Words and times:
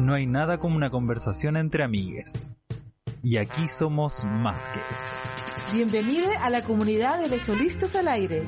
No 0.00 0.14
hay 0.14 0.26
nada 0.26 0.58
como 0.58 0.76
una 0.76 0.90
conversación 0.90 1.56
entre 1.56 1.84
amigues. 1.84 2.54
Y 3.22 3.36
aquí 3.36 3.68
somos 3.68 4.24
más 4.24 4.68
que 4.68 4.78
eso. 4.78 5.72
Bienvenido 5.72 6.28
a 6.40 6.50
la 6.50 6.62
comunidad 6.62 7.20
de 7.20 7.28
Lesolistas 7.28 7.94
al 7.96 8.08
Aire, 8.08 8.42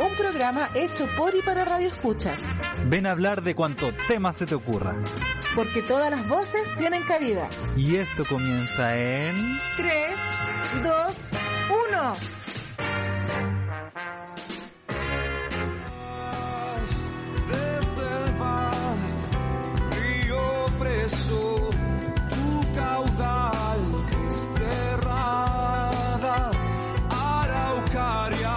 un 0.00 0.16
programa 0.16 0.66
hecho 0.74 1.06
por 1.18 1.34
y 1.34 1.42
para 1.42 1.64
Radio 1.64 1.88
Escuchas. 1.88 2.46
Ven 2.86 3.06
a 3.06 3.10
hablar 3.10 3.42
de 3.42 3.54
cuanto 3.54 3.90
tema 4.08 4.32
se 4.32 4.46
te 4.46 4.54
ocurra. 4.54 4.96
Porque 5.54 5.82
todas 5.82 6.10
las 6.10 6.28
voces 6.28 6.74
tienen 6.76 7.02
cabida. 7.02 7.48
Y 7.76 7.96
esto 7.96 8.24
comienza 8.24 8.96
en... 8.96 9.36
3, 9.76 9.92
2, 10.82 11.30
1. 11.90 12.14
Tu 21.06 22.64
caudal 22.74 23.78
desterrada 24.24 25.30
araucaria. 27.10 28.56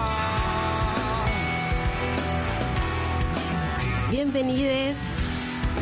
Bienvenides, 4.10 4.96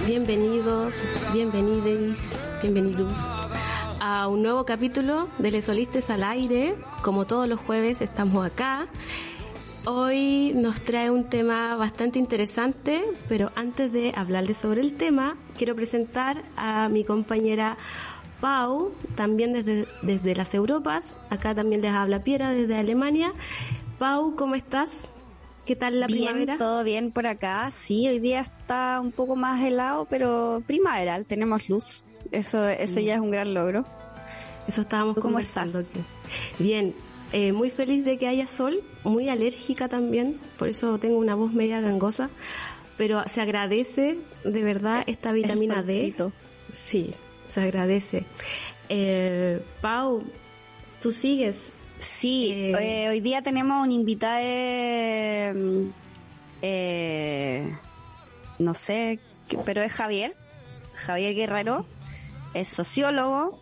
bienvenidos, 0.07 1.05
bienvenides, 1.33 2.19
bienvenidos 2.61 3.17
a 4.01 4.27
un 4.27 4.43
nuevo 4.43 4.65
capítulo 4.65 5.29
de 5.39 5.53
Les 5.53 5.67
Solistes 5.67 6.11
al 6.11 6.25
Aire. 6.25 6.75
Como 7.03 7.27
todos 7.27 7.49
los 7.49 7.61
jueves 7.61 8.01
estamos 8.01 8.45
acá. 8.45 8.89
Hoy 9.89 10.53
nos 10.53 10.81
trae 10.81 11.13
un 11.13 11.31
tema 11.31 11.77
bastante 11.77 12.19
interesante, 12.19 13.05
pero 13.29 13.53
antes 13.55 13.93
de 13.93 14.13
hablarles 14.17 14.57
sobre 14.57 14.81
el 14.81 14.97
tema, 14.97 15.37
quiero 15.57 15.77
presentar 15.77 16.43
a 16.57 16.89
mi 16.89 17.05
compañera 17.05 17.77
Pau, 18.41 18.91
también 19.15 19.53
desde, 19.53 19.87
desde 20.03 20.35
las 20.35 20.53
Europas. 20.55 21.05
Acá 21.31 21.55
también 21.55 21.83
les 21.83 21.93
habla 21.93 22.21
Piera 22.21 22.51
desde 22.51 22.77
Alemania. 22.77 23.33
Pau, 24.01 24.35
¿cómo 24.35 24.57
estás? 24.57 24.91
¿Qué 25.65 25.77
tal 25.77 26.01
la 26.01 26.09
bien, 26.09 26.25
primavera? 26.25 26.59
Todo 26.59 26.83
bien 26.83 27.13
por 27.13 27.29
acá. 27.29 27.71
Sí, 27.71 28.09
hoy 28.09 28.19
día 28.19 28.41
está 28.41 28.99
un 29.01 29.13
poco 29.13 29.37
más 29.37 29.63
helado, 29.63 30.07
pero 30.11 30.65
primaveral, 30.67 31.27
tenemos 31.27 31.69
luz. 31.69 32.05
Eso, 32.33 32.69
eso 32.69 32.99
ya 32.99 33.15
es 33.15 33.21
un 33.21 33.31
gran 33.31 33.55
logro. 33.55 33.85
Eso 34.67 34.81
estábamos 34.81 35.15
¿Tú 35.15 35.21
cómo 35.21 35.35
conversando 35.35 35.79
estás? 35.79 36.03
Bien, 36.59 36.93
eh, 37.37 37.53
muy 37.53 37.69
feliz 37.69 38.03
de 38.03 38.17
que 38.17 38.27
haya 38.27 38.49
sol, 38.49 38.83
muy 39.05 39.29
alérgica 39.29 39.89
también, 39.89 40.41
por 40.59 40.69
eso 40.69 40.99
tengo 40.99 41.19
una 41.19 41.35
voz 41.35 41.53
media 41.53 41.83
gangosa, 41.83 42.31
pero 42.97 43.23
se 43.29 43.43
agradece 43.43 44.17
de 44.43 44.63
verdad 44.63 45.05
esta 45.07 45.33
vitamina 45.33 45.83
D. 45.83 46.15
Sí, 46.73 47.11
se 47.53 47.61
agradece. 47.61 48.25
Eh, 48.89 49.61
Pau, 49.83 50.23
tú 50.99 51.13
sigues. 51.13 51.75
Sí, 51.99 52.53
Eh, 52.53 53.05
eh, 53.05 53.09
hoy 53.11 53.21
día 53.21 53.43
tenemos 53.43 53.85
un 53.85 53.93
invitado, 53.93 54.39
eh, 54.41 55.55
eh, 56.63 57.77
no 58.59 58.73
sé, 58.73 59.19
pero 59.67 59.83
es 59.83 59.93
Javier, 59.93 60.35
Javier 60.95 61.35
Guerrero, 61.35 61.85
es 62.55 62.69
sociólogo, 62.69 63.61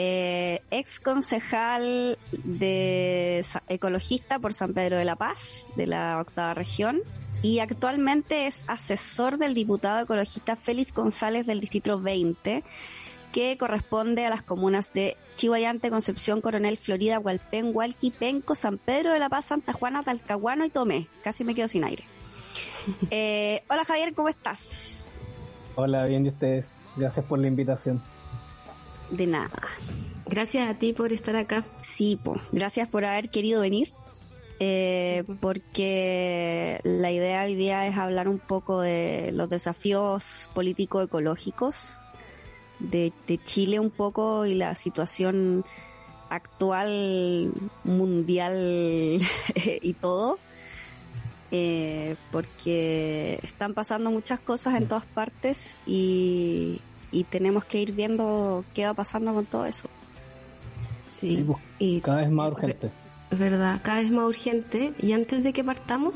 eh, 0.00 0.62
ex 0.70 1.00
concejal 1.00 2.16
de 2.44 3.44
ecologista 3.66 4.38
por 4.38 4.52
San 4.52 4.72
Pedro 4.72 4.96
de 4.96 5.04
la 5.04 5.16
Paz, 5.16 5.68
de 5.74 5.88
la 5.88 6.20
octava 6.20 6.54
región, 6.54 7.00
y 7.42 7.58
actualmente 7.58 8.46
es 8.46 8.62
asesor 8.68 9.38
del 9.38 9.54
diputado 9.54 9.98
ecologista 9.98 10.54
Félix 10.54 10.94
González 10.94 11.46
del 11.46 11.58
Distrito 11.58 12.00
20, 12.00 12.62
que 13.32 13.58
corresponde 13.58 14.24
a 14.24 14.30
las 14.30 14.42
comunas 14.42 14.92
de 14.92 15.16
Chihuayante, 15.34 15.90
Concepción, 15.90 16.42
Coronel, 16.42 16.78
Florida, 16.78 17.18
Hualpén, 17.18 17.72
Hualqui, 17.74 18.12
Penco, 18.12 18.54
San 18.54 18.78
Pedro 18.78 19.12
de 19.12 19.18
la 19.18 19.28
Paz, 19.28 19.46
Santa 19.46 19.72
Juana, 19.72 20.04
Talcahuano 20.04 20.64
y 20.64 20.70
Tomé. 20.70 21.08
Casi 21.24 21.42
me 21.42 21.56
quedo 21.56 21.66
sin 21.66 21.82
aire. 21.82 22.04
Eh, 23.10 23.64
hola 23.68 23.84
Javier, 23.84 24.14
¿cómo 24.14 24.28
estás? 24.28 25.08
Hola, 25.74 26.06
bien, 26.06 26.24
¿y 26.24 26.28
ustedes? 26.28 26.64
Gracias 26.96 27.26
por 27.26 27.38
la 27.40 27.48
invitación. 27.48 28.00
De 29.10 29.26
nada. 29.26 29.62
Gracias 30.26 30.68
a 30.68 30.78
ti 30.78 30.92
por 30.92 31.12
estar 31.12 31.36
acá. 31.36 31.64
Sí, 31.80 32.18
po. 32.22 32.40
gracias 32.52 32.88
por 32.88 33.04
haber 33.04 33.30
querido 33.30 33.60
venir. 33.62 33.92
eh, 34.60 35.24
porque 35.40 36.80
la 36.82 37.12
idea 37.12 37.44
hoy 37.44 37.54
día 37.54 37.86
es 37.86 37.96
hablar 37.96 38.28
un 38.28 38.38
poco 38.38 38.80
de 38.80 39.30
los 39.32 39.48
desafíos 39.48 40.50
político-ecológicos 40.52 42.04
de, 42.80 43.12
de 43.26 43.42
Chile 43.42 43.78
un 43.80 43.90
poco 43.90 44.46
y 44.46 44.54
la 44.54 44.74
situación 44.74 45.64
actual 46.28 47.52
mundial 47.84 49.20
y 49.82 49.92
todo. 49.94 50.38
Eh, 51.50 52.16
porque 52.30 53.40
están 53.42 53.72
pasando 53.72 54.10
muchas 54.10 54.38
cosas 54.38 54.74
en 54.74 54.86
todas 54.86 55.06
partes 55.06 55.76
y, 55.86 56.78
y 57.10 57.24
tenemos 57.24 57.64
que 57.64 57.80
ir 57.80 57.92
viendo 57.92 58.64
qué 58.74 58.86
va 58.86 58.94
pasando 58.94 59.34
con 59.34 59.46
todo 59.46 59.66
eso. 59.66 59.88
Sí. 61.12 61.36
Sí, 61.36 61.42
pues, 61.42 61.58
y 61.78 62.00
cada 62.00 62.18
vez 62.18 62.30
más 62.30 62.52
urgente. 62.52 62.90
Es 63.30 63.38
verdad, 63.38 63.80
cada 63.82 64.00
vez 64.00 64.10
más 64.10 64.26
urgente. 64.26 64.92
Y 64.98 65.12
antes 65.12 65.44
de 65.44 65.52
que 65.52 65.64
partamos, 65.64 66.14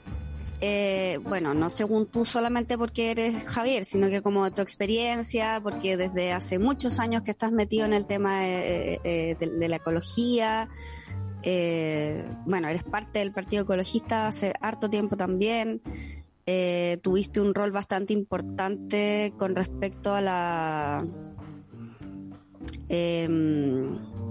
eh, 0.66 1.18
bueno, 1.22 1.52
no 1.52 1.68
según 1.68 2.06
tú 2.06 2.24
solamente 2.24 2.78
porque 2.78 3.10
eres 3.10 3.44
Javier, 3.44 3.84
sino 3.84 4.08
que 4.08 4.22
como 4.22 4.50
tu 4.50 4.62
experiencia, 4.62 5.60
porque 5.62 5.98
desde 5.98 6.32
hace 6.32 6.58
muchos 6.58 6.98
años 6.98 7.20
que 7.22 7.32
estás 7.32 7.52
metido 7.52 7.84
en 7.84 7.92
el 7.92 8.06
tema 8.06 8.40
de, 8.40 8.98
eh, 9.04 9.36
de- 9.38 9.68
la 9.68 9.76
ecología, 9.76 10.70
eh, 11.42 12.26
bueno, 12.46 12.68
eres 12.68 12.82
parte 12.82 13.18
del 13.18 13.30
Partido 13.32 13.64
Ecologista 13.64 14.26
hace 14.26 14.54
harto 14.58 14.88
tiempo 14.88 15.18
también, 15.18 15.82
eh, 16.46 16.98
tuviste 17.02 17.42
un 17.42 17.54
rol 17.54 17.70
bastante 17.70 18.14
importante 18.14 19.34
con 19.38 19.54
respecto 19.54 20.14
a 20.14 20.22
la 20.22 21.04
eh, 22.88 23.28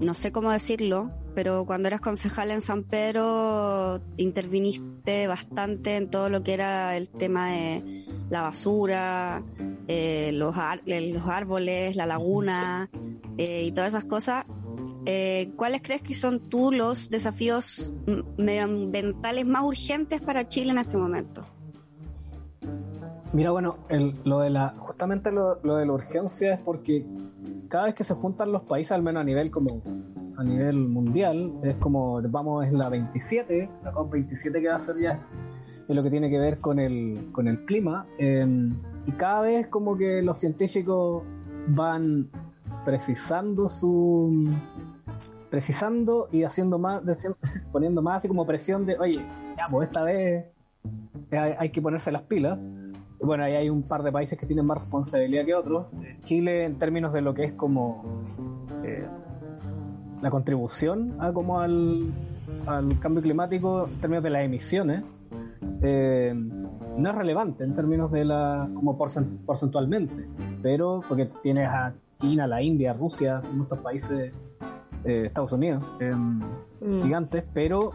no 0.00 0.14
sé 0.14 0.32
cómo 0.32 0.50
decirlo, 0.50 1.10
pero 1.34 1.64
cuando 1.66 1.88
eras 1.88 2.00
concejal 2.00 2.50
en 2.50 2.60
San 2.60 2.84
Pedro 2.84 4.00
interviniste 4.16 5.26
bastante 5.26 5.96
en 5.96 6.10
todo 6.10 6.28
lo 6.28 6.42
que 6.42 6.54
era 6.54 6.96
el 6.96 7.08
tema 7.08 7.50
de 7.50 8.04
la 8.30 8.42
basura, 8.42 9.42
eh, 9.88 10.30
los, 10.32 10.56
árboles, 10.56 11.96
la 11.96 12.06
laguna 12.06 12.90
eh, 13.36 13.64
y 13.64 13.72
todas 13.72 13.88
esas 13.88 14.04
cosas. 14.04 14.46
eh, 15.06 15.52
¿cuáles 15.56 15.82
crees 15.82 16.02
que 16.02 16.14
son 16.14 16.48
tú 16.48 16.72
los 16.72 17.10
desafíos 17.10 17.92
medioambientales 18.38 19.44
más 19.44 19.62
urgentes 19.64 20.20
para 20.20 20.48
Chile 20.48 20.72
en 20.72 20.78
este 20.78 20.96
momento? 20.96 21.53
Mira, 23.34 23.50
bueno, 23.50 23.78
lo 24.24 24.38
de 24.38 24.50
la, 24.50 24.76
justamente 24.78 25.32
lo, 25.32 25.56
de 25.56 25.84
la 25.84 25.92
urgencia 25.92 26.54
es 26.54 26.60
porque 26.60 27.04
cada 27.66 27.86
vez 27.86 27.96
que 27.96 28.04
se 28.04 28.14
juntan 28.14 28.52
los 28.52 28.62
países, 28.62 28.92
al 28.92 29.02
menos 29.02 29.22
a 29.22 29.24
nivel 29.24 29.50
como 29.50 29.66
a 30.36 30.44
nivel 30.44 30.76
mundial, 30.76 31.52
es 31.64 31.74
como 31.78 32.22
vamos 32.22 32.64
en 32.64 32.78
la 32.78 32.88
27, 32.88 33.68
la 33.82 33.92
COP27 33.92 34.52
que 34.52 34.68
va 34.68 34.76
a 34.76 34.80
ser 34.80 34.98
ya 34.98 35.20
es 35.88 35.96
lo 35.96 36.04
que 36.04 36.10
tiene 36.10 36.30
que 36.30 36.38
ver 36.38 36.60
con 36.60 36.78
el, 36.78 37.28
con 37.32 37.48
el 37.48 37.64
clima. 37.64 38.06
Em, 38.18 38.76
y 39.04 39.12
cada 39.12 39.40
vez 39.40 39.66
como 39.66 39.96
que 39.96 40.22
los 40.22 40.38
científicos 40.38 41.24
van 41.66 42.28
precisando 42.84 43.68
su 43.68 44.48
precisando 45.50 46.28
y 46.30 46.44
haciendo 46.44 46.78
más 46.78 47.02
poniendo 47.72 48.00
más 48.00 48.18
así 48.18 48.28
como 48.28 48.46
presión 48.46 48.86
de 48.86 48.98
oye 48.98 49.24
ya 49.58 49.66
pues 49.70 49.86
esta 49.86 50.02
vez 50.02 50.46
hay, 51.30 51.70
que 51.70 51.80
ponerse 51.80 52.12
las 52.12 52.22
pilas 52.22 52.58
bueno 53.20 53.44
ahí 53.44 53.52
hay 53.52 53.70
un 53.70 53.82
par 53.82 54.02
de 54.02 54.12
países 54.12 54.38
que 54.38 54.46
tienen 54.46 54.66
más 54.66 54.78
responsabilidad 54.78 55.44
que 55.44 55.54
otros 55.54 55.86
Chile 56.24 56.64
en 56.64 56.78
términos 56.78 57.12
de 57.12 57.22
lo 57.22 57.34
que 57.34 57.44
es 57.44 57.52
como 57.52 58.04
eh, 58.84 59.06
la 60.20 60.30
contribución 60.30 61.16
a 61.18 61.32
como 61.32 61.60
al, 61.60 62.12
al 62.66 62.98
cambio 63.00 63.22
climático 63.22 63.86
en 63.86 64.00
términos 64.00 64.24
de 64.24 64.30
las 64.30 64.44
emisiones 64.44 65.04
eh, 65.82 66.34
no 66.96 67.10
es 67.10 67.14
relevante 67.14 67.64
en 67.64 67.74
términos 67.74 68.10
de 68.10 68.24
la 68.24 68.68
como 68.74 68.96
porcentualmente, 68.96 70.26
pero 70.62 71.02
porque 71.06 71.26
tienes 71.42 71.66
a 71.66 71.92
China, 72.18 72.46
la 72.46 72.62
India, 72.62 72.92
Rusia, 72.92 73.40
muchos 73.52 73.78
países, 73.80 74.32
eh, 75.04 75.24
Estados 75.26 75.52
Unidos, 75.52 75.84
em, 76.00 76.40
mm. 76.80 77.02
gigantes, 77.02 77.44
pero 77.52 77.92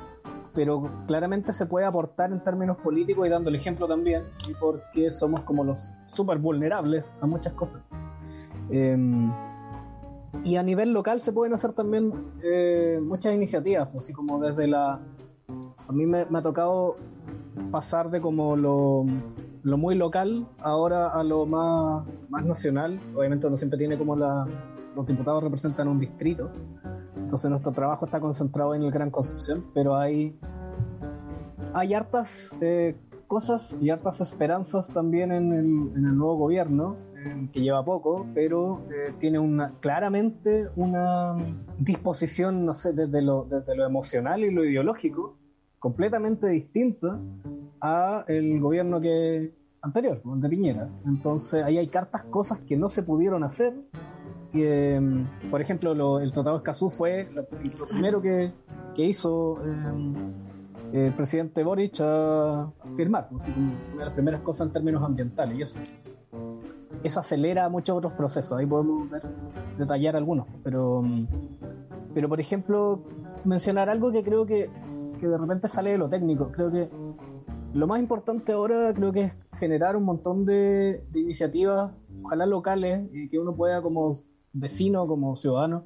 pero 0.60 0.90
claramente 1.08 1.54
se 1.54 1.66
puede 1.66 1.86
aportar 1.86 2.34
en 2.34 2.44
términos 2.44 2.76
políticos 2.76 3.26
y 3.26 3.30
dando 3.30 3.48
el 3.48 3.56
ejemplo 3.56 3.88
también, 3.88 4.24
y 4.46 4.54
porque 4.56 5.10
somos 5.10 5.40
como 5.44 5.64
los 5.64 5.80
súper 6.08 6.38
vulnerables 6.38 7.06
a 7.22 7.28
muchas 7.28 7.54
cosas. 7.54 7.82
Em, 8.70 9.32
y 10.44 10.58
a 10.58 10.64
nivel 10.64 10.92
local 10.92 11.22
se 11.22 11.32
pueden 11.32 11.54
hacer 11.54 11.72
también 11.72 12.12
eh, 12.44 13.00
muchas 13.02 13.34
iniciativas, 13.34 13.88
pues, 13.88 14.04
así 14.04 14.12
como 14.12 14.38
desde 14.42 14.68
la... 14.68 15.00
A 15.88 15.92
mí 15.94 16.06
me 16.06 16.26
ha 16.30 16.42
tocado 16.42 16.98
pasar 17.72 18.10
de 18.10 18.20
como 18.20 18.58
lo, 18.58 19.06
muy 19.64 19.96
local 19.96 20.46
ahora 20.60 21.08
a 21.08 21.24
lo 21.24 21.46
más, 21.46 22.06
más 22.28 22.44
nacional. 22.44 23.00
Obviamente 23.16 23.48
uno 23.48 23.56
siempre 23.56 23.80
tiene 23.80 23.98
como 23.98 24.14
la, 24.18 24.46
los 24.94 25.08
diputados 25.08 25.42
representan 25.42 25.88
un 25.88 26.02
distrito, 26.02 26.52
entonces 27.16 27.50
nuestro 27.50 27.72
trabajo 27.72 28.06
está 28.06 28.20
concentrado 28.20 28.76
en 28.76 28.84
el 28.84 28.92
Gran 28.92 29.12
Concepción, 29.12 29.66
pero 29.74 29.96
hay, 29.96 30.38
hay 31.74 31.94
hartas 31.94 32.52
eh, 32.62 32.96
cosas 33.28 33.76
y 33.80 33.90
hartas 33.90 34.22
esperanzas 34.22 34.88
también 34.88 35.32
en 35.32 35.54
el, 35.54 35.66
en 35.96 36.06
el 36.06 36.18
nuevo 36.18 36.38
gobierno, 36.38 36.96
que 37.52 37.62
lleva 37.62 37.84
poco, 37.84 38.26
pero 38.34 38.82
eh, 38.90 39.14
tiene 39.20 39.40
una 39.40 39.74
claramente 39.80 40.70
una 40.76 41.36
disposición, 41.78 42.66
no 42.66 42.74
sé, 42.74 42.94
desde 42.94 43.22
lo, 43.22 43.46
desde 43.46 43.76
lo 43.76 43.86
emocional 43.86 44.44
y 44.44 44.52
lo 44.52 44.64
ideológico, 44.64 45.36
completamente 45.80 46.48
distinta 46.48 47.20
a 47.82 48.24
el 48.28 48.60
gobierno 48.60 49.00
que 49.00 49.54
anterior, 49.82 50.22
el 50.34 50.42
de 50.42 50.50
Piñera. 50.50 50.90
Entonces 51.06 51.64
ahí 51.64 51.78
hay 51.78 51.88
cartas, 51.88 52.24
cosas 52.24 52.60
que 52.60 52.78
no 52.78 52.90
se 52.90 53.04
pudieron 53.04 53.44
hacer. 53.44 53.74
Que, 54.51 55.00
mm, 55.00 55.50
por 55.50 55.62
ejemplo, 55.62 56.19
el 56.19 56.31
Tratado 56.31 56.56
de 56.56 56.60
Escazú 56.60 56.90
fue 56.90 57.30
lo, 57.34 57.46
primero 57.88 58.22
que, 58.22 58.51
hizo 58.98 59.57
em, 59.63 60.13
el 60.92 61.13
presidente 61.13 61.63
Boric 61.63 62.01
a 62.01 62.69
firmar, 62.98 63.30
como 63.30 63.42
una 63.42 64.00
de 64.00 64.06
las 64.06 64.13
primeras 64.13 64.42
cosas 64.42 64.68
en 64.68 64.74
términos 64.74 65.04
ambientales. 65.04 65.57
Y 65.57 65.62
eso, 65.62 65.80
eso 67.04 67.19
acelera 67.19 67.69
muchos 67.69 67.98
otros 67.98 68.13
procesos. 68.13 68.57
Ahí 68.57 68.66
podemos 68.66 69.07
detallar 69.78 70.16
algunos. 70.16 70.48
Pero, 70.63 71.01
mm, 71.01 71.28
pero, 72.13 72.28
por 72.28 72.40
ejemplo, 72.40 73.04
mencionar 73.46 73.90
algo 73.90 74.12
que 74.12 74.24
creo 74.24 74.46
que 74.46 74.69
que 75.19 75.28
de 75.28 75.38
repente 75.38 75.68
sale 75.68 75.92
de 75.92 75.98
lo 75.98 76.10
técnico. 76.10 76.51
Creo 76.51 76.72
que 76.72 76.90
lo 77.74 77.86
más 77.86 78.00
importante 78.00 78.54
ahora 78.54 78.94
creo 78.94 79.12
que 79.12 79.22
es 79.25 79.34
generar 79.57 79.96
un 79.96 80.04
montón 80.04 80.46
de, 80.46 81.04
iniciativas, 81.13 81.92
ojalá 82.24 82.46
locales, 82.46 83.10
que 83.30 83.38
uno 83.38 83.56
pueda 83.56 83.81
como 83.81 84.18
vecino, 84.54 85.07
como 85.07 85.36
ciudadano, 85.36 85.84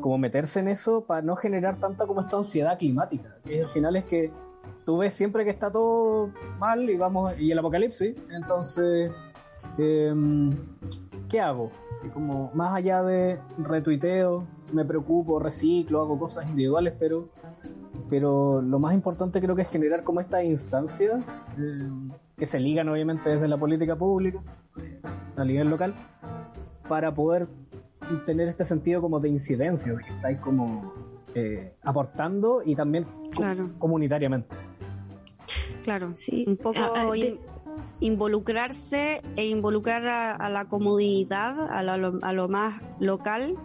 como 0.00 0.18
meterse 0.18 0.60
en 0.60 0.68
eso 0.68 1.04
para 1.04 1.22
no 1.22 1.36
generar 1.36 1.78
tanta 1.78 2.06
como 2.06 2.20
esta 2.20 2.36
ansiedad 2.36 2.78
climática. 2.78 3.36
Que 3.44 3.62
al 3.62 3.70
final 3.70 3.96
es 3.96 4.04
que 4.04 4.32
tú 4.84 4.98
ves 4.98 5.14
siempre 5.14 5.44
que 5.44 5.50
está 5.50 5.70
todo 5.70 6.30
mal 6.58 6.88
y 6.88 6.96
vamos 6.96 7.38
y 7.38 7.50
el 7.50 7.58
apocalipsis, 7.58 8.16
entonces 8.30 9.12
em, 9.78 10.50
¿qué 11.28 11.40
hago? 11.40 11.70
como 12.12 12.50
más 12.52 12.74
allá 12.74 13.02
de 13.04 13.38
retuiteo, 13.58 14.44
me 14.72 14.84
preocupo, 14.84 15.38
reciclo, 15.38 16.00
hago 16.00 16.18
cosas 16.18 16.50
individuales, 16.50 16.94
pero 16.98 17.28
pero 18.10 18.60
lo 18.60 18.78
más 18.78 18.92
importante 18.92 19.40
creo 19.40 19.56
que 19.56 19.62
es 19.62 19.68
generar 19.68 20.04
como 20.04 20.20
esta 20.20 20.42
instancia 20.42 21.24
eh, 21.58 21.88
que 22.36 22.44
se 22.44 22.60
ligan 22.60 22.88
obviamente 22.90 23.30
desde 23.30 23.48
la 23.48 23.56
política 23.56 23.96
pública 23.96 24.40
a 25.36 25.44
nivel 25.44 25.68
local 25.68 25.94
para 26.88 27.14
poder 27.14 27.48
tener 28.26 28.48
este 28.48 28.64
sentido 28.64 29.00
como 29.00 29.20
de 29.20 29.28
incidencia, 29.28 29.92
de 29.92 30.02
que 30.02 30.10
estáis 30.10 30.38
como 30.38 30.92
eh, 31.34 31.74
aportando 31.82 32.62
y 32.64 32.74
también 32.74 33.06
comunitariamente. 33.78 34.54
Claro, 35.82 36.14
sí. 36.14 36.44
Un 36.46 36.56
poco 36.56 36.80
involucrarse 38.00 39.22
e 39.36 39.46
involucrar 39.46 40.06
a, 40.06 40.48
la 40.48 40.66
comunidad, 40.66 41.68
a 41.70 42.32
lo 42.32 42.48
más 42.48 42.82
local 42.98 43.56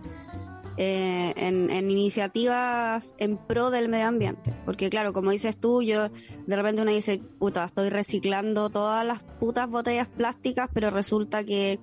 eh, 0.79 1.33
en, 1.37 1.89
iniciativas 1.89 3.15
en 3.17 3.37
pro 3.37 3.71
del 3.71 3.89
medio 3.89 4.07
ambiente. 4.07 4.53
Porque 4.63 4.91
claro, 4.91 5.11
como 5.11 5.31
dices 5.31 5.57
tú, 5.57 5.81
yo 5.81 6.09
de 6.09 6.55
repente 6.55 6.83
uno 6.83 6.91
dice, 6.91 7.19
puta, 7.39 7.65
estoy 7.65 7.89
reciclando 7.89 8.69
todas 8.69 9.03
las 9.03 9.23
putas 9.23 9.67
botellas 9.67 10.07
plásticas, 10.07 10.69
pero 10.71 10.91
resulta 10.91 11.43
que 11.43 11.79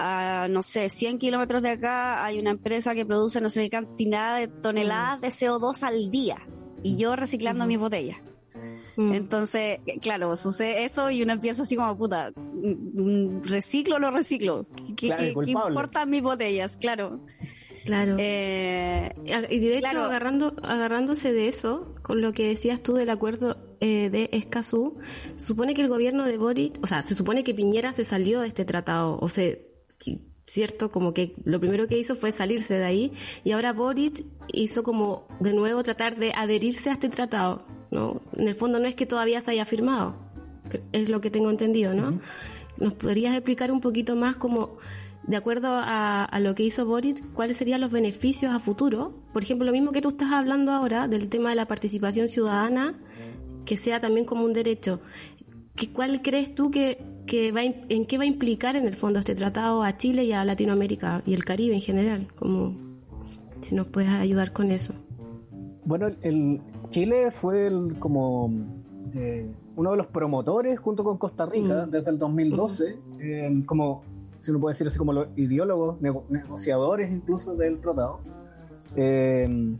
a, 0.00 0.48
no 0.48 0.62
sé, 0.62 0.88
100 0.88 1.18
kilómetros 1.18 1.62
de 1.62 1.70
acá 1.70 2.24
hay 2.24 2.38
una 2.38 2.50
empresa 2.50 2.94
que 2.94 3.04
produce 3.04 3.40
no 3.40 3.48
sé 3.48 3.62
qué 3.62 3.70
cantidad 3.70 4.38
de 4.38 4.48
toneladas 4.48 5.20
de 5.20 5.28
CO2 5.28 5.82
al 5.82 6.10
día. 6.10 6.38
Y 6.82 6.96
yo 6.96 7.14
reciclando 7.14 7.66
mis 7.66 7.78
botellas. 7.78 8.18
Mm. 8.96 9.14
Entonces, 9.14 9.80
claro, 10.00 10.36
sucede 10.36 10.84
eso 10.84 11.10
y 11.10 11.22
uno 11.22 11.32
empieza 11.32 11.62
así 11.62 11.76
como, 11.76 11.96
puta, 11.96 12.32
mm, 12.36 13.38
mm, 13.38 13.42
reciclo 13.44 13.96
o 13.96 13.98
no 13.98 14.10
reciclo. 14.10 14.66
¿Qué, 14.96 15.10
¿qué 15.10 15.34
importan 15.46 16.10
mis 16.10 16.22
botellas? 16.22 16.76
Claro. 16.78 17.20
Claro. 17.84 18.16
Eh, 18.18 19.10
y 19.48 19.58
de 19.58 19.78
hecho, 19.78 20.00
agarrando, 20.00 20.54
agarrándose 20.62 21.32
de 21.32 21.48
eso, 21.48 21.94
con 22.02 22.20
lo 22.20 22.32
que 22.32 22.48
decías 22.48 22.82
tú 22.82 22.94
del 22.94 23.08
acuerdo 23.10 23.56
eh, 23.80 24.10
de 24.10 24.28
Escazú, 24.32 24.98
supone 25.36 25.74
que 25.74 25.82
el 25.82 25.88
gobierno 25.88 26.24
de 26.24 26.36
Boric, 26.36 26.78
o 26.82 26.86
sea, 26.86 27.02
se 27.02 27.14
supone 27.14 27.42
que 27.42 27.54
Piñera 27.54 27.92
se 27.92 28.04
salió 28.04 28.40
de 28.40 28.48
este 28.48 28.64
tratado, 28.64 29.18
o 29.20 29.28
sea, 29.28 29.54
cierto, 30.44 30.90
como 30.90 31.14
que 31.14 31.34
lo 31.44 31.60
primero 31.60 31.86
que 31.86 31.98
hizo 31.98 32.14
fue 32.14 32.32
salirse 32.32 32.74
de 32.74 32.84
ahí, 32.84 33.12
y 33.44 33.52
ahora 33.52 33.72
Boric 33.72 34.24
hizo 34.52 34.82
como 34.82 35.28
de 35.38 35.52
nuevo 35.52 35.82
tratar 35.82 36.16
de 36.16 36.32
adherirse 36.34 36.90
a 36.90 36.94
este 36.94 37.08
tratado, 37.08 37.64
¿no? 37.90 38.20
En 38.36 38.48
el 38.48 38.54
fondo 38.54 38.78
no 38.78 38.86
es 38.86 38.94
que 38.94 39.06
todavía 39.06 39.40
se 39.40 39.52
haya 39.52 39.64
firmado, 39.64 40.16
es 40.92 41.08
lo 41.08 41.20
que 41.20 41.30
tengo 41.30 41.50
entendido, 41.50 41.94
¿no? 41.94 42.20
¿Nos 42.78 42.94
podrías 42.94 43.34
explicar 43.34 43.70
un 43.70 43.80
poquito 43.80 44.16
más 44.16 44.36
cómo 44.36 44.78
de 45.22 45.36
acuerdo 45.36 45.68
a, 45.70 46.38
lo 46.40 46.54
que 46.54 46.62
hizo 46.62 46.86
Boris, 46.86 47.22
cuáles 47.34 47.56
serían 47.56 47.80
los 47.80 47.90
beneficios 47.90 48.52
a 48.52 48.58
futuro. 48.58 49.14
Por 49.32 49.42
ejemplo, 49.42 49.66
lo 49.66 49.72
mismo 49.72 49.92
que 49.92 50.00
tú 50.00 50.10
estás 50.10 50.32
hablando 50.32 50.72
ahora 50.72 51.08
del 51.08 51.28
tema 51.28 51.50
de 51.50 51.56
la 51.56 51.66
participación 51.66 52.28
ciudadana, 52.28 52.98
que 53.64 53.76
sea 53.76 54.00
también 54.00 54.26
como 54.26 54.44
un 54.44 54.52
derecho. 54.52 55.00
¿Qué, 55.74 55.92
¿Cuál 55.92 56.22
crees 56.22 56.54
tú 56.54 56.70
que, 56.70 56.98
va, 57.52 57.62
en 57.62 58.06
qué 58.06 58.18
va 58.18 58.24
a 58.24 58.26
implicar 58.26 58.76
en 58.76 58.86
el 58.86 58.94
fondo 58.94 59.18
este 59.18 59.34
tratado 59.34 59.82
a 59.82 59.96
Chile 59.96 60.24
y 60.24 60.32
a 60.32 60.44
Latinoamérica 60.44 61.22
y 61.26 61.34
el 61.34 61.44
Caribe 61.44 61.74
en 61.74 61.80
general? 61.80 62.28
Como, 62.38 62.74
si 63.60 63.74
nos 63.74 63.86
puedes 63.86 64.10
ayudar 64.10 64.52
con 64.52 64.70
eso. 64.70 64.94
Bueno, 65.84 66.08
el, 66.22 66.60
Chile 66.90 67.30
fue 67.30 67.68
el, 67.68 67.98
como 67.98 68.50
eh, 69.14 69.50
uno 69.76 69.92
de 69.92 69.96
los 69.96 70.06
promotores 70.08 70.78
junto 70.78 71.04
con 71.04 71.18
Costa 71.18 71.46
Rica 71.46 71.86
mm. 71.86 71.90
desde 71.90 72.10
el 72.10 72.18
2012, 72.18 72.98
eh, 73.20 73.54
como 73.64 74.02
si 74.40 74.50
uno 74.50 74.60
puede 74.60 74.74
decir 74.74 74.86
así 74.86 74.98
como 74.98 75.12
los 75.12 75.28
ideólogos, 75.36 76.00
negociadores 76.00 77.10
incluso 77.10 77.54
del 77.54 77.80
tratado, 77.80 78.20
eh, 78.96 79.76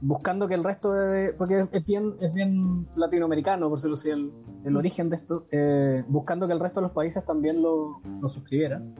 buscando 0.00 0.46
que 0.46 0.54
el 0.54 0.64
resto 0.64 0.92
de... 0.92 1.32
porque 1.32 1.66
es 1.72 1.86
bien, 1.86 2.14
es 2.20 2.32
bien 2.34 2.86
latinoamericano, 2.94 3.68
por 3.68 3.78
decirlo 3.78 3.96
así, 3.96 4.10
el, 4.10 4.30
el 4.64 4.76
origen 4.76 5.10
de 5.10 5.16
esto, 5.16 5.44
eh, 5.50 6.04
buscando 6.08 6.46
que 6.46 6.52
el 6.54 6.60
resto 6.60 6.80
de 6.80 6.86
los 6.86 6.92
países 6.92 7.24
también 7.24 7.62
lo, 7.62 8.00
lo 8.20 8.28
suscribieran. 8.28 8.94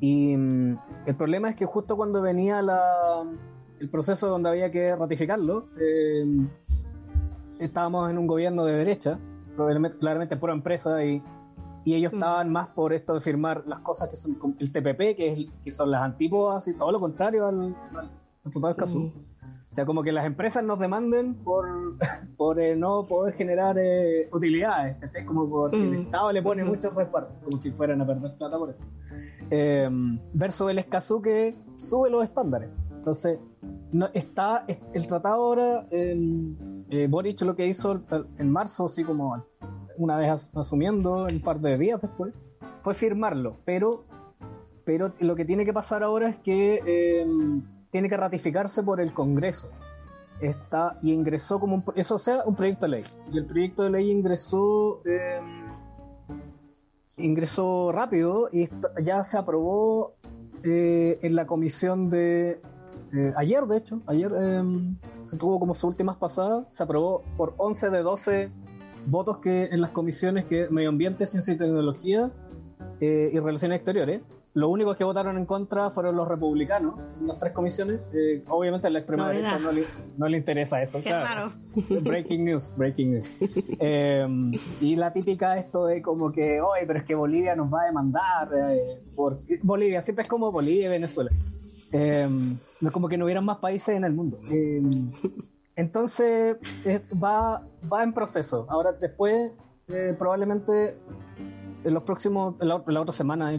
Y 0.00 0.36
mm, 0.36 0.78
el 1.06 1.14
problema 1.16 1.48
es 1.50 1.56
que 1.56 1.64
justo 1.64 1.96
cuando 1.96 2.20
venía 2.20 2.60
la, 2.62 3.24
el 3.80 3.88
proceso 3.88 4.28
donde 4.28 4.48
había 4.50 4.70
que 4.70 4.94
ratificarlo, 4.96 5.66
eh, 5.80 6.24
estábamos 7.58 8.12
en 8.12 8.18
un 8.18 8.26
gobierno 8.26 8.64
de 8.64 8.74
derecha, 8.74 9.18
probablemente, 9.54 9.98
claramente 9.98 10.36
por 10.36 10.50
empresa, 10.50 11.02
y, 11.04 11.22
y 11.84 11.94
ellos 11.94 12.12
Mm. 12.12 12.16
estaban 12.16 12.50
más 12.50 12.68
por 12.68 12.92
esto 12.92 13.14
de 13.14 13.20
firmar 13.20 13.62
las 13.66 13.80
cosas 13.80 14.08
que 14.08 14.16
son 14.16 14.36
el 14.58 14.72
TPP, 14.72 15.16
que, 15.16 15.32
es, 15.32 15.48
que 15.64 15.72
son 15.72 15.90
las 15.90 16.02
antípodas 16.02 16.66
y 16.68 16.74
todo 16.74 16.92
lo 16.92 16.98
contrario 16.98 17.46
al, 17.46 17.74
al, 17.94 18.10
al 18.44 18.62
de 18.62 18.70
Escazú. 18.70 18.98
Mm. 18.98 19.12
O 19.76 19.78
sea, 19.78 19.84
como 19.84 20.02
que 20.02 20.10
las 20.10 20.24
empresas 20.24 20.64
nos 20.64 20.78
demanden 20.78 21.34
por, 21.34 21.66
por 22.38 22.58
eh, 22.58 22.74
no 22.74 23.06
poder 23.06 23.34
generar 23.34 23.76
eh, 23.78 24.26
utilidades, 24.32 24.96
¿cachai? 24.96 25.26
Como 25.26 25.50
porque 25.50 25.76
el 25.76 25.90
Mm. 25.90 25.94
Estado 26.06 26.32
le 26.32 26.40
pone 26.42 26.62
Ujú. 26.62 26.72
muchos 26.72 26.94
repartos, 26.94 27.36
como 27.44 27.58
si 27.62 27.70
fueran 27.72 28.00
a 28.00 28.06
perder 28.06 28.32
plata 28.38 28.56
por 28.56 28.70
eso. 28.70 28.82
Eh, 29.50 29.86
versus 30.32 30.70
el 30.70 30.78
Escazú 30.78 31.20
que 31.20 31.54
sube 31.76 32.08
los 32.08 32.24
estándares. 32.24 32.70
Entonces, 32.96 33.38
no, 33.92 34.08
está 34.14 34.64
es- 34.66 34.78
el 34.94 35.06
tratado 35.06 35.34
ahora, 35.44 35.86
eh, 35.90 36.16
eh, 36.88 37.06
Boric 37.10 37.42
lo 37.42 37.54
que 37.54 37.66
hizo 37.66 38.00
en 38.38 38.50
marzo, 38.50 38.86
así 38.86 39.04
como 39.04 39.36
una 39.98 40.16
vez 40.16 40.30
as- 40.30 40.50
asumiendo, 40.56 41.26
un 41.30 41.40
par 41.40 41.60
de 41.60 41.76
días 41.76 42.00
después, 42.00 42.32
fue 42.82 42.94
firmarlo, 42.94 43.56
pero, 43.66 43.90
pero 44.86 45.12
lo 45.20 45.36
que 45.36 45.44
tiene 45.44 45.66
que 45.66 45.74
pasar 45.74 46.02
ahora 46.02 46.30
es 46.30 46.36
que 46.38 46.80
eh, 46.86 47.26
tiene 47.96 48.10
que 48.10 48.16
ratificarse 48.18 48.82
por 48.82 49.00
el 49.00 49.14
Congreso. 49.14 49.70
Está, 50.38 50.98
y 51.00 51.14
ingresó 51.14 51.58
como 51.58 51.76
un, 51.76 51.84
eso 51.94 52.18
sea 52.18 52.42
un 52.44 52.54
proyecto 52.54 52.84
de 52.84 52.92
ley. 52.92 53.04
Y 53.32 53.38
el 53.38 53.46
proyecto 53.46 53.84
de 53.84 53.90
ley 53.90 54.10
ingresó 54.10 55.00
eh, 55.06 55.40
ingresó 57.16 57.92
rápido 57.92 58.50
y 58.52 58.68
ya 59.02 59.24
se 59.24 59.38
aprobó 59.38 60.12
eh, 60.62 61.18
en 61.22 61.34
la 61.34 61.46
comisión 61.46 62.10
de 62.10 62.60
eh, 63.14 63.32
ayer, 63.34 63.64
de 63.64 63.78
hecho, 63.78 64.02
ayer 64.06 64.30
eh, 64.38 64.62
se 65.28 65.38
tuvo 65.38 65.58
como 65.58 65.74
sus 65.74 65.84
últimas 65.84 66.18
pasadas, 66.18 66.66
se 66.72 66.82
aprobó 66.82 67.22
por 67.38 67.54
11 67.56 67.88
de 67.88 68.02
12 68.02 68.50
votos 69.06 69.38
que 69.38 69.64
en 69.64 69.80
las 69.80 69.92
comisiones 69.92 70.44
que 70.44 70.68
medio 70.68 70.90
ambiente, 70.90 71.24
ciencia 71.24 71.54
y 71.54 71.56
tecnología 71.56 72.30
eh, 73.00 73.30
y 73.32 73.38
relaciones 73.38 73.76
exteriores. 73.76 74.20
Los 74.56 74.70
únicos 74.70 74.96
que 74.96 75.04
votaron 75.04 75.36
en 75.36 75.44
contra 75.44 75.90
fueron 75.90 76.16
los 76.16 76.26
republicanos 76.26 76.94
en 77.20 77.26
las 77.26 77.38
tres 77.38 77.52
comisiones. 77.52 78.00
Eh, 78.14 78.42
obviamente 78.48 78.86
a 78.86 78.90
la 78.90 79.00
extrema 79.00 79.24
Novedad. 79.24 79.42
derecha 79.42 79.58
no 79.58 79.70
le, 79.70 79.84
no 80.16 80.28
le 80.28 80.38
interesa 80.38 80.82
eso. 80.82 80.96
Qué 80.98 81.10
claro. 81.10 81.52
raro. 81.74 82.00
Breaking 82.02 82.42
news, 82.42 82.72
breaking 82.74 83.10
news. 83.12 83.30
Eh, 83.78 84.26
y 84.80 84.96
la 84.96 85.12
típica 85.12 85.58
esto 85.58 85.84
de 85.84 86.00
como 86.00 86.32
que, 86.32 86.62
oye, 86.62 86.86
pero 86.86 86.98
es 86.98 87.04
que 87.04 87.14
Bolivia 87.14 87.54
nos 87.54 87.72
va 87.72 87.82
a 87.82 87.86
demandar 87.86 88.48
eh, 88.56 89.02
por 89.14 89.38
Bolivia, 89.62 90.02
siempre 90.02 90.22
es 90.22 90.28
como 90.28 90.50
Bolivia 90.50 90.86
y 90.86 90.88
Venezuela. 90.88 91.30
No 91.92 92.88
es 92.88 92.90
como 92.92 93.08
que 93.08 93.18
no 93.18 93.26
hubieran 93.26 93.44
más 93.44 93.58
países 93.58 93.90
en 93.90 94.04
el 94.04 94.12
mundo. 94.14 94.38
Eh, 94.50 94.80
entonces 95.76 96.56
eh, 96.86 97.02
va, 97.22 97.62
va 97.92 98.02
en 98.02 98.14
proceso. 98.14 98.66
Ahora 98.70 98.92
después 98.92 99.52
eh, 99.88 100.16
probablemente 100.18 100.96
en 101.86 101.94
los 101.94 102.02
próximos, 102.02 102.54
en 102.60 102.68
la, 102.68 102.82
en 102.86 102.94
la 102.94 103.00
otra 103.00 103.12
semana, 103.12 103.54
eh, 103.54 103.58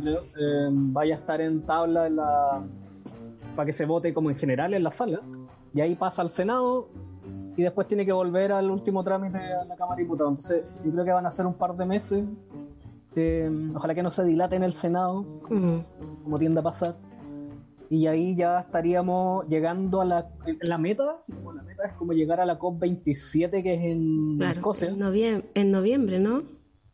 vaya 0.72 1.16
a 1.16 1.18
estar 1.20 1.40
en 1.42 1.62
tabla 1.62 2.08
en 2.08 2.16
la, 2.18 2.62
para 3.56 3.66
que 3.66 3.74
se 3.74 3.86
vote 3.86 4.14
como 4.14 4.30
en 4.30 4.36
general 4.36 4.74
en 4.74 4.84
la 4.84 4.92
sala. 4.92 5.22
Y 5.74 5.82
ahí 5.82 5.96
pasa 5.96 6.22
al 6.22 6.30
Senado 6.30 6.90
y 7.56 7.62
después 7.64 7.88
tiene 7.88 8.06
que 8.06 8.12
volver 8.12 8.52
al 8.52 8.70
último 8.70 9.04
trámite 9.04 9.38
a 9.38 9.66
la 9.66 9.76
Cámara 9.76 9.96
de 9.98 10.04
Diputados. 10.04 10.32
Entonces, 10.32 10.64
yo 10.84 10.92
creo 10.92 11.06
que 11.06 11.12
van 11.12 11.26
a 11.26 11.32
ser 11.32 11.46
un 11.46 11.54
par 11.54 11.76
de 11.76 11.86
meses. 11.86 12.24
Eh, 13.16 13.50
ojalá 13.76 13.96
que 13.96 14.04
no 14.04 14.12
se 14.12 14.24
dilate 14.24 14.56
en 14.56 14.64
el 14.64 14.74
Senado, 14.74 15.26
como 15.48 16.38
tiende 16.38 16.60
a 16.60 16.64
pasar. 16.64 16.96
Y 17.90 18.06
ahí 18.08 18.36
ya 18.36 18.60
estaríamos 18.60 19.48
llegando 19.48 20.02
a 20.02 20.06
la, 20.06 20.28
la 20.62 20.78
meta. 20.78 21.18
La 21.56 21.64
meta 21.64 21.86
es 21.88 21.94
como 21.94 22.12
llegar 22.14 22.42
a 22.42 22.46
la 22.46 22.60
COP27, 22.60 23.64
que 23.64 23.74
es 23.76 23.82
en 23.82 24.38
Claro, 24.38 24.54
Escocia. 24.56 24.90
en, 24.90 25.00
noviem- 25.00 25.44
en 25.54 25.72
noviembre, 25.72 26.20
¿no? 26.20 26.44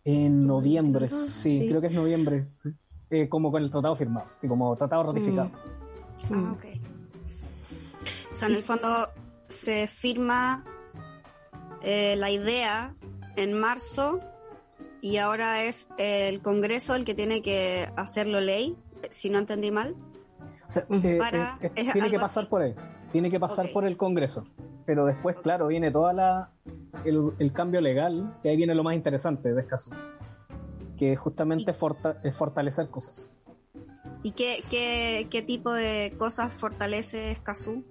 En 0.05 0.45
noviembre, 0.45 1.10
sí, 1.10 1.60
sí. 1.60 1.67
creo 1.69 1.79
que 1.81 1.88
es 1.88 1.93
noviembre. 1.93 2.48
sí. 2.62 2.69
Eh, 3.10 3.29
como 3.29 3.51
con 3.51 3.62
el 3.62 3.69
tratado 3.69 3.95
firmado, 3.95 4.25
sí, 4.41 4.48
como 4.48 4.75
tratado 4.75 5.03
ratificado. 5.03 5.50
Mm. 6.29 6.33
Ah, 6.33 6.51
ok. 6.53 6.65
O 8.31 8.36
sea, 8.36 8.48
en 8.48 8.55
el 8.55 8.63
fondo 8.63 9.10
se 9.50 9.86
firma 9.88 10.63
eh, 11.83 12.15
la 12.17 12.31
idea 12.31 12.95
en 13.36 13.53
marzo 13.53 14.19
y 15.01 15.17
ahora 15.17 15.63
es 15.63 15.88
el 16.00 16.41
Congreso 16.41 16.95
el 16.95 17.05
que 17.05 17.13
tiene 17.13 17.41
que 17.43 17.88
hacerlo 17.95 18.39
ley, 18.41 18.75
si 19.12 19.29
no 19.29 19.38
entendí 19.38 19.69
mal. 19.69 19.95
O 20.67 20.72
sea, 20.72 20.86
eh, 20.89 21.17
Para- 21.19 21.60
eh, 21.62 21.72
es 21.75 21.93
tiene 21.93 22.10
que 22.10 22.17
pasar 22.19 22.43
así. 22.43 22.50
por 22.50 22.62
ahí, 22.63 22.74
tiene 23.13 23.29
que 23.32 23.39
pasar 23.39 23.72
por 23.72 23.86
el 23.86 23.96
Congreso. 23.96 24.43
Pero 24.86 25.05
después, 25.05 25.38
claro, 25.38 25.67
viene 25.67 25.89
toda 25.91 26.12
la 26.12 26.50
el, 27.05 27.32
el 27.39 27.53
cambio 27.53 27.79
legal, 27.79 28.36
que 28.43 28.50
ahí 28.50 28.58
viene 28.58 28.75
lo 28.75 28.84
más 28.84 28.96
interesante 28.96 29.53
de 29.53 29.62
Escazú, 29.62 29.91
que 30.98 31.15
justamente 31.15 31.74
forta- 31.74 32.20
es 32.24 32.36
fortalecer 32.36 32.89
cosas. 32.89 33.29
¿Y 34.24 34.32
qué, 34.32 34.62
qué, 34.70 35.27
qué 35.29 35.41
tipo 35.41 35.72
de 35.72 36.13
cosas 36.17 36.53
fortalece 36.53 37.32
Escazú 37.32 37.84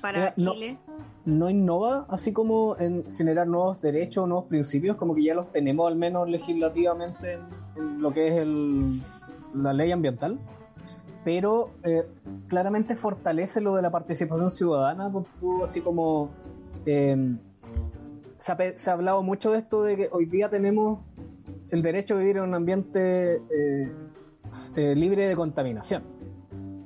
para 0.00 0.28
Eh, 0.28 0.34
no. 0.36 0.52
Chile? 0.52 0.78
no 1.26 1.48
innova, 1.48 2.04
así 2.10 2.32
como 2.34 2.76
en 2.78 3.02
generar 3.16 3.46
nuevos 3.46 3.80
derechos, 3.80 4.28
nuevos 4.28 4.44
principios, 4.46 4.96
como 4.98 5.14
que 5.14 5.24
ya 5.24 5.34
los 5.34 5.50
tenemos 5.50 5.88
al 5.90 5.96
menos 5.96 6.28
legislativamente 6.28 7.34
en, 7.34 7.40
en 7.76 8.02
lo 8.02 8.12
que 8.12 8.28
es 8.28 8.34
el, 8.42 9.00
la 9.54 9.72
ley 9.72 9.90
ambiental, 9.90 10.38
pero 11.24 11.70
eh, 11.82 12.06
claramente 12.48 12.94
fortalece 12.96 13.60
lo 13.60 13.74
de 13.76 13.82
la 13.82 13.90
participación 13.90 14.50
ciudadana, 14.50 15.10
tú, 15.40 15.64
así 15.64 15.80
como 15.80 16.30
eh, 16.86 17.36
se, 18.40 18.52
ha, 18.52 18.56
se 18.76 18.90
ha 18.90 18.92
hablado 18.92 19.22
mucho 19.22 19.52
de 19.52 19.58
esto 19.58 19.82
de 19.82 19.96
que 19.96 20.08
hoy 20.12 20.26
día 20.26 20.50
tenemos 20.50 21.00
el 21.70 21.82
derecho 21.82 22.14
a 22.14 22.18
vivir 22.18 22.36
en 22.36 22.44
un 22.44 22.54
ambiente 22.54 23.36
eh, 23.36 23.92
eh, 24.76 24.94
libre 24.94 25.26
de 25.26 25.34
contaminación, 25.34 26.02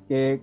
que, 0.09 0.41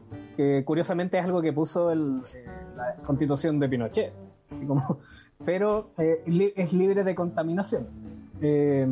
curiosamente 0.65 1.17
es 1.17 1.23
algo 1.23 1.41
que 1.41 1.53
puso 1.53 1.89
el, 1.91 2.21
eh, 2.33 2.45
la 2.75 2.95
constitución 3.05 3.59
de 3.59 3.69
Pinochet, 3.69 4.13
así 4.51 4.65
como, 4.65 4.99
pero 5.45 5.89
es 5.97 6.73
libre 6.73 7.03
de 7.03 7.15
contaminación. 7.15 7.87
Eh, 8.41 8.85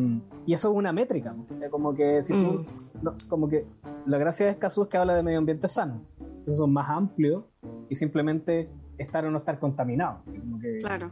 y 0.45 0.53
eso 0.53 0.71
es 0.71 0.77
una 0.77 0.93
métrica, 0.93 1.35
como 1.69 1.93
que 1.93 2.23
si 2.23 2.31
tú- 2.33 2.65
no, 3.03 3.13
como 3.29 3.47
que 3.49 3.65
la 4.05 4.17
gracia 4.17 4.45
de 4.47 4.53
Escazú 4.53 4.83
es 4.83 4.89
que 4.89 4.97
habla 4.97 5.13
de 5.15 5.23
medio 5.23 5.37
ambiente 5.39 5.67
sano, 5.67 6.01
entonces 6.19 6.57
son 6.57 6.73
más 6.73 6.89
amplios 6.89 7.43
y 7.89 7.95
simplemente 7.95 8.69
estar 8.97 9.25
o 9.25 9.31
no 9.31 9.39
estar 9.39 9.59
contaminado, 9.59 10.21
como 10.25 10.59
que, 10.59 10.79
Claro. 10.79 11.09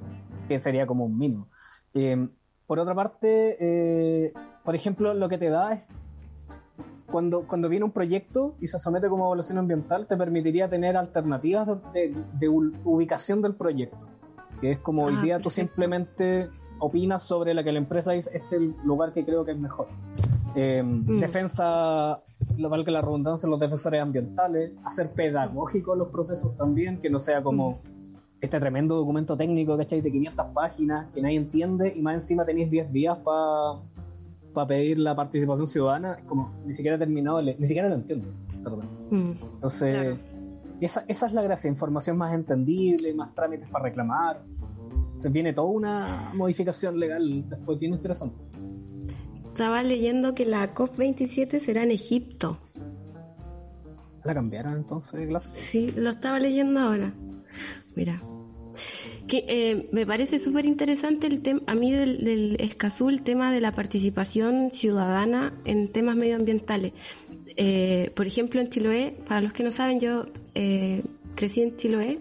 que 0.48 0.60
sería 0.60 0.88
como 0.88 1.06
un 1.06 1.18
mínimo. 1.18 1.48
Eh, 1.94 2.28
por 2.68 2.80
otra 2.80 2.96
parte, 2.96 3.58
eh, 3.60 4.34
por 4.64 4.76
ejemplo, 4.76 5.14
lo 5.14 5.28
que 5.30 5.38
te 5.38 5.50
da 5.50 5.74
es 5.74 5.82
cuando, 7.08 7.46
cuando 7.46 7.68
viene 7.68 7.84
un 7.84 7.92
proyecto 7.92 8.56
y 8.62 8.68
se 8.68 8.80
somete 8.80 9.10
como 9.10 9.26
evaluación 9.26 9.58
ambiental, 9.58 10.08
te 10.08 10.16
permitiría 10.16 10.70
tener 10.70 10.96
alternativas 10.96 11.68
de, 11.68 11.76
de- 12.10 12.24
de 12.40 12.50
u- 12.50 12.72
ubicación 12.86 13.42
del 13.42 13.56
proyecto. 13.56 14.08
Que 14.62 14.72
es 14.74 14.80
como 14.80 15.04
hoy 15.06 15.16
Ah, 15.18 15.22
día 15.22 15.38
tú 15.40 15.46
perfecto. 15.50 15.70
simplemente 15.74 16.50
opinas 16.80 17.24
sobre 17.24 17.54
la 17.54 17.64
que 17.64 17.72
la 17.74 17.80
empresa 17.80 18.14
dice, 18.14 18.30
este 18.34 18.56
es 18.56 18.62
el 18.62 18.76
lugar 18.86 19.12
que 19.14 19.26
creo 19.26 19.44
que 19.44 19.52
es 19.52 19.58
mejor. 19.60 19.88
Eh, 20.56 20.84
Defensa, 21.20 22.20
lo 22.58 22.70
valga 22.70 22.92
la 22.92 23.02
redundancia, 23.02 23.48
los 23.48 23.60
defensores 23.60 24.02
ambientales, 24.02 24.72
hacer 24.84 25.12
pedagógicos 25.12 25.98
los 25.98 26.10
procesos 26.10 26.56
también, 26.58 27.00
que 27.00 27.10
no 27.10 27.20
sea 27.20 27.42
como 27.42 27.80
este 28.42 28.60
tremendo 28.60 28.96
documento 28.96 29.38
técnico, 29.38 29.78
¿cachai? 29.78 30.02
De 30.02 30.12
500 30.12 30.48
páginas 30.48 31.08
que 31.14 31.22
nadie 31.22 31.38
entiende 31.38 31.94
y 31.96 32.02
más 32.02 32.16
encima 32.16 32.44
tenéis 32.44 32.70
10 32.72 32.92
días 32.92 33.18
para 33.20 34.68
pedir 34.68 35.00
la 35.00 35.16
participación 35.16 35.68
ciudadana, 35.68 36.16
es 36.16 36.24
como 36.26 36.52
ni 36.66 36.74
siquiera 36.74 36.96
he 36.96 37.00
terminado, 37.00 37.42
leer, 37.42 37.60
ni 37.60 37.68
siquiera 37.68 37.88
lo 37.88 37.96
entiendo. 37.96 38.28
Mm. 39.12 39.32
Entonces, 39.56 39.96
Claro. 39.96 40.18
esa, 40.82 41.06
esa 41.08 41.26
es 41.28 41.34
la 41.34 41.42
gracia, 41.44 41.70
información 41.70 42.18
más 42.18 42.34
entendible, 42.34 43.14
más 43.14 43.34
trámites 43.34 43.70
para 43.70 43.86
reclamar. 43.86 44.42
Se 45.20 45.30
viene 45.30 45.54
toda 45.54 45.68
una 45.68 46.32
modificación 46.34 47.00
legal 47.00 47.48
después 47.48 47.78
bien 47.80 47.94
interesante. 47.94 48.36
Estaba 49.52 49.84
leyendo 49.84 50.34
que 50.34 50.46
la 50.46 50.74
COP27 50.74 51.60
será 51.60 51.84
en 51.84 51.92
Egipto. 51.92 52.58
¿La 54.24 54.34
cambiaron 54.34 54.78
entonces, 54.78 55.28
Glass? 55.28 55.44
Sí, 55.54 55.92
lo 55.92 56.10
estaba 56.10 56.40
leyendo 56.40 56.80
ahora. 56.80 57.14
Mira. 57.94 58.22
Que, 59.28 59.46
eh, 59.50 59.90
me 59.92 60.06
parece 60.06 60.40
súper 60.40 60.66
interesante 60.66 61.28
el 61.28 61.42
tema, 61.42 61.62
a 61.68 61.76
mí 61.76 61.92
del, 61.92 62.24
del 62.24 62.58
Escazú, 62.62 63.10
el 63.10 63.24
tema 63.24 63.52
de 63.52 63.60
la 63.60 63.74
participación 63.74 64.72
ciudadana 64.72 65.54
en 65.66 65.92
temas 65.92 66.16
medioambientales. 66.16 66.94
Eh, 67.58 68.12
por 68.16 68.28
ejemplo, 68.28 68.62
en 68.62 68.70
Chiloé, 68.70 69.18
para 69.28 69.42
los 69.42 69.52
que 69.52 69.64
no 69.64 69.72
saben, 69.72 70.00
yo 70.00 70.28
eh, 70.56 71.04
crecí 71.36 71.62
en 71.62 71.76
Chiloé 71.76 72.20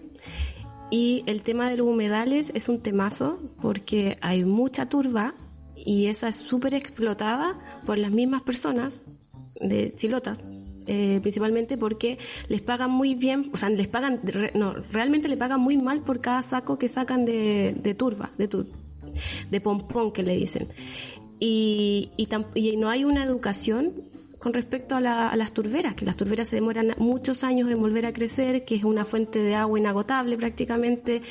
y 0.89 1.23
el 1.27 1.43
tema 1.43 1.69
de 1.69 1.77
los 1.77 1.87
humedales 1.87 2.51
es 2.55 2.67
un 2.67 2.81
temazo 2.81 3.39
porque 3.61 4.17
hay 4.21 4.43
mucha 4.43 4.89
turba 4.89 5.33
y 5.85 6.07
esa 6.07 6.29
es 6.29 6.35
súper 6.35 6.73
explotada 6.73 7.57
por 7.85 7.97
las 7.97 8.11
mismas 8.11 8.41
personas 8.41 9.01
de 9.59 9.93
chilotas 9.95 10.45
eh, 10.87 11.19
principalmente 11.21 11.77
porque 11.77 12.17
les 12.47 12.61
pagan 12.61 12.91
muy 12.91 13.13
bien, 13.13 13.51
o 13.53 13.57
sea, 13.57 13.69
les 13.69 13.87
pagan, 13.87 14.19
no, 14.55 14.73
realmente 14.73 15.27
le 15.27 15.37
pagan 15.37 15.61
muy 15.61 15.77
mal 15.77 16.01
por 16.01 16.21
cada 16.21 16.41
saco 16.41 16.79
que 16.79 16.87
sacan 16.87 17.23
de, 17.23 17.75
de 17.81 17.93
turba, 17.93 18.31
de, 18.37 18.47
tur, 18.47 18.65
de 19.49 19.61
pompón 19.61 20.11
que 20.11 20.23
le 20.23 20.35
dicen. 20.35 20.69
Y, 21.39 22.09
y, 22.17 22.27
y 22.55 22.77
no 22.77 22.89
hay 22.89 23.03
una 23.03 23.23
educación 23.23 23.93
con 24.41 24.53
respecto 24.53 24.95
a, 24.95 25.01
las 25.01 25.53
turberas, 25.53 25.93
que 25.93 26.03
las 26.03 26.17
turberas 26.17 26.49
se 26.49 26.55
demoran 26.55 26.95
muchos 26.97 27.43
años 27.43 27.69
en 27.69 27.79
volver 27.79 28.07
a 28.07 28.13
crecer, 28.13 28.65
que 28.65 28.75
es 28.75 28.83
una 28.83 29.05
fuente 29.05 29.39
de 29.39 29.53
agua 29.53 29.77
inagotable 29.77 30.35
prácticamente, 30.35 31.21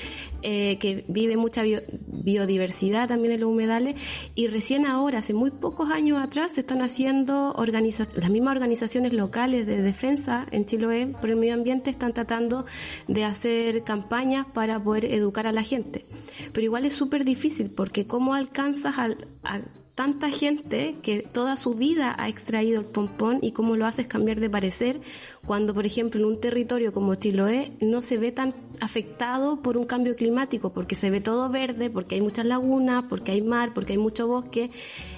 eh, 0.43 0.79
que 0.79 1.05
vive 1.09 1.37
mucha 1.37 1.63
biodiversidad 1.65 3.09
también 3.09 3.35
en 3.35 3.41
los 3.41 3.51
humedales, 3.51 3.97
y 4.37 4.47
recién 4.47 4.87
ahora, 4.87 5.19
hace 5.19 5.35
muy 5.35 5.51
pocos 5.51 5.91
años 5.91 6.23
atrás, 6.23 6.53
se 6.53 6.61
están 6.61 6.83
haciendo 6.83 7.55
las 7.57 8.31
mismas 8.31 8.55
organizaciones 8.55 9.13
locales 9.13 9.67
de 9.67 9.83
defensa 9.83 10.47
en 10.53 10.67
Chiloé 10.67 11.09
por 11.09 11.31
el 11.31 11.37
medio 11.37 11.55
ambiente, 11.55 11.91
están 11.91 12.13
tratando 12.13 12.65
de 13.09 13.25
hacer 13.25 13.83
campañas 13.83 14.47
para 14.55 14.79
poder 14.79 15.07
educar 15.07 15.49
a 15.49 15.53
la 15.53 15.65
gente. 15.65 16.07
Pero 16.53 16.65
igual 16.65 16.85
es 16.85 16.95
súper 16.95 17.25
difícil, 17.25 17.71
porque 17.71 18.07
¿cómo 18.07 18.35
alcanzas 18.35 18.99
al, 18.99 19.27
a 19.43 19.63
tanta 19.95 20.31
gente 20.31 20.97
que 21.03 21.21
toda 21.21 21.57
su 21.57 21.75
vida 21.75 22.15
ha 22.19 22.29
extraído 22.29 22.81
el 22.81 22.87
pompón 22.87 23.39
y 23.43 23.53
cómo 23.53 23.77
lo 23.77 23.87
haces 23.87 24.07
cambiar 24.07 24.41
de 24.41 24.49
parecer 24.49 25.01
cuando, 25.47 25.75
por 25.75 25.87
ejemplo, 25.87 26.21
en 26.21 26.27
un 26.27 26.41
territorio 26.41 26.93
como 26.93 27.15
Chiloé 27.15 27.73
no 27.81 28.03
se 28.03 28.19
ve 28.19 28.33
tan 28.33 28.55
afectado 28.81 29.63
por 29.63 29.77
un 29.77 29.85
cambio 29.85 30.17
climático, 30.17 30.73
porque 30.73 30.95
se 30.95 31.11
ve 31.11 31.21
todo 31.21 31.49
verde, 31.49 31.91
porque 31.91 32.15
hay 32.15 32.21
muchas 32.21 32.47
lagunas, 32.47 33.05
porque 33.09 33.33
hay 33.33 33.43
mar, 33.43 33.73
porque 33.75 33.93
hay 33.93 33.99
mucho 33.99 34.27
bosque. 34.27 34.71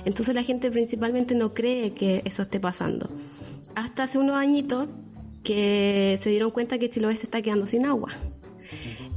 Entonces 0.05 0.35
la 0.35 0.43
gente 0.43 0.71
principalmente 0.71 1.35
no 1.35 1.55
cree 1.55 1.93
que 1.93 2.23
eso 2.25 2.43
esté 2.43 2.59
pasando. 2.59 3.11
Hasta 3.75 4.05
hace 4.05 4.19
unos 4.19 4.37
añitos 4.37 4.89
que 5.45 6.19
se 6.23 6.31
dieron 6.31 6.51
cuenta 6.51 6.79
que 6.79 6.91
Chiloé 6.91 7.17
se 7.17 7.25
está 7.25 7.43
quedando 7.43 7.67
sin 7.67 7.87
agua. 7.87 8.13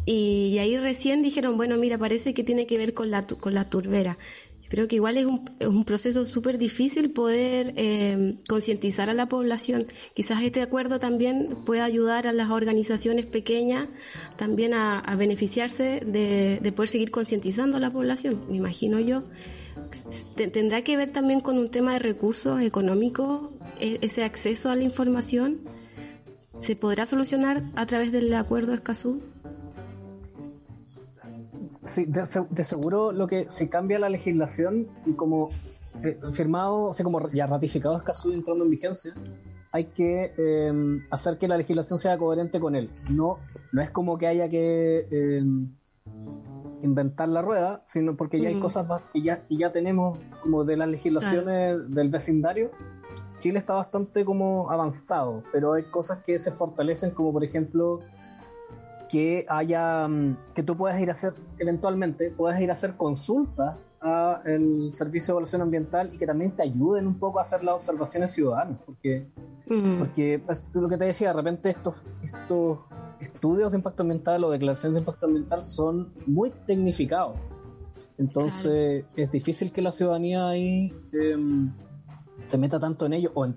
Y, 0.06 0.60
ahí 0.60 0.78
recién 0.78 1.24
dijeron, 1.24 1.58
bueno, 1.58 1.78
mira, 1.78 1.98
parece 1.98 2.36
que 2.36 2.44
tiene 2.44 2.68
que 2.68 2.78
ver 2.78 2.94
con 2.94 3.10
la, 3.10 3.24
con 3.24 3.56
la 3.56 3.66
turbera 3.66 4.20
creo 4.69 4.88
que 4.88 4.95
igual 4.95 5.17
es 5.17 5.25
un, 5.25 5.50
es 5.60 5.67
un 5.67 5.86
proceso 5.86 6.25
súper 6.25 6.57
difícil 6.57 7.12
poder 7.12 7.74
eh, 7.75 8.38
concientizar 8.48 9.10
a 9.10 9.13
la 9.13 9.27
población. 9.27 9.86
Quizás 10.13 10.43
este 10.43 10.62
acuerdo 10.62 11.00
también 11.00 11.57
pueda 11.65 11.86
ayudar 11.86 12.27
a 12.27 12.34
las 12.34 12.50
organizaciones 12.50 13.25
pequeñas 13.25 13.88
también 14.38 14.74
a, 14.74 15.15
beneficiarse 15.15 16.01
de, 16.05 16.74
poder 16.75 16.89
seguir 16.89 17.12
concientizando 17.12 17.77
a 17.77 17.79
la 17.79 17.91
población, 17.91 18.45
me 18.50 18.57
imagino 18.57 19.00
yo. 19.00 19.24
¿Tendrá 20.36 20.84
que 20.84 20.98
ver 20.98 21.12
también 21.12 21.41
con 21.41 21.57
un 21.57 21.69
tema 21.69 21.93
de 21.93 22.00
recursos 22.00 22.62
económicos, 22.62 23.50
e, 23.79 24.00
ese 24.01 24.24
acceso 24.24 24.69
a 24.69 24.75
la 24.75 24.84
información? 24.84 25.62
¿Se 26.48 26.75
podrá 26.75 27.05
solucionar 27.05 27.63
a 27.75 27.86
través 27.86 28.12
del 28.12 28.34
acuerdo 28.34 28.74
Escazú? 28.74 29.22
Sí, 31.88 32.06
de, 32.06 32.63
seguro 32.63 33.12
lo 33.12 33.27
que 33.27 33.48
si 33.50 33.68
cambia 33.68 34.00
la 34.00 34.10
legislación 34.10 34.88
y 35.06 35.13
como 35.13 35.50
eh, 36.04 36.20
firmado, 36.34 36.86
o 36.86 36.94
sea, 36.94 37.04
como 37.04 37.30
ya 37.32 37.46
ratificado 37.46 37.98
Escazú 37.98 38.32
entrando 38.32 38.63
en 38.63 38.72
vigencia, 38.72 39.13
hay 39.72 39.86
que 39.86 40.34
em, 40.38 41.06
hacer 41.12 41.38
que 41.38 41.48
la 41.48 41.58
legislación 41.58 42.00
sea 42.00 42.18
coherente 42.18 42.60
con 42.60 42.75
él. 42.75 42.89
No, 43.10 43.39
no 43.72 43.82
es 43.82 43.92
como 43.92 44.18
que 44.18 44.27
haya 44.27 44.50
que 44.50 45.06
em, 45.12 45.70
inventar 46.82 47.30
la 47.30 47.42
rueda, 47.42 47.84
sino 47.86 48.15
porque 48.15 48.39
ya 48.39 48.50
hay 48.50 48.60
cosas 48.60 48.88
que 49.12 49.22
ya, 49.22 49.46
que 49.48 49.58
ya 49.58 49.72
tenemos 49.72 50.18
como 50.42 50.63
de 50.63 50.77
las 50.77 50.88
legislaciones 50.88 51.94
del 51.94 52.10
vecindario. 52.10 52.72
Chile 53.39 53.60
está 53.60 53.74
bastante 53.74 54.24
como 54.24 54.72
avanzado, 54.72 55.44
pero 55.51 55.74
hay 55.74 55.84
cosas 55.84 56.24
que 56.24 56.39
se 56.39 56.51
fortalecen, 56.51 57.12
como 57.12 57.34
por 57.34 57.44
ejemplo 57.44 58.00
que 59.10 59.46
haya 59.50 60.08
mm, 60.08 60.38
que 60.54 60.64
tú 60.64 60.76
puedas 60.76 61.00
ir 61.00 61.10
a 61.10 61.14
hacer 61.14 61.34
eventualmente 61.60 62.32
puedas 62.32 62.60
ir 62.60 62.70
a 62.70 62.74
hacer 62.74 62.96
consultas 62.96 63.76
a 64.02 64.42
el 64.46 64.94
servicio 64.94 65.28
de 65.28 65.32
evaluación 65.34 65.62
ambiental 65.62 66.14
y 66.14 66.18
que 66.18 66.28
también 66.28 66.52
te 66.56 66.63
ayuden 66.63 67.08
un 67.08 67.18
poco 67.18 67.39
a 67.39 67.44
hacer 67.44 67.63
las 67.63 67.76
observaciones 67.76 68.32
ciudadanas 68.32 68.80
porque 68.86 69.28
porque 70.00 70.41
pues, 70.46 70.63
lo 70.74 70.88
que 70.88 70.98
te 70.98 71.06
decía 71.06 71.30
de 71.30 71.34
repente 71.34 71.70
estos 71.72 71.96
estos 72.24 72.80
estudios 73.20 73.72
de 73.72 73.78
impacto 73.78 74.04
ambiental 74.04 74.44
o 74.44 74.52
declaraciones 74.52 74.96
de 74.96 75.00
impacto 75.00 75.26
ambiental 75.26 75.63
son 75.63 76.13
muy 76.28 76.52
tecnificados. 76.68 77.38
Entonces 78.18 79.06
es 79.15 79.32
difícil 79.32 79.72
que 79.72 79.82
la 79.82 79.91
ciudadanía 79.91 80.48
ahí 80.48 80.94
em, 81.12 81.72
se 82.48 82.58
meta 82.58 82.80
tanto 82.80 83.06
en 83.06 83.13
ellos 83.13 83.32
o, 83.36 83.48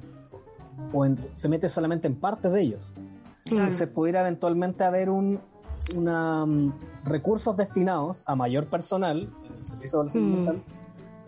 o 0.93 1.07
se 1.35 1.49
mete 1.49 1.69
solamente 1.69 2.07
en 2.07 2.17
parte 2.17 2.49
de 2.49 2.61
ellos 2.63 2.93
se 3.71 3.87
pudiera 3.87 4.21
eventualmente 4.21 4.85
haber 4.85 5.11
un 5.11 5.41
una, 5.97 6.45
mm, 6.45 6.73
recursos 7.05 7.57
destinados 7.57 8.23
a 8.27 8.35
mayor 8.35 8.67
personal 8.67 9.29
mm. 10.15 10.49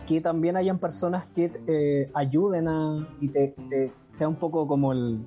que 0.06 0.20
también 0.20 0.56
hayan 0.56 0.78
personas 0.78 1.26
que 1.34 1.50
eh, 1.66 2.10
ayuden 2.14 2.68
a 2.68 3.08
y 3.20 3.28
te, 3.28 3.54
sea 4.16 4.28
un 4.28 4.36
poco 4.36 4.66
como 4.66 4.92
el 4.92 5.20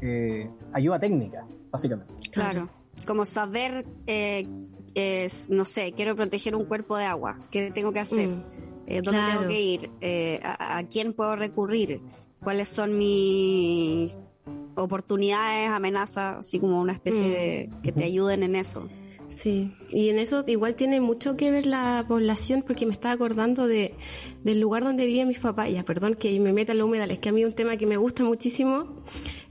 eh, 0.00 0.48
ayuda 0.72 0.98
técnica 0.98 1.46
básicamente. 1.70 2.12
Claro. 2.30 2.68
Como 3.06 3.24
saber 3.24 3.84
eh, 4.06 4.46
es, 4.94 5.48
no 5.50 5.64
sé 5.64 5.92
quiero 5.92 6.14
proteger 6.14 6.54
un 6.54 6.64
cuerpo 6.64 6.96
de 6.96 7.04
agua 7.04 7.38
qué 7.50 7.70
tengo 7.72 7.92
que 7.92 8.00
hacer 8.00 8.28
mm. 8.28 9.02
dónde 9.02 9.22
tengo 9.26 9.48
que 9.48 9.60
ir 9.60 9.90
a, 10.42 10.78
a 10.78 10.84
quién 10.84 11.12
puedo 11.12 11.36
recurrir 11.36 12.00
cuáles 12.40 12.68
son 12.68 12.96
mis 12.96 14.14
oportunidades, 14.74 15.68
amenazas, 15.70 16.38
así 16.40 16.58
como 16.58 16.80
una 16.80 16.92
especie 16.92 17.28
de 17.28 17.70
que 17.82 17.92
te 17.92 18.04
ayuden 18.04 18.42
en 18.42 18.56
eso. 18.56 18.88
Sí, 19.30 19.72
y 19.90 20.10
en 20.10 20.18
eso 20.18 20.44
igual 20.46 20.76
tiene 20.76 21.00
mucho 21.00 21.36
que 21.36 21.50
ver 21.50 21.66
la 21.66 22.04
población 22.06 22.62
porque 22.62 22.86
me 22.86 22.92
estaba 22.92 23.14
acordando 23.14 23.66
de, 23.66 23.94
del 24.44 24.60
lugar 24.60 24.84
donde 24.84 25.06
viven 25.06 25.28
mis 25.28 25.40
papás. 25.40 25.70
Ya, 25.72 25.82
perdón 25.82 26.14
que 26.14 26.38
me 26.38 26.52
meta 26.52 26.72
en 26.72 26.78
la 26.78 26.84
humedal, 26.84 27.10
es 27.10 27.18
que 27.18 27.30
a 27.30 27.32
mí 27.32 27.42
es 27.42 27.48
un 27.48 27.54
tema 27.54 27.76
que 27.76 27.86
me 27.86 27.96
gusta 27.96 28.22
muchísimo. 28.22 29.02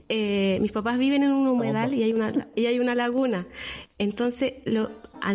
Eh, 0.08 0.58
mis 0.60 0.72
papás 0.72 0.98
viven 0.98 1.22
en 1.22 1.32
un 1.32 1.46
humedal 1.48 1.92
y 1.94 2.02
hay 2.02 2.12
una, 2.12 2.48
y 2.54 2.66
hay 2.66 2.78
una 2.78 2.94
laguna. 2.94 3.46
Entonces, 3.98 4.54
lo, 4.64 4.90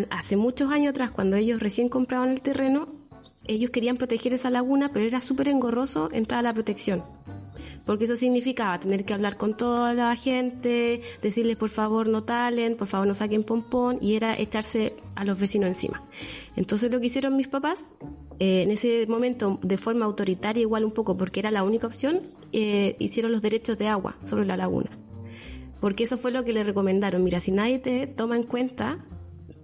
hace 0.10 0.36
muchos 0.36 0.72
años 0.72 0.92
atrás, 0.92 1.12
cuando 1.12 1.36
ellos 1.36 1.60
recién 1.60 1.90
compraban 1.90 2.30
el 2.30 2.42
terreno, 2.42 2.90
ellos 3.46 3.70
querían 3.70 3.98
proteger 3.98 4.34
esa 4.34 4.50
laguna, 4.50 4.92
pero 4.94 5.06
era 5.06 5.22
súper 5.22 5.50
engorroso 5.50 6.10
entrar 6.12 6.40
a 6.40 6.44
la 6.44 6.54
protección 6.54 7.04
porque 7.90 8.04
eso 8.04 8.16
significaba 8.16 8.80
tener 8.80 9.04
que 9.04 9.16
hablar 9.16 9.36
con 9.36 9.58
toda 9.58 9.96
la 9.96 10.16
gente, 10.16 11.02
decirles 11.24 11.58
por 11.58 11.70
favor 11.70 12.08
no 12.08 12.24
talen, 12.24 12.78
por 12.78 12.86
favor 12.86 13.08
no 13.08 13.16
saquen 13.16 13.44
pompón, 13.44 13.98
y 14.00 14.14
era 14.14 14.38
echarse 14.38 14.94
a 15.16 15.26
los 15.26 15.40
vecinos 15.40 15.70
encima. 15.70 16.04
Entonces 16.56 16.92
lo 16.92 17.00
que 17.00 17.08
hicieron 17.08 17.36
mis 17.36 17.48
papás, 17.48 17.84
eh, 18.38 18.62
en 18.62 18.70
ese 18.70 19.08
momento 19.08 19.58
de 19.64 19.80
forma 19.80 20.06
autoritaria 20.06 20.62
igual 20.62 20.86
un 20.86 20.92
poco, 20.92 21.18
porque 21.18 21.40
era 21.40 21.50
la 21.50 21.64
única 21.64 21.88
opción, 21.88 22.28
eh, 22.52 22.96
hicieron 23.00 23.32
los 23.32 23.42
derechos 23.42 23.76
de 23.80 23.88
agua 23.88 24.18
sobre 24.28 24.46
la 24.46 24.56
laguna. 24.56 24.92
Porque 25.82 26.04
eso 26.04 26.20
fue 26.20 26.30
lo 26.30 26.46
que 26.46 26.54
le 26.54 26.64
recomendaron. 26.64 27.24
Mira, 27.24 27.40
si 27.40 27.52
nadie 27.52 27.80
te 27.80 28.06
toma 28.06 28.36
en 28.36 28.44
cuenta, 28.44 29.04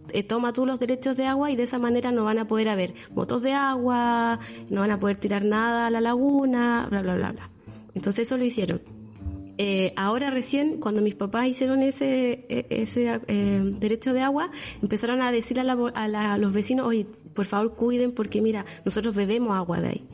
eh, 0.09 0.23
toma 0.23 0.51
tú 0.51 0.65
los 0.65 0.79
derechos 0.79 1.15
de 1.15 1.27
agua 1.27 1.51
y 1.51 1.55
de 1.55 1.61
esa 1.61 1.77
manera 1.77 2.11
no 2.11 2.23
van 2.23 2.39
a 2.39 2.47
poder 2.47 2.69
haber 2.69 2.95
motos 3.13 3.43
de 3.43 3.53
agua, 3.53 4.39
no 4.71 4.81
van 4.81 4.89
a 4.89 4.99
poder 4.99 5.17
tirar 5.17 5.45
nada 5.45 5.85
a 5.85 5.89
la 5.91 6.01
laguna, 6.01 6.87
bla, 6.89 7.03
bla, 7.03 7.13
bla, 7.17 7.31
bla. 7.31 7.51
Entonces 7.95 8.27
eso 8.27 8.37
lo 8.37 8.43
hicieron. 8.43 8.81
Eh, 9.57 9.93
ahora 9.95 10.29
recién, 10.29 10.79
cuando 10.81 11.01
mis 11.01 11.15
papás 11.15 11.47
hicieron 11.47 11.81
ese, 11.81 12.45
e, 12.49 12.67
ese 12.69 13.21
eh, 13.27 13.61
derecho 13.79 14.13
de 14.13 14.21
agua, 14.21 14.51
empezaron 14.81 15.21
a 15.21 15.31
decirle 15.31 15.63
a, 15.63 16.37
los 16.37 16.53
vecinos, 16.53 16.85
oye, 16.85 17.05
por 17.33 17.45
favor 17.45 17.75
cuiden 17.75 18.11
porque 18.11 18.41
mira, 18.41 18.65
nosotros 18.83 19.15
bebemos 19.15 19.55
agua 19.55 19.79
de 19.79 19.87
ahí. 19.87 20.07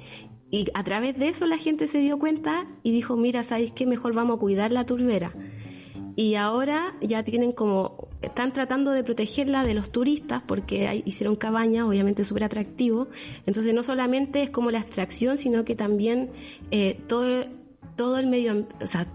Y 0.52 0.68
a 0.74 0.84
través 0.84 1.18
de 1.18 1.30
eso 1.30 1.46
la 1.46 1.58
gente 1.58 1.88
se 1.88 2.00
dio 2.00 2.20
cuenta 2.20 2.68
y 2.84 2.92
dijo, 2.92 3.16
mira, 3.16 3.42
¿sabéis 3.44 3.72
qué? 3.72 3.86
Mejor 3.86 4.14
vamos 4.14 4.38
a 4.38 4.40
cuidar 4.40 4.72
la 4.72 4.86
turbera. 4.86 5.34
Y 6.16 6.36
ahora 6.36 6.94
ya 7.02 7.24
tienen 7.24 7.54
como, 7.54 8.10
están 8.22 8.52
tratando 8.52 8.92
de 8.92 9.04
protegerla 9.04 9.64
de 9.64 9.74
los 9.74 9.92
turistas 9.92 10.44
porque 10.46 11.04
hicieron 11.06 11.38
cabañas, 11.38 11.88
obviamente 11.88 12.26
súper 12.26 12.44
atractivo. 12.44 13.08
Entonces 13.46 13.74
no 13.74 13.82
solamente 13.82 14.44
es 14.44 14.50
como 14.50 14.72
la 14.72 14.80
extracción, 14.80 15.38
sino 15.38 15.64
que 15.64 15.76
también 15.76 16.32
eh, 16.70 17.00
todo 17.08 17.48
todo 18.02 18.18
el 18.18 18.26
medio, 18.26 18.66
o 18.82 18.88
sea, 18.88 19.06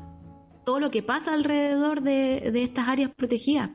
todo 0.64 0.78
lo 0.78 0.92
que 0.92 1.02
pasa 1.02 1.34
alrededor 1.34 2.02
de, 2.02 2.52
estas 2.62 2.86
áreas 2.86 3.10
protegidas, 3.12 3.70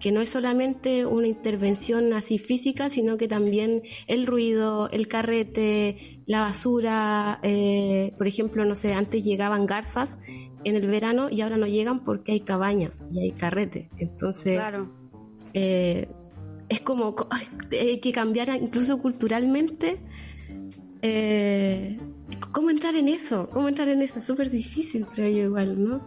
que 0.00 0.10
no 0.10 0.20
es 0.20 0.30
solamente 0.30 1.06
una 1.06 1.28
intervención 1.28 2.12
así 2.12 2.38
física, 2.38 2.88
sino 2.88 3.16
que 3.18 3.28
también 3.28 3.82
el 4.08 4.26
ruido, 4.26 4.90
el 4.90 5.06
carrete, 5.06 6.18
la 6.26 6.40
basura, 6.40 7.38
eh, 7.44 8.14
por 8.18 8.26
ejemplo, 8.26 8.64
no 8.64 8.74
sé, 8.74 8.94
antes 8.94 9.22
llegaban 9.22 9.64
garzas 9.64 10.18
en 10.64 10.74
el 10.74 10.88
verano 10.88 11.30
y 11.30 11.42
ahora 11.42 11.56
no 11.56 11.68
llegan 11.68 12.02
porque 12.02 12.32
hay 12.32 12.40
cabañas 12.40 13.04
y 13.12 13.20
hay 13.20 13.30
carrete, 13.30 13.90
entonces 13.96 14.60
eh, 15.54 16.08
es 16.68 16.80
como 16.80 17.14
hay 17.70 18.00
que 18.00 18.10
cambiar 18.10 18.48
incluso 18.60 18.98
culturalmente. 18.98 20.00
Eh, 21.00 21.96
¿Cómo 22.52 22.70
entrar 22.70 22.94
en 22.96 23.08
eso? 23.08 23.48
¿Cómo 23.52 23.68
entrar 23.68 23.88
en 23.88 24.02
eso? 24.02 24.18
Es 24.18 24.26
súper 24.26 24.50
difícil, 24.50 25.06
creo 25.06 25.28
yo 25.30 25.44
igual, 25.44 25.82
¿no? 25.88 26.00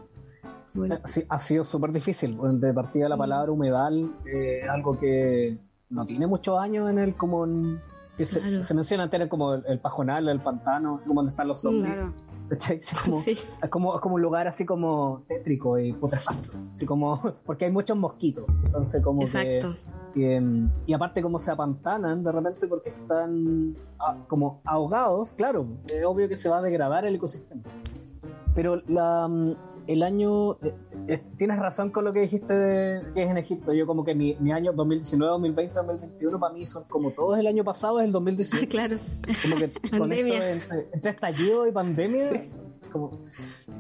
Bueno. 0.74 0.98
Sí, 1.06 1.24
ha 1.30 1.40
sido 1.40 1.64
súper 1.64 1.92
difícil. 1.92 2.38
De 2.60 2.74
partida 2.74 3.08
la 3.08 3.18
palabra 3.18 3.52
humedal, 3.52 4.12
eh, 4.26 4.68
algo 4.70 4.98
que 4.98 5.58
no 5.90 6.06
tiene 6.06 6.28
muchos 6.28 6.60
años 6.60 6.90
en 6.90 7.00
el 7.00 7.16
como 7.16 7.46
en, 7.46 7.80
que 8.18 8.26
se, 8.26 8.40
Claro. 8.40 8.64
se 8.64 8.74
menciona 8.74 9.04
antes 9.04 9.28
como 9.30 9.54
el, 9.54 9.64
el 9.68 9.80
pajonal, 9.80 10.28
el 10.28 10.40
pantano, 10.40 10.96
así 10.96 11.08
como 11.08 11.20
donde 11.22 11.30
están 11.32 11.48
los 11.48 11.62
zombies. 11.62 11.94
Claro. 11.94 12.14
¿Cachai? 12.50 12.80
Así 12.80 12.96
como, 13.04 13.22
Sí. 13.22 13.32
es, 13.32 13.70
como, 13.70 13.96
es 13.96 14.02
como 14.02 14.16
un 14.16 14.22
lugar 14.22 14.48
así 14.48 14.66
como 14.66 15.24
tétrico 15.28 15.78
y 15.80 15.94
putrefacto. 15.94 16.58
Así 16.74 16.86
como, 16.86 17.22
porque 17.46 17.66
hay 17.66 17.72
muchos 17.72 17.98
mosquitos. 17.98 18.46
Entonces 18.66 19.04
como 19.04 19.24
Exacto. 19.24 19.76
que... 20.14 20.40
mm, 20.42 20.70
y 20.86 20.94
aparte 20.94 21.22
como 21.22 21.40
se 21.40 21.52
apantanan 21.52 22.24
de 22.24 22.32
repente 22.32 22.68
porque 22.68 22.90
están 22.90 23.76
ah, 24.00 24.16
como 24.28 24.62
ahogados, 24.66 25.34
claro, 25.34 25.66
es 25.94 26.04
obvio 26.06 26.28
que 26.30 26.38
se 26.38 26.50
va 26.50 26.60
a 26.60 26.62
degradar 26.62 27.06
el 27.06 27.16
ecosistema. 27.16 27.62
Pero 28.54 28.82
la, 28.88 29.28
mm, 29.28 29.56
el 29.88 30.04
año, 30.04 30.54
eh, 30.62 30.74
eh, 31.08 31.24
tienes 31.38 31.60
razón 31.60 31.92
con 31.92 32.06
lo 32.06 32.14
que 32.14 32.22
dijiste 32.22 32.54
de, 32.54 33.14
que 33.14 33.24
es 33.24 33.30
en 33.30 33.38
Egipto. 33.38 33.76
Yo 33.76 33.86
como 33.86 34.04
que 34.04 34.16
mi, 34.16 34.36
mi 34.40 34.52
año 34.52 34.74
2019, 34.74 35.32
2020, 35.32 35.74
2021 35.76 36.40
para 36.40 36.54
mí 36.54 36.66
son 36.66 36.84
como 36.86 37.12
todos 37.12 37.38
el 37.38 37.48
año 37.48 37.64
pasado 37.64 38.00
es 38.00 38.06
el 38.06 38.12
2018. 38.12 38.68
claro. 38.70 38.98
Como 39.42 39.56
que 39.58 39.72
con 39.98 40.12
esto 40.12 40.34
entre, 40.34 40.88
entre 40.94 41.12
estallido 41.12 41.68
y 41.68 41.72
pandemia, 41.72 42.48
como, 42.92 43.26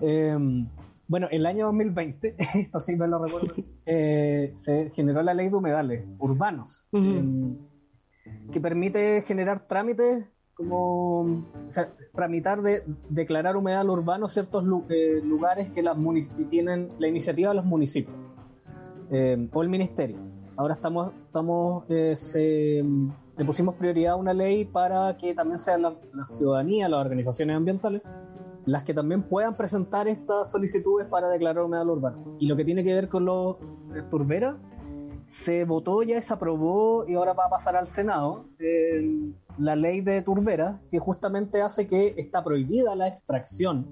eh, 0.01 0.37
bueno, 1.07 1.27
el 1.31 1.45
año 1.45 1.65
2020, 1.67 2.35
esto 2.55 2.79
sí 2.79 2.95
me 2.95 3.07
lo 3.07 3.23
recuerdo, 3.23 3.53
eh, 3.85 4.55
se 4.63 4.91
generó 4.95 5.21
la 5.21 5.33
ley 5.33 5.49
de 5.49 5.55
humedales 5.55 6.05
urbanos, 6.17 6.87
eh, 6.93 7.23
que 8.51 8.59
permite 8.59 9.21
generar 9.23 9.67
trámites 9.67 10.25
como 10.55 11.21
o 11.21 11.71
sea, 11.71 11.89
tramitar 12.13 12.61
de 12.61 12.83
declarar 13.09 13.57
humedal 13.57 13.89
urbano 13.89 14.27
ciertos 14.27 14.63
lu- 14.63 14.85
eh, 14.89 15.21
lugares 15.23 15.69
que 15.71 15.81
las 15.83 15.97
tienen 16.49 16.89
la 16.99 17.07
iniciativa 17.07 17.49
de 17.49 17.55
los 17.55 17.65
municipios 17.65 18.15
eh, 19.11 19.49
o 19.53 19.61
el 19.61 19.69
ministerio. 19.69 20.17
Ahora 20.57 20.75
estamos, 20.75 21.11
estamos 21.27 21.83
eh, 21.89 22.15
se- 22.15 22.83
le 23.37 23.45
pusimos 23.45 23.75
prioridad 23.75 24.13
a 24.13 24.15
una 24.15 24.33
ley 24.33 24.63
para 24.63 25.17
que 25.17 25.35
también 25.35 25.59
sean 25.59 25.81
la, 25.81 25.93
la 26.13 26.25
ciudadanía, 26.29 26.87
las 26.87 27.01
organizaciones 27.01 27.57
ambientales, 27.57 28.01
las 28.65 28.83
que 28.83 28.93
también 28.93 29.23
puedan 29.23 29.53
presentar 29.53 30.07
estas 30.07 30.49
solicitudes 30.51 31.07
para 31.07 31.27
declarar 31.27 31.65
humedal 31.65 31.89
urbano. 31.89 32.37
Y 32.39 32.47
lo 32.47 32.55
que 32.55 32.63
tiene 32.63 32.83
que 32.83 32.93
ver 32.93 33.09
con 33.09 33.25
los 33.25 33.57
eh, 33.93 34.01
turberas, 34.09 34.55
se 35.43 35.65
votó 35.65 36.01
ya, 36.03 36.21
se 36.21 36.33
aprobó 36.33 37.05
y 37.07 37.15
ahora 37.15 37.33
va 37.33 37.45
a 37.45 37.49
pasar 37.49 37.75
al 37.75 37.87
Senado 37.87 38.45
eh, 38.59 39.31
la 39.57 39.75
ley 39.75 40.01
de 40.01 40.21
turbera 40.21 40.79
que 40.91 40.99
justamente 40.99 41.61
hace 41.61 41.87
que 41.87 42.13
está 42.17 42.43
prohibida 42.43 42.95
la 42.95 43.07
extracción 43.07 43.85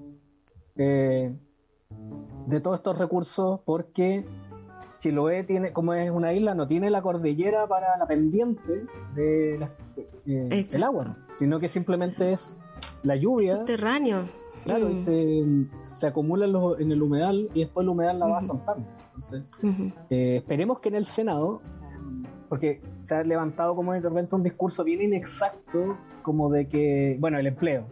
eh, 0.76 1.32
de 2.46 2.60
todos 2.60 2.78
estos 2.78 2.98
recursos 2.98 3.60
porque 3.64 4.24
Chiloé 5.00 5.44
tiene, 5.44 5.72
como 5.72 5.92
es 5.94 6.10
una 6.10 6.32
isla, 6.32 6.54
no 6.54 6.66
tiene 6.66 6.90
la 6.90 7.02
cordillera 7.02 7.66
para 7.66 7.96
la 7.98 8.06
pendiente 8.06 8.86
de 9.14 9.58
la- 9.58 9.70
eh, 10.26 10.66
del 10.70 10.82
agua, 10.82 11.16
sino 11.38 11.60
que 11.60 11.68
simplemente 11.68 12.32
es 12.32 12.56
la 13.02 13.16
lluvia, 13.16 13.54
Subterráneo. 13.58 14.24
Claro, 14.64 14.90
y 14.90 14.94
Mm. 14.94 14.96
se, 14.96 15.44
se 15.84 16.06
acumula 16.06 16.46
en, 16.46 16.52
los- 16.52 16.80
en 16.80 16.90
el 16.92 17.02
humedal 17.02 17.48
y 17.54 17.60
después 17.60 17.84
el 17.84 17.90
humedal 17.90 18.18
la 18.18 18.26
va 18.26 18.38
Ujú. 18.38 18.46
soltando. 18.46 18.86
Entonces, 19.14 19.42
Ujú. 19.62 19.92
eh, 20.10 20.36
esperemos 20.38 20.80
que 20.80 20.88
en 20.88 20.94
el 20.96 21.04
Senado, 21.04 21.60
porque 22.48 22.80
se 23.04 23.14
ha 23.14 23.22
levantado 23.22 23.74
como 23.76 23.92
de 23.92 24.00
repente 24.00 24.34
un 24.34 24.42
discurso 24.42 24.82
bien 24.84 25.02
inexacto, 25.02 25.96
como 26.22 26.50
de 26.50 26.68
que, 26.68 27.16
bueno, 27.20 27.38
el 27.38 27.46
empleo, 27.46 27.84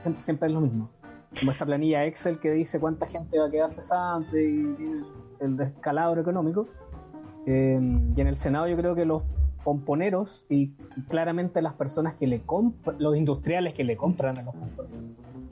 siempre, 0.00 0.22
siempre 0.22 0.48
es 0.48 0.54
lo 0.54 0.60
mismo. 0.60 0.90
Como 1.38 1.52
esta 1.52 1.64
planilla 1.66 2.04
Excel 2.06 2.38
que 2.40 2.50
dice 2.50 2.80
cuánta 2.80 3.06
gente 3.06 3.38
va 3.38 3.46
a 3.46 3.50
quedar 3.50 3.70
cesante 3.70 4.42
y, 4.42 4.56
y 4.62 5.02
el 5.40 5.56
descalabro 5.56 6.20
económico. 6.20 6.66
Eh, 7.46 7.78
y 8.16 8.20
en 8.20 8.26
el 8.26 8.36
Senado 8.36 8.66
yo 8.68 8.76
creo 8.76 8.94
que 8.94 9.04
los 9.04 9.22
pomponeros 9.64 10.44
y 10.48 10.68
claramente 11.08 11.62
las 11.62 11.74
personas 11.74 12.14
que 12.14 12.26
le 12.26 12.40
compran, 12.42 12.96
los 12.98 13.16
industriales 13.16 13.74
que 13.74 13.84
le 13.84 13.96
compran 13.96 14.38
a 14.38 14.42
los 14.42 14.54
pomponeros, 14.54 15.00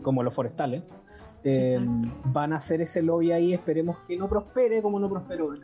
como 0.03 0.23
los 0.23 0.35
forestales, 0.35 0.83
eh, 1.45 1.79
van 2.25 2.53
a 2.53 2.57
hacer 2.57 2.81
ese 2.81 3.03
lobby 3.03 3.33
ahí. 3.33 3.53
Esperemos 3.55 3.97
que 4.07 4.17
no 4.17 4.29
prospere 4.29 4.83
como 4.83 4.99
no 5.01 5.09
prosperó 5.09 5.55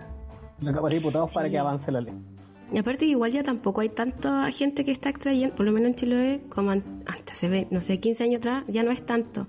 la 0.61 0.73
Cámara 0.73 0.91
de 0.95 0.99
Diputados 1.01 1.33
para 1.33 1.49
que 1.51 1.59
avance 1.59 1.91
la 1.93 2.01
ley. 2.01 2.15
Y 2.73 2.79
aparte 2.79 3.05
igual 3.05 3.31
ya 3.31 3.43
tampoco 3.43 3.83
hay 3.83 3.91
tanta 3.91 4.51
gente 4.51 4.85
que 4.85 4.91
está 4.91 5.11
extrayendo, 5.11 5.55
por 5.55 5.67
lo 5.67 5.73
menos 5.73 5.89
en 5.91 5.95
Chiloé, 5.97 6.41
como 6.49 6.71
an- 6.71 7.03
antes, 7.07 7.37
se 7.39 7.49
ve, 7.49 7.69
no 7.71 7.83
sé, 7.83 8.01
15 8.01 8.25
años 8.25 8.39
atrás, 8.39 8.65
ya 8.69 8.83
no 8.83 8.91
es 8.91 9.05
tanto. 9.05 9.47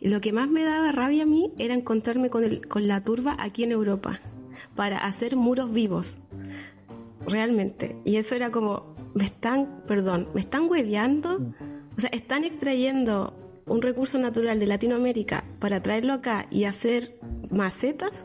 Y 0.00 0.08
lo 0.08 0.20
que 0.20 0.32
más 0.32 0.48
me 0.48 0.62
daba 0.62 0.92
rabia 0.92 1.24
a 1.24 1.26
mí 1.26 1.52
era 1.58 1.74
encontrarme 1.74 2.30
con, 2.30 2.44
el, 2.44 2.68
con 2.68 2.86
la 2.86 3.02
turba 3.02 3.36
aquí 3.40 3.64
en 3.64 3.72
Europa, 3.72 4.20
para 4.76 4.98
hacer 4.98 5.34
muros 5.36 5.72
vivos, 5.72 6.16
realmente. 7.26 7.96
Y 8.04 8.16
eso 8.16 8.34
era 8.36 8.50
como, 8.50 8.94
me 9.14 9.24
están, 9.24 9.82
perdón, 9.86 10.28
me 10.32 10.40
están 10.40 10.70
hueveando, 10.70 11.40
o 11.96 12.00
sea, 12.00 12.10
están 12.10 12.44
extrayendo 12.44 13.34
un 13.66 13.80
recurso 13.82 14.18
natural 14.18 14.58
de 14.58 14.66
Latinoamérica 14.66 15.44
para 15.58 15.82
traerlo 15.82 16.12
acá 16.14 16.46
y 16.50 16.64
hacer 16.64 17.18
macetas, 17.50 18.24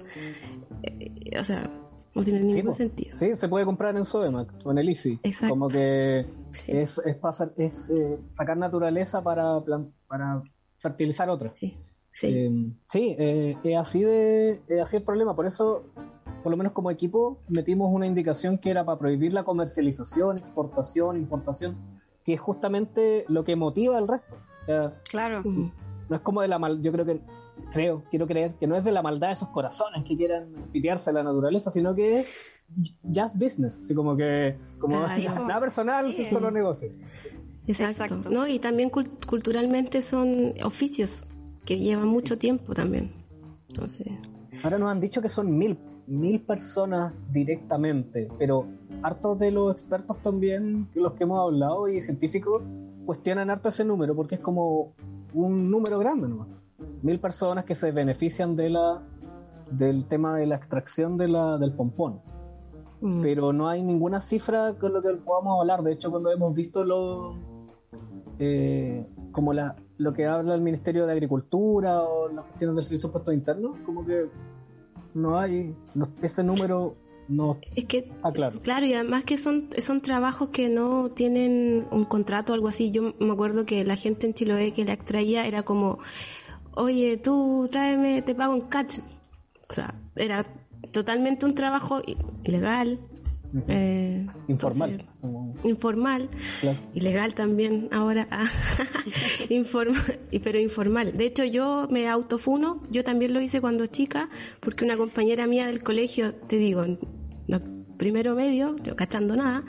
Eh, 0.83 1.37
o 1.39 1.43
sea, 1.43 1.69
no 2.13 2.23
tiene 2.23 2.39
ningún 2.41 2.73
Sí, 2.73 2.77
sentido. 2.77 3.17
Sí, 3.17 3.35
se 3.35 3.47
puede 3.49 3.65
comprar 3.65 3.95
en 3.97 4.05
Sodemac 4.05 4.53
o 4.63 4.71
en 4.71 4.77
el 4.77 4.89
Easy. 4.89 5.19
Exacto. 5.23 5.49
Como 5.53 5.67
que 5.67 6.25
Sí. 6.51 6.71
es, 6.71 6.99
es, 7.05 7.15
pasar- 7.17 7.53
es, 7.57 7.89
eh, 7.89 8.17
sacar 8.35 8.57
naturaleza 8.57 9.21
para, 9.23 9.61
fertilizar 10.77 11.29
otra. 11.29 11.49
Sí, 11.49 11.75
sí. 12.11 12.27
Eh, 12.27 12.73
sí, 12.89 13.15
es 13.17 13.77
así 13.77 14.03
de 14.03 14.61
es 14.67 14.81
así 14.81 14.97
el 14.97 15.03
problema. 15.03 15.35
Por 15.35 15.45
eso, 15.47 15.83
por 16.43 16.51
lo 16.51 16.57
menos 16.57 16.73
como 16.73 16.91
equipo, 16.91 17.39
metimos 17.49 17.89
una 17.91 18.05
indicación 18.05 18.57
que 18.59 18.69
era 18.69 18.85
para 18.85 18.99
prohibir 18.99 19.33
la 19.33 19.43
comercialización, 19.43 20.35
exportación, 20.39 21.17
importación, 21.17 21.75
que 22.23 22.33
es 22.35 22.39
justamente 22.39 23.25
lo 23.27 23.43
que 23.43 23.55
motiva 23.55 23.97
al 23.97 24.07
resto. 24.07 24.35
Sea, 24.67 24.93
Claro. 25.09 25.41
No 25.43 26.15
es 26.15 26.21
como 26.21 26.41
de 26.41 26.47
la 26.47 26.59
mal, 26.59 26.81
yo 26.83 26.91
creo 26.91 27.03
que 27.05 27.19
creo, 27.73 28.03
quiero 28.11 28.27
creer 28.27 28.53
que 28.59 28.67
no 28.67 28.75
es 28.75 28.83
de 28.83 28.91
la 28.91 29.01
maldad 29.01 29.27
de 29.29 29.33
esos 29.33 29.49
corazones 29.49 30.03
que 30.03 30.15
quieran 30.15 30.49
pitearse 30.71 31.09
a 31.09 31.13
la 31.13 31.23
naturaleza, 31.23 31.71
sino 31.71 31.95
que 31.95 32.19
es 32.19 32.27
just 33.03 33.35
business, 33.35 33.79
así 33.83 33.95
como 33.95 34.15
que 34.15 34.55
como 34.79 34.97
Claro. 34.99 35.11
así, 35.11 35.25
nada 35.25 35.59
personal, 35.59 36.13
Sí. 36.15 36.23
solo 36.25 36.51
negocio. 36.51 36.91
Exacto. 37.65 38.03
Exacto. 38.05 38.29
¿no? 38.29 38.47
Y 38.47 38.59
también 38.59 38.89
cul- 38.91 39.09
culturalmente 39.25 40.01
son 40.01 40.53
oficios 40.63 41.29
que 41.65 41.77
llevan 41.79 42.07
mucho 42.07 42.37
tiempo 42.37 42.73
también. 42.73 43.11
Entonces, 43.69 44.07
Ahora 44.63 44.77
nos 44.79 44.89
han 44.89 44.99
dicho 45.01 45.21
que 45.21 45.29
son 45.29 45.55
mil, 45.57 45.77
mil 46.07 46.41
personas 46.41 47.13
directamente, 47.31 48.27
pero 48.39 48.65
hartos 49.03 49.37
de 49.39 49.51
los 49.51 49.71
expertos 49.73 50.21
también, 50.21 50.87
los 50.95 51.13
que 51.13 51.23
hemos 51.25 51.39
hablado 51.39 51.87
y 51.89 52.01
científicos, 52.01 52.63
cuestionan 53.07 53.49
harto 53.49 53.69
ese 53.69 53.83
número 53.83 54.13
porque 54.15 54.35
es 54.35 54.41
como 54.41 54.93
un 55.33 55.71
número 55.71 55.97
grande 55.97 56.27
nomás. 56.27 56.49
Mil 57.01 57.19
personas 57.19 57.65
que 57.65 57.73
se 57.73 57.91
benefician 57.91 58.55
de 58.55 58.69
la 58.69 59.01
del 59.71 60.05
tema 60.05 60.37
de 60.37 60.45
la 60.45 60.55
extracción 60.55 61.17
de 61.17 61.27
la, 61.27 61.57
del 61.57 61.71
pompón. 61.73 62.19
mm, 63.01 63.21
pero 63.21 63.51
no 63.53 63.67
hay 63.67 63.83
ninguna 63.83 64.19
cifra 64.21 64.73
con 64.79 64.93
lo 64.93 65.01
que 65.01 65.13
podamos 65.15 65.59
hablar. 65.59 65.81
De 65.83 65.91
hecho, 65.93 66.11
cuando 66.11 66.31
hemos 66.31 66.53
visto 66.53 66.83
lo, 66.85 67.33
eh, 68.39 69.05
como 69.31 69.53
la, 69.53 69.75
lo 69.97 70.13
que 70.13 70.25
habla 70.25 70.53
el 70.55 70.61
Ministerio 70.61 71.05
de 71.05 71.11
Agricultura 71.13 72.01
o 72.03 72.29
las 72.29 72.45
cuestiones 72.45 72.75
del 72.75 72.85
Servicio 72.85 73.09
de 73.09 73.13
Puestos 73.13 73.33
Internos, 73.33 73.77
como 73.85 74.05
que 74.05 74.27
no 75.13 75.37
hay, 75.39 75.75
no- 75.95 76.07
ese 76.21 76.43
número 76.43 76.95
no 77.29 77.57
es 77.75 77.85
que, 77.85 77.97
está 77.99 78.31
claro. 78.31 78.59
claro, 78.63 78.85
y 78.85 78.93
además 78.93 79.23
que 79.25 79.37
son, 79.37 79.69
son 79.77 80.01
trabajos 80.01 80.49
que 80.49 80.69
no 80.69 81.09
tienen 81.09 81.85
un 81.91 82.05
contrato 82.05 82.53
o 82.53 82.55
algo 82.55 82.67
así. 82.67 82.91
Yo 82.91 83.13
me 83.19 83.31
acuerdo 83.31 83.65
que 83.65 83.83
la 83.83 83.95
gente 83.95 84.27
en 84.27 84.33
Chiloé 84.33 84.71
que 84.73 84.85
la 84.85 84.93
extraía 84.93 85.45
era 85.45 85.63
como, 85.63 85.99
oye, 86.73 87.17
tú 87.17 87.67
tráeme, 87.71 88.21
te 88.21 88.33
pago 88.35 88.53
en 88.55 88.61
catch. 88.61 88.99
O 89.69 89.73
sea, 89.73 89.95
era 90.15 90.45
totalmente 90.91 91.45
un 91.45 91.53
trabajo 91.55 92.01
ilegal. 92.43 92.99
Eh, 93.69 94.25
Informal. 94.49 94.89
entonces, 94.91 95.07
como- 95.21 95.55
informal. 95.63 96.29
claro. 96.59 96.77
Ilegal 96.93 97.33
también 97.33 97.87
ahora, 97.91 98.27
ah, 98.29 98.45
Informa- 99.49 100.03
y- 100.31 100.39
pero 100.39 100.59
informal. 100.59 101.15
De 101.17 101.25
hecho, 101.25 101.43
yo 101.45 101.87
me 101.89 102.07
autofuno, 102.09 102.81
yo 102.91 103.03
también 103.03 103.33
lo 103.33 103.41
hice 103.41 103.61
cuando 103.61 103.85
chica, 103.87 104.29
porque 104.59 104.83
una 104.85 104.97
compañera 104.97 105.47
mía 105.47 105.65
del 105.67 105.81
colegio, 105.81 106.33
te 106.35 106.57
digo, 106.57 106.85
primero 107.97 108.35
medio, 108.35 108.75
no 108.85 108.95
cachando 108.95 109.35
nada, 109.35 109.63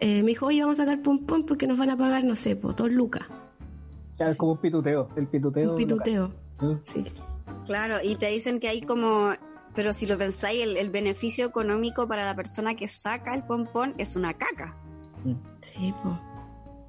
eh, 0.00 0.22
me 0.22 0.28
dijo, 0.28 0.46
oye, 0.46 0.62
vamos 0.62 0.80
a 0.80 0.84
sacar 0.84 1.02
pompón 1.02 1.46
porque 1.46 1.66
nos 1.66 1.78
van 1.78 1.90
a 1.90 1.96
pagar, 1.96 2.24
no 2.24 2.34
sé, 2.34 2.56
por 2.56 2.76
dos 2.76 2.90
lucas, 2.90 3.24
Claro, 4.16 4.32
es 4.32 4.38
como 4.38 4.52
un 4.52 4.58
pituteo. 4.58 5.08
El 5.16 5.26
pituteo. 5.26 5.72
un 5.72 5.76
pituteo. 5.76 6.32
local. 6.60 6.80
Sí, 6.84 7.04
Claro, 7.66 7.96
y 8.02 8.16
te 8.16 8.26
dicen 8.28 8.60
que 8.60 8.68
hay 8.68 8.82
como, 8.82 9.32
pero 9.74 9.92
si 9.92 10.06
lo 10.06 10.18
pensáis, 10.18 10.62
el, 10.62 10.76
el 10.76 10.90
beneficio 10.90 11.46
económico 11.46 12.06
para 12.06 12.24
la 12.24 12.36
persona 12.36 12.74
que 12.74 12.86
saca 12.86 13.34
el 13.34 13.42
pompón 13.42 13.94
es 13.98 14.16
una 14.16 14.34
caca. 14.34 14.76
Mm. 15.24 15.34
sí, 15.62 15.94
po. 16.02 16.18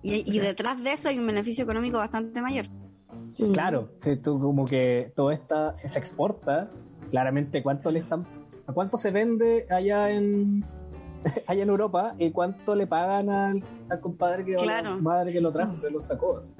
Y, 0.03 0.35
y 0.35 0.39
detrás 0.39 0.83
de 0.83 0.91
eso 0.91 1.09
hay 1.09 1.17
un 1.17 1.25
beneficio 1.25 1.63
económico 1.63 1.97
bastante 1.97 2.41
mayor. 2.41 2.67
Mm. 3.39 3.53
Claro, 3.53 3.89
si 4.01 4.17
tú 4.17 4.39
como 4.39 4.65
que 4.65 5.11
todo 5.15 5.31
esta, 5.31 5.77
si 5.79 5.89
se 5.89 5.97
exporta, 5.97 6.69
claramente 7.09 7.63
cuánto 7.63 7.89
le 7.89 7.99
están, 7.99 8.25
a 8.67 8.73
cuánto 8.73 8.97
se 8.97 9.11
vende 9.11 9.65
allá 9.69 10.09
en 10.11 10.63
allá 11.47 11.63
en 11.63 11.69
Europa 11.69 12.15
y 12.19 12.31
cuánto 12.31 12.75
le 12.75 12.85
pagan 12.87 13.29
al, 13.29 13.63
al 13.89 13.99
compadre 13.99 14.45
que 14.45 14.55
la 14.65 14.95
madre 15.01 15.31
que 15.33 15.41
lo 15.41 15.51
trajo, 15.51 15.79
que 15.81 15.89
lo 15.89 16.05
sacó. 16.05 16.37
así. 16.37 16.51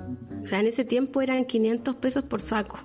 O 0.42 0.46
sea, 0.46 0.60
en 0.60 0.68
ese 0.68 0.84
tiempo 0.86 1.22
eran 1.22 1.46
500 1.46 1.96
pesos 1.98 2.24
por 2.24 2.42
saco. 2.42 2.78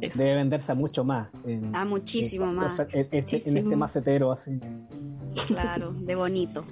Eso. 0.00 0.18
Debe 0.22 0.34
venderse 0.36 0.72
a 0.72 0.74
mucho 0.74 1.04
más. 1.04 1.28
en- 1.44 1.74
Ah, 1.74 1.84
muchísimo 1.86 2.44
en- 2.46 2.54
más. 2.54 2.78
en- 2.80 2.86
en- 2.92 2.98
en 3.00 3.06
este 3.18 3.40
Muchísimo. 3.50 3.76
macetero 3.76 4.32
así. 4.32 4.60
Claro, 5.46 5.92
de 5.92 6.14
bonito. 6.14 6.64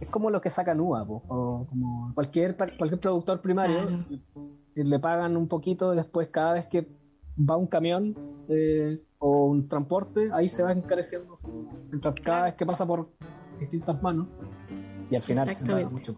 Es 0.00 0.08
como 0.08 0.30
lo 0.30 0.40
que 0.40 0.50
sacan 0.50 0.80
uva, 0.80 1.04
po, 1.04 1.22
o 1.28 1.66
como 1.68 2.12
cualquier, 2.14 2.56
cualquier 2.56 3.00
productor 3.00 3.40
primario, 3.40 3.80
Claro. 3.86 4.04
le, 4.76 4.84
le 4.84 4.98
pagan 5.00 5.36
un 5.36 5.48
poquito 5.48 5.92
y 5.92 5.96
después 5.96 6.28
cada 6.28 6.52
vez 6.54 6.66
que 6.66 6.86
va 7.38 7.56
un 7.56 7.66
camión 7.66 8.16
eh, 8.48 9.00
o 9.18 9.46
un 9.46 9.68
transporte, 9.68 10.30
ahí 10.32 10.48
se 10.48 10.62
va 10.62 10.72
encareciendo 10.72 11.34
mientras 11.90 12.14
cada 12.20 12.44
vez 12.44 12.54
que 12.54 12.66
pasa 12.66 12.86
por 12.86 13.08
distintas 13.58 14.00
manos 14.02 14.28
y 15.10 15.16
al 15.16 15.22
final 15.22 15.54
se 15.54 15.84
mucho. 15.86 16.14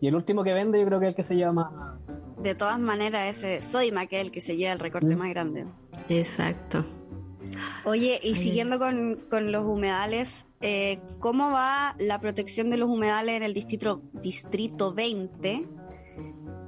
Y 0.00 0.08
el 0.08 0.14
último 0.14 0.42
que 0.44 0.50
vende 0.52 0.78
yo 0.80 0.86
creo 0.86 1.00
que 1.00 1.06
es 1.06 1.10
el 1.10 1.16
que 1.16 1.22
se 1.22 1.36
llama 1.36 1.98
De 2.42 2.54
todas 2.54 2.78
maneras, 2.78 3.36
ese 3.36 3.62
soy 3.62 3.90
aquel 3.96 4.30
que 4.30 4.40
se 4.40 4.56
lleva 4.56 4.72
el 4.72 4.78
recorte 4.80 5.14
Mm. 5.14 5.18
más 5.18 5.30
grande. 5.30 5.66
Exacto. 6.08 6.84
Oye, 7.84 8.18
y 8.22 8.28
Ay. 8.28 8.34
siguiendo 8.34 8.78
con, 8.78 9.20
con 9.30 9.52
los 9.52 9.64
humedales, 9.64 10.46
eh, 10.60 10.98
¿cómo 11.20 11.50
va 11.52 11.94
la 11.98 12.20
protección 12.20 12.70
de 12.70 12.76
los 12.76 12.88
humedales 12.88 13.36
en 13.36 13.42
el 13.42 13.54
distrito, 13.54 14.02
distrito 14.12 14.92
20? 14.92 15.66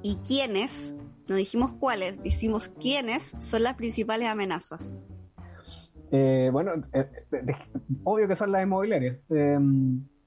¿Y 0.02 0.16
quiénes, 0.16 0.96
no 1.28 1.34
dijimos 1.36 1.72
cuáles, 1.72 2.22
dijimos 2.22 2.68
quiénes 2.68 3.32
son 3.38 3.62
las 3.62 3.74
principales 3.74 4.28
amenazas? 4.28 5.02
Eh, 6.12 6.50
bueno, 6.52 6.72
eh, 6.92 7.10
eh, 7.32 7.38
de- 7.42 7.56
obvio 8.04 8.28
que 8.28 8.36
son 8.36 8.52
las 8.52 8.62
inmobiliarias. 8.62 9.16
Eh, 9.30 9.58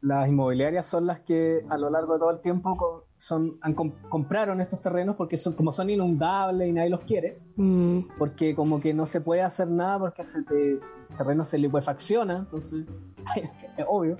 las 0.01 0.29
inmobiliarias 0.29 0.85
son 0.85 1.05
las 1.07 1.19
que 1.21 1.61
a 1.69 1.77
lo 1.77 1.89
largo 1.89 2.13
de 2.13 2.19
todo 2.19 2.31
el 2.31 2.39
tiempo 2.41 3.05
son, 3.17 3.57
han 3.61 3.73
com- 3.73 3.91
compraron 4.09 4.61
estos 4.61 4.79
terrenos 4.81 5.15
porque 5.17 5.35
son, 5.37 5.53
como 5.53 5.71
son 5.73 5.89
inundables 5.89 6.69
y 6.69 6.71
nadie 6.71 6.89
los 6.89 7.01
quiere, 7.01 7.39
Mm, 7.57 7.99
porque 8.17 8.55
como 8.55 8.79
que 8.79 8.93
no 8.93 9.05
se 9.05 9.19
puede 9.19 9.41
hacer 9.41 9.67
nada 9.69 9.99
porque 9.99 10.23
se 10.25 10.41
te- 10.43 10.71
el 10.73 11.17
terreno 11.17 11.43
se 11.43 11.57
liquefacciona, 11.57 12.37
entonces 12.39 12.85
es 13.77 13.85
obvio. 13.87 14.13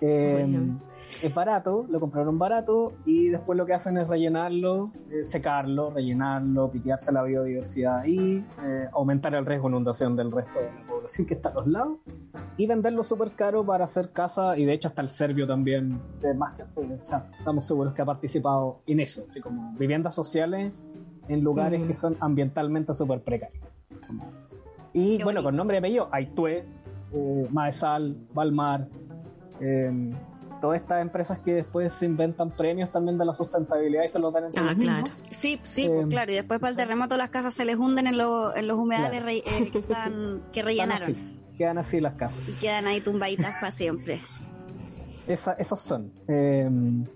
Eh, 0.00 0.30
Bueno. 0.46 0.80
Es 1.22 1.32
barato, 1.32 1.86
lo 1.88 2.00
compraron 2.00 2.38
barato 2.38 2.92
y 3.06 3.28
después 3.28 3.56
lo 3.56 3.64
que 3.64 3.72
hacen 3.72 3.96
es 3.96 4.08
rellenarlo, 4.08 4.90
eh, 5.10 5.24
secarlo, 5.24 5.84
rellenarlo, 5.94 6.70
pitearse 6.70 7.12
la 7.12 7.22
biodiversidad 7.22 8.04
y 8.04 8.44
eh, 8.62 8.88
aumentar 8.92 9.34
el 9.34 9.46
riesgo 9.46 9.68
de 9.68 9.74
inundación 9.74 10.16
del 10.16 10.30
resto 10.30 10.58
de 10.60 10.66
la 10.66 10.86
población 10.86 11.26
que 11.26 11.34
está 11.34 11.48
a 11.50 11.54
los 11.54 11.66
lados 11.66 11.98
y 12.56 12.66
venderlo 12.66 13.04
súper 13.04 13.30
caro 13.32 13.64
para 13.64 13.84
hacer 13.86 14.10
casa 14.10 14.56
y 14.58 14.64
de 14.66 14.74
hecho 14.74 14.88
hasta 14.88 15.00
el 15.02 15.08
serbio 15.08 15.46
también, 15.46 15.98
de 16.20 16.34
más 16.34 16.54
que, 16.54 16.62
o 16.62 16.98
sea, 17.00 17.30
estamos 17.38 17.64
seguros 17.66 17.94
que 17.94 18.02
ha 18.02 18.06
participado 18.06 18.80
en 18.86 19.00
eso, 19.00 19.24
así 19.30 19.40
como 19.40 19.72
viviendas 19.78 20.14
sociales 20.14 20.72
en 21.28 21.42
lugares 21.42 21.80
Mm. 21.80 21.86
que 21.86 21.94
son 21.94 22.16
ambientalmente 22.20 22.92
súper 22.92 23.20
precarios. 23.22 23.64
Y 24.92 25.18
Qué 25.18 25.24
bueno, 25.24 25.38
bonito. 25.38 25.42
con 25.44 25.56
nombre 25.56 25.76
y 25.76 25.78
apellido, 25.78 26.08
Aitue, 26.12 26.64
eh, 27.12 27.48
Maesal, 27.50 28.16
Valmar, 28.34 28.86
eh, 29.60 30.12
todas 30.64 30.80
estas 30.80 31.02
empresas 31.02 31.38
que 31.40 31.52
después 31.52 31.92
se 31.92 32.06
inventan 32.06 32.50
premios 32.50 32.90
también 32.90 33.18
de 33.18 33.24
la 33.26 33.34
sustentabilidad 33.34 34.02
y 34.04 34.08
se 34.08 34.18
los 34.18 34.32
dan 34.32 34.44
entre 34.44 34.62
Ah, 34.62 34.68
mismos. 34.74 34.84
claro. 34.84 35.04
Sí, 35.30 35.60
sí, 35.62 35.84
Eh, 35.84 35.90
pues 35.92 36.06
claro, 36.06 36.32
y 36.32 36.34
después 36.36 36.58
para 36.58 36.70
el 36.70 36.76
terremoto 36.76 37.18
las 37.18 37.28
casas 37.28 37.52
se 37.52 37.66
les 37.66 37.76
hunden 37.76 38.06
en, 38.06 38.16
los- 38.16 38.56
en 38.56 38.66
los 38.66 38.78
humedales 38.78 39.20
Claro. 39.22 39.26
re- 39.26 39.38
eh, 39.64 39.70
que, 39.70 39.78
están- 39.80 40.40
que 40.54 40.62
rellenaron 40.62 41.02
así, 41.10 41.38
quedan 41.58 41.76
así 41.76 42.00
las 42.00 42.14
casas. 42.14 42.38
y 42.48 42.52
quedan 42.62 42.86
ahí 42.86 43.02
tumbaditas 43.02 43.54
para 43.60 43.70
siempre. 43.72 44.20
Esa- 45.28 45.52
esos 45.52 45.80
son. 45.80 46.10
Eh, 46.28 46.68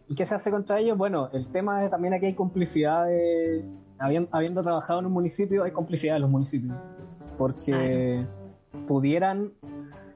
¿Y 0.09 0.15
qué 0.15 0.27
se 0.27 0.35
hace 0.35 0.51
contra 0.51 0.79
ellos? 0.79 0.99
Bueno, 0.99 1.31
el 1.33 1.47
tema 1.49 1.85
es 1.85 1.91
también 1.91 2.13
aquí 2.13 2.27
hay 2.27 2.35
complicidad 2.35 3.07
de... 3.07 3.65
Habiendo, 3.99 4.29
habiendo 4.33 4.63
trabajado 4.63 5.01
en 5.01 5.07
un 5.07 5.13
municipio, 5.13 5.65
hay 5.65 5.73
complicidad 5.73 6.15
de 6.15 6.21
los 6.21 6.31
municipios. 6.31 6.77
Porque 7.39 8.25
pudieran... 8.87 9.53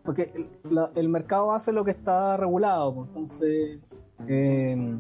Porque 0.05 0.33
el, 0.35 0.75
la- 0.75 0.91
el 0.95 1.09
mercado 1.09 1.53
hace 1.53 1.73
lo 1.73 1.85
que 1.85 1.93
está 1.93 2.37
regulado. 2.37 2.95
pues, 2.95 3.09
Entonces, 3.09 3.81
eh, 4.29 4.99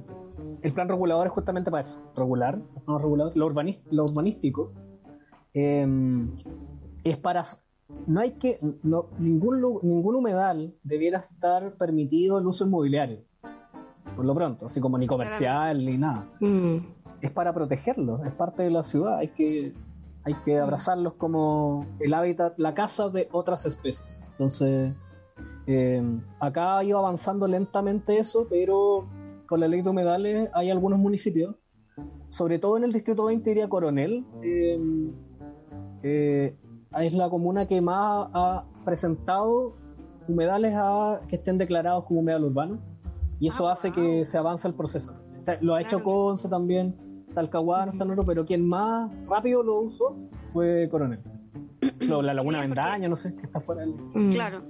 el 0.62 0.72
plan 0.72 0.88
regulador 0.88 1.26
es 1.26 1.32
justamente 1.32 1.70
para 1.70 1.80
eso. 1.82 1.98
Regular, 2.16 2.58
no 2.86 2.98
regulador, 2.98 3.36
lo, 3.36 3.46
urbanístico. 3.46 4.72
eh, 5.54 5.86
es 7.04 7.18
para 7.18 7.44
no 8.06 8.20
hay 8.20 8.30
que 8.32 8.58
no, 8.82 9.06
ningún 9.18 9.60
ningún 9.82 10.14
humedal 10.14 10.72
debiera 10.82 11.18
estar 11.18 11.72
permitido 11.74 12.38
el 12.38 12.46
uso 12.46 12.64
inmobiliario 12.64 13.18
por 14.16 14.24
lo 14.24 14.34
pronto 14.34 14.66
así 14.66 14.80
como 14.80 14.96
ni 14.96 15.06
comercial 15.06 15.84
ni 15.84 15.98
nada 15.98 16.26
Mm, 16.40 16.76
es 17.20 17.30
para 17.32 17.52
protegerlos 17.52 18.24
es 18.24 18.32
parte 18.32 18.62
de 18.62 18.70
la 18.70 18.82
ciudad 18.84 19.18
hay 19.18 19.28
que 19.28 19.74
hay 20.24 20.34
que 20.44 20.58
abrazarlos 20.58 21.14
como 21.14 21.84
el 21.98 22.14
hábitat 22.14 22.54
la 22.56 22.72
casa 22.72 23.08
de 23.10 23.28
otras 23.32 23.66
especies 23.66 24.20
entonces 24.42 24.92
eh, 25.68 26.02
acá 26.40 26.82
iba 26.82 26.98
avanzando 26.98 27.46
lentamente 27.46 28.18
eso 28.18 28.46
pero 28.50 29.06
con 29.46 29.60
la 29.60 29.68
ley 29.68 29.82
de 29.82 29.88
humedales 29.88 30.50
hay 30.52 30.70
algunos 30.70 30.98
municipios 30.98 31.54
sobre 32.30 32.58
todo 32.58 32.76
en 32.76 32.84
el 32.84 32.92
distrito 32.92 33.24
20 33.24 33.48
diría 33.48 33.68
Coronel 33.68 34.24
eh, 34.42 34.80
eh, 36.02 36.56
es 36.98 37.12
la 37.12 37.30
comuna 37.30 37.66
que 37.66 37.80
más 37.80 38.28
ha 38.34 38.64
presentado 38.84 39.74
humedales 40.26 40.74
a, 40.74 41.20
que 41.28 41.36
estén 41.36 41.54
declarados 41.54 42.04
como 42.04 42.20
humedal 42.20 42.44
urbano 42.44 42.78
y 43.38 43.46
eso 43.46 43.68
Ah, 43.68 43.72
hace 43.72 43.88
wow. 43.88 43.94
que 43.94 44.24
se 44.24 44.38
avance 44.38 44.68
el 44.68 44.74
proceso. 44.74 45.12
O 45.40 45.44
sea, 45.44 45.58
lo 45.60 45.74
ha 45.74 45.82
hecho. 45.82 46.00
Conce 46.00 46.48
también, 46.48 46.94
Talcahuano 47.34 47.90
está 47.90 48.04
en 48.04 48.12
oro, 48.12 48.22
pero 48.24 48.46
quien 48.46 48.68
más 48.68 49.10
rápido 49.28 49.64
lo 49.64 49.80
usó 49.80 50.14
fue 50.52 50.88
Coronel. 50.88 51.18
La 52.02 52.34
Laguna 52.34 52.58
Sí, 52.58 52.68
porque- 52.68 52.80
Vendaña, 52.80 53.08
no 53.08 53.16
sé, 53.16 53.34
que 53.34 53.42
está 53.42 53.60
fuera 53.60 53.82
del... 53.82 53.94
mm. 53.94 54.32
Claro, 54.32 54.64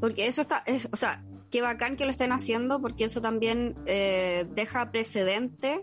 porque 0.00 0.26
eso 0.26 0.42
está, 0.42 0.62
es- 0.66 0.88
o 0.92 0.96
sea, 0.96 1.24
qué 1.50 1.62
bacán 1.62 1.96
que 1.96 2.04
lo 2.04 2.10
estén 2.10 2.32
haciendo 2.32 2.80
porque 2.80 3.04
eso 3.04 3.20
también 3.20 3.76
eh, 3.86 4.46
deja 4.54 4.90
precedente 4.90 5.82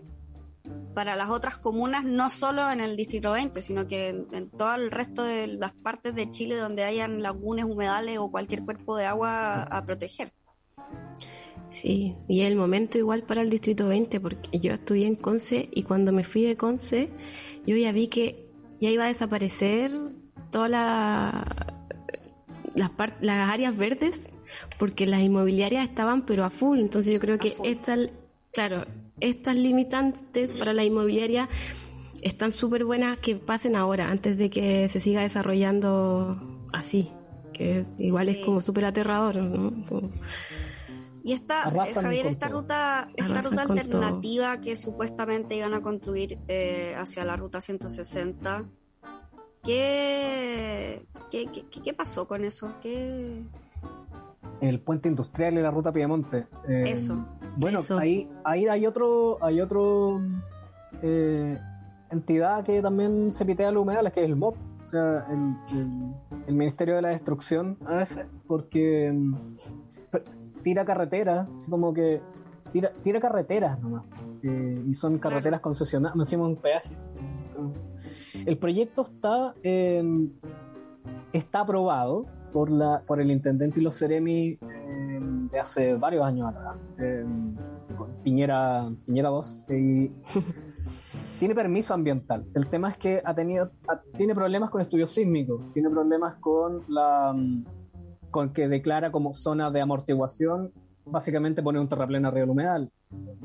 para 0.94 1.16
las 1.16 1.28
otras 1.28 1.58
comunas, 1.58 2.04
no 2.04 2.30
solo 2.30 2.70
en 2.70 2.80
el 2.80 2.96
Distrito 2.96 3.32
20, 3.32 3.60
sino 3.62 3.86
que 3.86 4.08
en, 4.10 4.26
en 4.32 4.48
todo 4.50 4.74
el 4.76 4.90
resto 4.90 5.22
de 5.24 5.46
las 5.48 5.72
partes 5.74 6.14
de 6.14 6.30
Chile 6.30 6.56
donde 6.56 6.84
hayan 6.84 7.22
lagunas, 7.22 7.64
humedales 7.66 8.18
o 8.18 8.30
cualquier 8.30 8.64
cuerpo 8.64 8.96
de 8.96 9.04
agua 9.06 9.62
a 9.64 9.84
proteger. 9.84 10.32
Sí, 11.68 12.14
y 12.28 12.42
el 12.42 12.56
momento 12.56 12.98
igual 12.98 13.24
para 13.24 13.40
el 13.42 13.50
Distrito 13.50 13.88
20, 13.88 14.20
porque 14.20 14.58
yo 14.60 14.72
estudié 14.74 15.06
en 15.06 15.16
Conce 15.16 15.68
y 15.72 15.82
cuando 15.82 16.12
me 16.12 16.22
fui 16.24 16.42
de 16.44 16.56
Conce, 16.56 17.10
yo 17.66 17.74
ya 17.76 17.90
vi 17.90 18.06
que 18.08 18.46
ya 18.80 18.90
iba 18.90 19.04
a 19.04 19.08
desaparecer 19.08 19.90
todas 20.54 20.70
la, 20.70 21.44
las, 22.76 22.90
las 23.20 23.50
áreas 23.50 23.76
verdes, 23.76 24.32
porque 24.78 25.04
las 25.06 25.20
inmobiliarias 25.20 25.84
estaban 25.88 26.24
pero 26.24 26.44
a 26.44 26.50
full, 26.50 26.78
entonces 26.78 27.12
yo 27.12 27.18
creo 27.18 27.38
que 27.38 27.56
estas, 27.64 28.08
claro, 28.52 28.84
estas 29.20 29.56
limitantes 29.56 30.54
para 30.56 30.72
la 30.72 30.84
inmobiliaria 30.84 31.48
están 32.22 32.52
súper 32.52 32.84
buenas 32.84 33.18
que 33.18 33.34
pasen 33.34 33.74
ahora, 33.74 34.10
antes 34.10 34.38
de 34.38 34.48
que 34.48 34.88
se 34.88 35.00
siga 35.00 35.22
desarrollando 35.22 36.40
así, 36.72 37.10
que 37.52 37.84
igual 37.98 38.26
Sí. 38.28 38.36
es 38.38 38.44
como 38.44 38.60
súper 38.60 38.84
aterrador, 38.84 39.36
¿no? 39.36 39.86
Como- 39.88 40.10
Y 41.24 41.32
esta, 41.32 41.62
eh, 41.62 41.66
Arrasan 41.66 42.02
Javier, 42.04 42.26
esta 42.26 42.48
todo. 42.48 42.60
ruta, 42.60 43.08
esta 43.16 43.24
Arrasan 43.40 43.50
ruta 43.50 43.62
alternativa 43.62 44.60
que 44.60 44.76
supuestamente 44.76 45.56
iban 45.56 45.74
a 45.74 45.80
construir 45.80 46.38
eh, 46.48 46.94
hacia 46.98 47.24
la 47.24 47.34
ruta 47.36 47.60
160, 47.60 48.64
¿qué, 49.64 51.04
qué, 51.30 51.46
qué, 51.52 51.64
qué 51.82 51.94
pasó 51.94 52.26
con 52.28 52.44
eso? 52.44 52.72
¿Qué... 52.80 53.42
el 54.60 54.80
puente 54.80 55.08
industrial 55.08 55.54
y 55.54 55.62
la 55.62 55.70
ruta 55.70 55.92
Piemonte. 55.92 56.46
Eh, 56.68 56.84
Eso. 56.86 57.24
Bueno, 57.56 57.80
Eso. 57.80 57.98
ahí 57.98 58.28
ahí 58.44 58.66
hay 58.66 58.86
otro 58.86 59.38
hay 59.42 59.60
otro 59.60 60.20
eh, 61.02 61.58
entidad 62.10 62.64
que 62.64 62.80
también 62.82 63.32
se 63.34 63.44
pitea 63.44 63.70
los 63.70 63.82
humedales, 63.82 64.12
que 64.12 64.20
es 64.22 64.26
el 64.26 64.36
MOP, 64.36 64.56
o 64.84 64.86
sea, 64.86 65.26
el, 65.30 65.56
el- 65.78 66.14
el 66.46 66.54
Ministerio 66.54 66.94
de 66.96 67.02
la 67.02 67.08
Destrucción, 67.08 67.78
a 67.86 67.94
veces, 67.96 68.26
porque 68.46 69.10
mm, 69.12 69.34
tira 70.62 70.84
carreteras, 70.84 71.48
así 71.60 71.70
como 71.70 71.92
que 71.94 72.20
tira, 72.72 72.92
tira 73.02 73.18
carreteras 73.20 73.80
nomás, 73.80 74.04
eh, 74.42 74.82
y 74.86 74.94
son 74.94 75.18
carreteras 75.18 75.60
concesionadas, 75.60 76.14
me 76.16 76.24
decimos 76.24 76.48
un 76.48 76.56
peaje. 76.56 76.90
El 78.46 78.56
proyecto 78.58 79.02
está 79.02 79.54
eh, 79.62 80.02
está 81.32 81.60
aprobado 81.60 82.26
por 82.52 82.70
la 82.70 83.02
por 83.06 83.20
el 83.20 83.30
intendente 83.30 83.80
y 83.80 83.82
los 83.82 83.98
Ceremi 83.98 84.58
eh, 84.60 85.20
de 85.50 85.58
hace 85.60 85.94
varios 85.94 86.24
años 86.24 86.48
atrás. 86.48 86.76
eh, 86.98 87.24
con 87.96 88.10
Piñera 88.24 88.90
Piñera 89.06 89.28
2 89.28 89.60
y 89.70 90.10
tiene 91.38 91.54
permiso 91.54 91.94
ambiental. 91.94 92.44
El 92.54 92.66
tema 92.68 92.90
es 92.90 92.96
que 92.98 93.22
ha 93.24 93.34
tenido, 93.34 93.70
ha- 93.88 94.00
tiene 94.16 94.34
problemas 94.34 94.70
con 94.70 94.80
estudios 94.80 95.12
sísmicos, 95.12 95.60
tiene 95.72 95.90
problemas 95.90 96.34
con 96.40 96.82
la 96.88 97.34
con 98.30 98.52
que 98.52 98.66
declara 98.68 99.12
como 99.12 99.32
zona 99.32 99.70
de 99.70 99.80
amortiguación, 99.80 100.72
básicamente 101.06 101.62
pone 101.62 101.78
un 101.78 101.88
terraplén 101.88 102.24
arriba 102.24 102.40
del 102.40 102.50
humedal. 102.50 102.90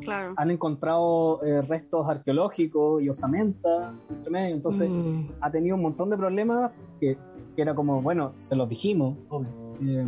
Claro. 0.02 0.34
Han 0.38 0.52
encontrado 0.52 1.43
eh, 1.43 1.62
restos 1.62 2.08
arqueológicos 2.08 3.04
y 3.04 3.10
osamenta 3.10 3.93
entre 4.10 4.32
medio, 4.32 4.56
entonces 4.56 4.89
Mm, 4.89 5.28
ha 5.41 5.52
tenido 5.52 5.76
un 5.76 5.82
montón 5.84 6.10
de 6.10 6.17
problemas 6.17 6.72
que, 7.00 7.17
que 7.56 7.62
era 7.62 7.76
como, 7.76 8.02
bueno, 8.02 8.34
se 8.48 8.56
los 8.56 8.67
dijimos, 8.69 9.17
obvio. 9.30 9.50
Eh, 9.82 10.06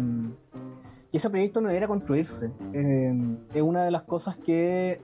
y 1.12 1.18
ese 1.18 1.30
proyecto 1.30 1.60
no 1.62 1.68
debería 1.68 1.88
construirse. 1.88 2.50
Eh, 2.74 3.36
es 3.54 3.62
una 3.62 3.84
de 3.84 3.92
las 3.92 4.04
cosas 4.04 4.38
que, 4.38 5.02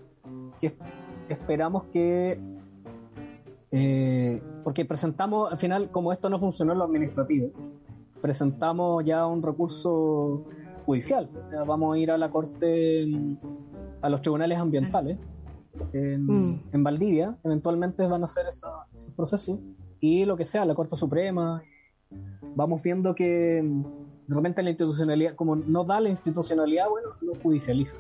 que 0.62 0.74
esperamos 1.30 1.84
que... 1.92 2.40
eh, 3.72 4.42
porque 4.64 4.86
presentamos, 4.86 5.52
al 5.52 5.58
final, 5.58 5.92
como 5.92 6.12
esto 6.14 6.30
no 6.30 6.40
funcionó 6.40 6.72
en 6.74 6.80
lo 6.80 6.86
administrativo, 6.86 7.50
presentamos 8.22 9.04
ya 9.06 9.26
un 9.28 9.44
recurso 9.44 10.46
judicial. 10.88 11.30
O 11.40 11.44
sea, 11.44 11.64
vamos 11.64 11.96
a 11.96 12.00
ir 12.00 12.10
a 12.10 12.18
la 12.18 12.30
corte, 12.32 13.06
mm, 13.06 13.36
a 14.02 14.10
los 14.10 14.22
tribunales 14.22 14.58
ambientales 14.58 15.20
en, 15.94 16.26
Mm. 16.26 16.62
en 16.72 16.84
Valdivia. 16.84 17.38
Eventualmente 17.44 18.08
van 18.08 18.24
a 18.24 18.26
hacer 18.26 18.48
esa- 18.48 18.88
esos 18.96 19.14
procesos. 19.14 19.60
Y 20.00 20.26
lo 20.26 20.36
que 20.38 20.46
sea, 20.46 20.66
la 20.66 20.74
Corte 20.76 20.96
Suprema. 20.96 21.62
Vamos 22.56 22.82
viendo 22.82 23.14
que 23.14 23.62
mm, 23.64 23.84
de 24.28 24.36
repente 24.36 24.64
la 24.64 24.70
institucionalidad, 24.70 25.36
como 25.36 25.56
no 25.58 25.84
da 25.84 26.00
la 26.00 26.10
institucionalidad, 26.10 26.90
bueno, 26.90 27.08
lo 27.22 27.36
judicializa. 27.36 27.98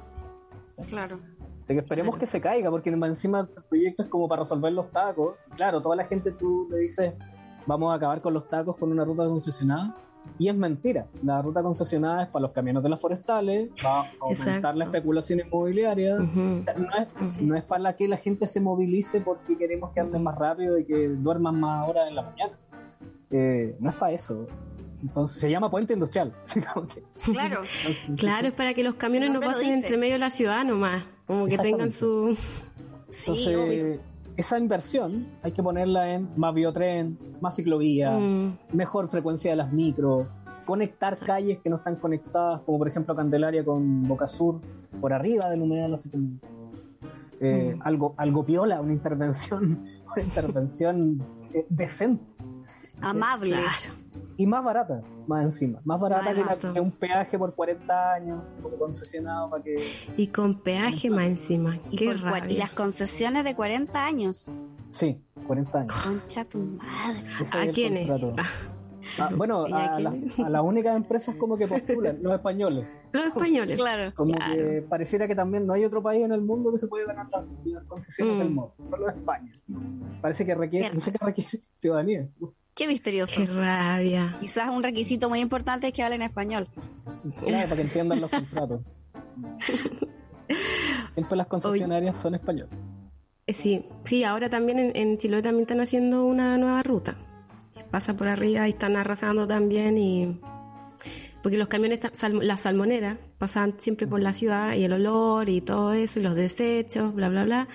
Claro. 0.87 1.19
Así 1.63 1.73
que 1.73 1.79
esperemos 1.79 2.13
Claro. 2.15 2.19
que 2.21 2.25
se 2.27 2.39
caiga, 2.39 2.69
porque 2.71 2.89
encima 2.89 3.41
el 3.41 3.63
proyecto 3.69 4.03
es 4.03 4.09
como 4.09 4.27
para 4.29 4.43
resolver 4.43 4.71
los 4.71 4.89
tacos. 4.91 5.35
Claro, 5.57 5.81
toda 5.81 5.97
la 5.97 6.05
gente 6.05 6.31
tú 6.31 6.67
le 6.71 6.77
dices, 6.79 7.13
vamos 7.65 7.91
a 7.91 7.95
acabar 7.95 8.21
con 8.21 8.33
los 8.33 8.47
tacos 8.47 8.77
con 8.77 8.91
una 8.91 9.03
ruta 9.03 9.25
concesionada. 9.25 9.93
Y 10.39 10.49
es 10.49 10.55
mentira. 10.55 11.07
La 11.23 11.41
ruta 11.41 11.61
concesionada 11.63 12.23
es 12.23 12.29
para 12.29 12.43
los 12.43 12.51
camiones 12.51 12.83
de 12.83 12.89
las 12.89 13.01
forestales, 13.01 13.69
va 13.85 14.01
a 14.01 14.11
aumentar 14.19 14.47
Exacto. 14.55 14.73
la 14.77 14.85
especulación 14.85 15.39
inmobiliaria. 15.39 16.15
ujú. 16.15 16.59
O 16.61 16.63
sea, 16.63 16.73
no, 16.75 17.25
es, 17.25 17.41
no 17.41 17.55
es. 17.55 17.65
para 17.65 17.95
que 17.95 18.07
la 18.07 18.17
gente 18.17 18.47
se 18.47 18.59
movilice 18.59 19.21
porque 19.21 19.57
queremos 19.57 19.91
que 19.93 19.99
anden 19.99 20.23
más 20.23 20.37
rápido 20.37 20.77
y 20.77 20.85
que 20.85 21.07
duerman 21.09 21.59
más 21.59 21.87
horas 21.89 22.07
en 22.09 22.15
la 22.15 22.21
mañana. 22.23 22.53
Eh, 23.31 23.75
no 23.79 23.89
es 23.89 23.95
para 23.95 24.13
eso. 24.13 24.47
Entonces 25.01 25.39
se 25.39 25.49
llama 25.49 25.69
puente 25.69 25.93
industrial. 25.93 26.33
Claro. 27.23 27.61
Claro, 28.17 28.47
es 28.47 28.53
para 28.53 28.73
que 28.73 28.83
los 28.83 28.95
camiones 28.95 29.31
no 29.31 29.39
pasen 29.39 29.71
entre 29.73 29.97
medio 29.97 30.13
de 30.13 30.19
la 30.19 30.29
ciudad 30.29 30.63
nomás. 30.63 31.03
Como 31.25 31.45
que 31.47 31.57
tengan 31.57 31.91
su. 31.91 32.37
Sí, 33.09 33.31
Entonces, 33.31 33.55
obvio. 33.55 33.99
Esa 34.37 34.57
inversión 34.59 35.25
hay 35.41 35.51
que 35.51 35.63
ponerla 35.63 36.13
en 36.13 36.29
más 36.37 36.53
biotren, 36.53 37.17
más 37.41 37.55
ciclovía, 37.55 38.11
Mm, 38.19 38.57
mejor 38.73 39.09
frecuencia 39.09 39.51
de 39.51 39.57
las 39.57 39.73
micros, 39.73 40.27
conectar 40.65 41.17
calles 41.17 41.59
que 41.63 41.69
no 41.69 41.77
están 41.77 41.95
conectadas, 41.95 42.61
como 42.61 42.77
por 42.77 42.87
ejemplo 42.87 43.15
Candelaria 43.15 43.65
con 43.65 44.07
Boca 44.07 44.27
Sur, 44.27 44.61
por 45.01 45.11
arriba 45.13 45.49
del 45.49 45.61
humedal, 45.61 45.95
así 45.95 46.09
como, 46.09 46.29
eh, 47.39 47.73
Mm. 47.75 47.81
algo, 47.83 48.13
algo 48.17 48.45
piola, 48.45 48.79
una 48.81 48.93
intervención, 48.93 49.83
una 50.15 50.23
intervención 50.23 51.19
eh, 51.53 51.65
decente 51.69 52.23
Amable. 53.01 53.51
claro. 53.51 53.93
y 54.37 54.45
más 54.45 54.63
barata, 54.63 55.01
más 55.27 55.43
encima, 55.45 55.79
más 55.83 55.99
barata 55.99 56.33
que, 56.33 56.43
la- 56.43 56.73
que 56.73 56.79
un 56.79 56.91
peaje 56.91 57.37
por 57.39 57.55
40 57.55 58.13
años, 58.13 58.43
como 58.61 58.77
concesionado 58.77 59.49
para 59.49 59.63
que 59.63 59.75
Y 60.15 60.27
con 60.27 60.59
peaje 60.61 61.09
más 61.09 61.25
encima. 61.25 61.77
Y, 61.89 61.95
Qué 61.97 62.05
por 62.15 62.49
y 62.51 62.57
las 62.57 62.71
concesiones 62.71 63.43
de 63.43 63.55
40 63.55 64.05
años. 64.05 64.51
sí, 64.91 65.21
40 65.47 65.79
años. 65.79 65.93
Concha 66.03 66.45
tu 66.45 66.57
madre. 66.59 67.23
¿A 67.51 67.67
quiénes? 67.71 68.07
contrato. 68.07 68.33
Ah, 69.19 69.29
bueno, 69.35 69.65
¿Y 69.69 69.71
a 69.73 69.95
a, 69.95 69.99
la- 69.99 70.09
quiénes? 70.11 70.39
a 70.39 70.49
las 70.49 70.61
únicas 70.61 70.95
empresas 70.95 71.35
como 71.35 71.57
que 71.57 71.65
postulan, 71.67 72.21
los 72.21 72.33
españoles. 72.33 72.85
Los 73.13 73.25
españoles. 73.27 73.79
Claro. 73.79 74.13
Como 74.15 74.33
Claro. 74.33 74.53
que 74.55 74.81
pareciera 74.87 75.27
que 75.27 75.35
también 75.35 75.65
no 75.65 75.73
hay 75.73 75.85
otro 75.85 76.03
país 76.03 76.23
en 76.25 76.31
el 76.33 76.41
mundo 76.41 76.71
que 76.73 76.77
se 76.77 76.87
puede 76.87 77.05
ganar 77.05 77.27
las, 77.31 77.45
las 77.65 77.83
concesiones 77.85 78.35
Mm. 78.35 78.39
del 78.39 78.49
MOB, 78.51 78.71
solo 78.89 79.09
España. 79.09 79.51
Parece 80.21 80.45
que 80.45 80.53
requiere, 80.53 80.93
no 80.93 80.99
sé 80.99 81.11
qué 81.13 81.17
requiere 81.25 81.49
ciudadanía. 81.79 82.27
Qué 82.77 82.87
misterioso. 82.87 83.33
Qué 83.35 83.47
rabia. 83.47 84.37
Quizás 84.39 84.69
un 84.69 84.83
requisito 84.83 85.27
muy 85.29 85.39
importante 85.39 85.87
es 85.87 85.93
que 85.93 86.03
hablen 86.03 86.21
español. 86.21 86.67
Claro, 87.39 87.63
para 87.69 87.75
que 87.75 87.81
entiendan 87.81 88.21
los 88.21 88.29
contratos. 88.29 88.81
Siempre 91.13 91.37
las 91.37 91.47
concesionarias 91.47 92.17
son 92.19 92.35
españolas. 92.35 92.71
Eh, 93.47 93.53
Sí, 93.53 93.85
sí, 94.03 94.23
ahora 94.23 94.49
también 94.49 94.77
en, 94.79 94.95
en 94.95 95.17
Chiloé 95.17 95.41
también 95.41 95.61
están 95.63 95.79
haciendo 95.81 96.25
una 96.25 96.57
nueva 96.57 96.83
ruta. 96.83 97.15
Pasa 97.91 98.15
por 98.15 98.27
arriba 98.27 98.67
y 98.67 98.71
están 98.71 98.95
arrasando 98.95 99.47
también 99.47 99.97
y... 99.97 100.39
Porque 101.41 101.57
los 101.57 101.67
camiones, 101.69 101.99
sal- 102.13 102.45
las 102.45 102.61
salmoneras, 102.61 103.17
pasan 103.37 103.75
siempre 103.77 104.05
por 104.05 104.21
la 104.21 104.33
ciudad 104.33 104.73
y 104.73 104.83
el 104.83 104.91
olor 104.93 105.47
y 105.49 105.61
todo 105.61 105.93
eso, 105.93 106.19
y 106.19 106.23
los 106.23 106.35
desechos, 106.35 107.13
bla, 107.15 107.29
bla, 107.29 107.45
bla. 107.45 107.67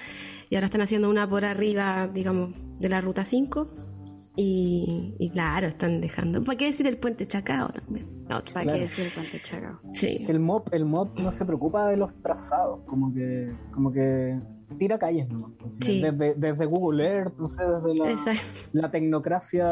Y 0.50 0.56
ahora 0.56 0.66
están 0.66 0.82
haciendo 0.82 1.08
una 1.08 1.26
por 1.28 1.44
arriba, 1.46 2.06
digamos, 2.12 2.50
de 2.78 2.88
la 2.90 3.00
ruta 3.00 3.24
5. 3.24 3.68
Y, 4.34 5.14
y 5.18 5.28
claro, 5.30 5.66
están 5.68 6.00
dejando... 6.00 6.42
¿Para 6.42 6.56
qué 6.56 6.66
decir 6.66 6.86
el 6.86 6.96
puente 6.96 7.26
Chacao 7.26 7.68
también? 7.68 8.06
Otro. 8.24 8.54
¿Para 8.54 8.62
Claro. 8.64 8.72
qué 8.78 8.82
decir 8.84 9.10
cuánto 9.14 9.36
chagao? 9.42 9.78
Sí. 9.92 10.24
El 10.26 10.40
MOB, 10.40 10.68
el 10.72 10.84
MOB 10.86 11.18
no 11.20 11.32
se 11.32 11.44
preocupa 11.44 11.88
de 11.88 11.98
los 11.98 12.14
trazados, 12.22 12.80
como 12.86 13.12
que, 13.12 13.52
como 13.72 13.92
que 13.92 14.40
tira 14.78 14.98
calles 14.98 15.28
nomás. 15.28 15.50
Sí. 15.82 16.00
Desde, 16.00 16.34
desde 16.34 16.64
Google 16.64 17.04
Earth, 17.06 17.36
no 17.38 17.46
sé, 17.48 17.62
desde 17.62 17.94
la, 17.94 18.10
Exacto. 18.10 18.40
la 18.72 18.90
tecnocracia 18.90 19.66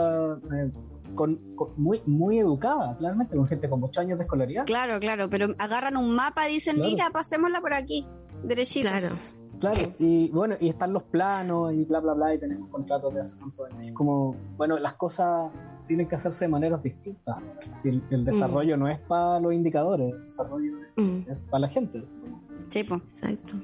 eh, 0.52 0.70
con, 1.14 1.36
con- 1.56 1.70
muy, 1.78 2.02
muy 2.04 2.38
educada, 2.38 2.98
claramente, 2.98 3.36
con 3.36 3.46
gente 3.48 3.66
con 3.68 3.80
muchos 3.80 3.96
años 3.98 4.18
de 4.18 4.24
escolaridad. 4.24 4.66
Claro, 4.66 5.00
claro, 5.00 5.30
pero 5.30 5.54
agarran 5.58 5.96
un 5.96 6.14
mapa 6.14 6.48
y 6.50 6.54
dicen, 6.54 6.74
Claro. 6.76 6.90
mira, 6.90 7.10
pasémosla 7.10 7.62
por 7.62 7.72
aquí, 7.72 8.06
derechito. 8.44 8.88
Claro. 8.90 9.14
Claro, 9.60 9.92
y 9.98 10.28
bueno, 10.30 10.56
y 10.58 10.68
están 10.70 10.92
los 10.92 11.02
planos 11.04 11.72
y 11.74 11.84
bla, 11.84 12.00
bla, 12.00 12.14
bla, 12.14 12.34
y 12.34 12.38
tenemos 12.38 12.68
contratos 12.70 13.12
de 13.14 13.20
hace 13.20 13.36
tanto 13.36 13.66
años. 13.66 13.82
Es 13.88 13.92
como, 13.92 14.34
bueno, 14.56 14.78
las 14.78 14.94
cosas 14.94 15.50
tienen 15.86 16.08
que 16.08 16.14
hacerse 16.16 16.46
de 16.46 16.48
maneras 16.50 16.82
distintas. 16.82 17.36
Si 17.76 17.88
el, 17.90 18.02
el 18.10 18.24
desarrollo 18.24 18.76
no 18.76 18.88
es 18.88 18.98
para 19.00 19.38
los 19.40 19.52
indicadores, 19.52 20.12
el 20.14 20.24
desarrollo 20.24 20.72
Mm. 20.96 21.30
es 21.30 21.38
para 21.50 21.60
la 21.60 21.68
gente. 21.68 22.02
Sí. 22.68 22.80
Exacto. 22.80 23.54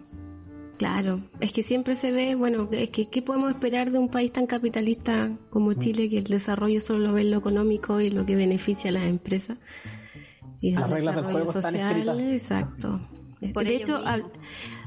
Claro, 0.79 1.21
es 1.41 1.53
que 1.55 1.63
siempre 1.63 1.95
se 1.95 2.13
ve, 2.13 2.35
bueno, 2.35 2.69
es 2.71 2.91
que 2.91 3.09
¿qué 3.09 3.23
podemos 3.23 3.49
esperar 3.51 3.91
de 3.91 3.99
un 3.99 4.09
país 4.11 4.31
tan 4.33 4.47
capitalista 4.47 5.31
como 5.49 5.73
Chile 5.73 6.11
que 6.11 6.19
el 6.19 6.25
desarrollo 6.25 6.81
solo 6.83 6.99
lo 7.07 7.13
ve 7.15 7.23
en 7.23 7.31
lo 7.31 7.39
económico 7.39 7.99
y 8.03 8.11
lo 8.11 8.27
que 8.27 8.37
beneficia 8.37 8.91
a 8.91 8.93
las 8.93 9.05
empresas? 9.05 9.57
Y 10.61 10.75
el 10.75 10.81
Las 10.81 10.91
reglas 10.91 11.15
del 11.17 11.25
desarrollo 11.25 11.45
juego 11.47 11.59
están 11.59 11.73
social, 11.73 11.97
escritas. 12.09 12.19
exacto. 12.43 13.01
Por 13.55 13.65
de 13.65 13.77
hecho, 13.77 13.99
hab- 14.01 14.25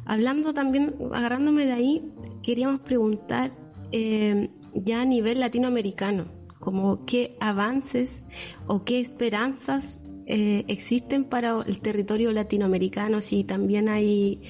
hablando 0.10 0.54
también, 0.54 0.95
agarrándome 1.13 1.67
de 1.67 1.72
ahí, 1.72 2.12
queríamos 2.41 2.82
preguntar 2.82 3.52
eh, 3.91 4.50
ya 4.74 5.02
a 5.02 5.06
nivel 5.06 5.39
latinoamericano, 5.39 6.26
como 6.60 7.06
qué 7.06 7.38
avances 7.39 8.24
o 8.65 8.84
qué 8.84 9.00
esperanzas 9.00 10.00
eh, 10.26 10.65
existen 10.67 11.26
para 11.26 11.62
el 11.62 11.80
territorio 11.80 12.32
latinoamericano, 12.32 13.22
si 13.22 13.43
también 13.43 13.88
hay, 13.88 14.41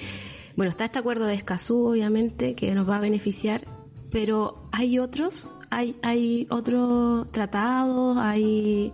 bueno, 0.55 0.69
está 0.69 0.85
este 0.85 0.99
acuerdo 0.99 1.25
de 1.25 1.33
Escazú, 1.33 1.89
obviamente, 1.89 2.55
que 2.55 2.73
nos 2.73 2.87
va 2.87 2.95
a 2.95 3.01
beneficiar, 3.01 3.67
pero 4.11 4.69
hay 4.71 4.97
otros, 4.97 5.51
hay, 5.69 5.97
hay 6.01 6.47
otros 6.49 7.29
tratados, 7.33 8.17
hay, 8.17 8.93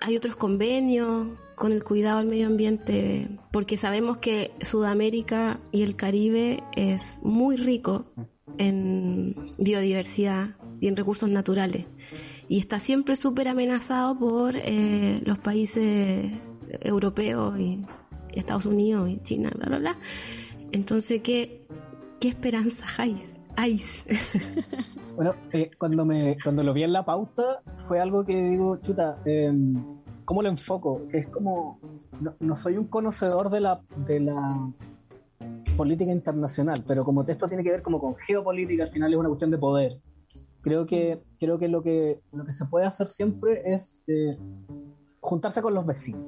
hay 0.00 0.16
otros 0.16 0.36
convenios 0.36 1.26
con 1.56 1.72
el 1.72 1.82
cuidado 1.82 2.18
al 2.18 2.26
medio 2.26 2.46
ambiente, 2.46 3.28
porque 3.50 3.76
sabemos 3.76 4.18
que 4.18 4.52
Sudamérica 4.60 5.58
y 5.72 5.82
el 5.82 5.96
Caribe 5.96 6.62
es 6.76 7.18
muy 7.22 7.56
rico 7.56 8.06
en 8.58 9.34
biodiversidad 9.58 10.56
y 10.80 10.88
en 10.88 10.96
recursos 10.96 11.28
naturales 11.28 11.86
y 12.48 12.58
está 12.58 12.78
siempre 12.78 13.16
súper 13.16 13.48
amenazado 13.48 14.18
por 14.18 14.54
eh, 14.56 15.20
los 15.24 15.38
países 15.38 16.30
europeos 16.80 17.58
y, 17.58 17.84
Estados 18.32 18.66
Unidos 18.66 19.08
y 19.08 19.16
China, 19.22 19.50
bla, 19.54 19.66
bla, 19.66 19.78
bla. 19.78 19.98
Entonces, 20.70 21.22
¿qué, 21.22 21.66
qué 22.20 22.28
esperanza 22.28 22.86
hay? 22.98 23.16
Bueno, 25.16 25.34
eh, 25.50 25.70
cuando 25.78 26.04
me 26.04 26.36
cuando 26.44 26.62
lo 26.62 26.74
vi 26.74 26.82
en 26.82 26.92
la 26.92 27.02
pauta 27.02 27.62
fue 27.88 27.98
algo 27.98 28.22
que 28.26 28.36
digo, 28.50 28.76
chuta, 28.76 29.16
eh, 29.24 29.50
¿cómo 30.26 30.42
lo 30.42 30.48
enfoco? 30.50 31.02
Es 31.12 31.26
como, 31.28 31.80
no, 32.20 32.34
no 32.40 32.56
soy 32.56 32.76
un 32.76 32.88
conocedor 32.88 33.48
de 33.48 33.60
la, 33.60 33.80
de 34.06 34.20
la 34.20 34.70
política 35.76 36.10
internacional, 36.12 36.82
pero 36.86 37.04
como 37.04 37.22
esto 37.22 37.48
tiene 37.48 37.62
que 37.62 37.70
ver 37.70 37.82
como 37.82 37.98
con 37.98 38.16
geopolítica, 38.16 38.82
al 38.84 38.90
final 38.90 39.12
es 39.12 39.18
una 39.18 39.28
cuestión 39.28 39.50
de 39.50 39.58
poder. 39.58 39.98
Creo 40.60 40.84
que, 40.84 41.22
creo 41.38 41.58
que 41.58 41.68
lo 41.68 41.80
que 41.80 42.20
lo 42.32 42.44
que 42.44 42.52
se 42.52 42.66
puede 42.66 42.86
hacer 42.86 43.06
siempre 43.06 43.62
es 43.64 44.02
eh, 44.08 44.36
juntarse 45.20 45.62
con 45.62 45.72
los 45.72 45.86
vecinos. 45.86 46.22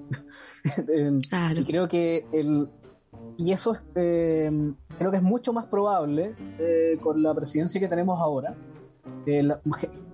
Eh, 0.89 1.21
Claro. 1.29 1.61
y 1.61 1.65
creo 1.65 1.89
que 1.89 2.27
el 2.33 2.69
y 3.37 3.53
eso 3.53 3.73
es, 3.73 3.81
eh, 3.95 4.51
creo 4.99 5.11
que 5.11 5.17
es 5.17 5.23
mucho 5.23 5.53
más 5.53 5.67
probable 5.67 6.35
eh, 6.59 6.99
con 7.01 7.23
la 7.23 7.35
presidencia 7.35 7.81
que 7.81 7.89
tenemos 7.89 8.21
ahora 8.21 8.55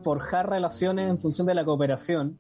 forjar 0.03 0.51
relaciones 0.51 1.09
en 1.09 1.19
función 1.19 1.47
de 1.47 1.55
la 1.55 1.65
cooperación, 1.65 2.39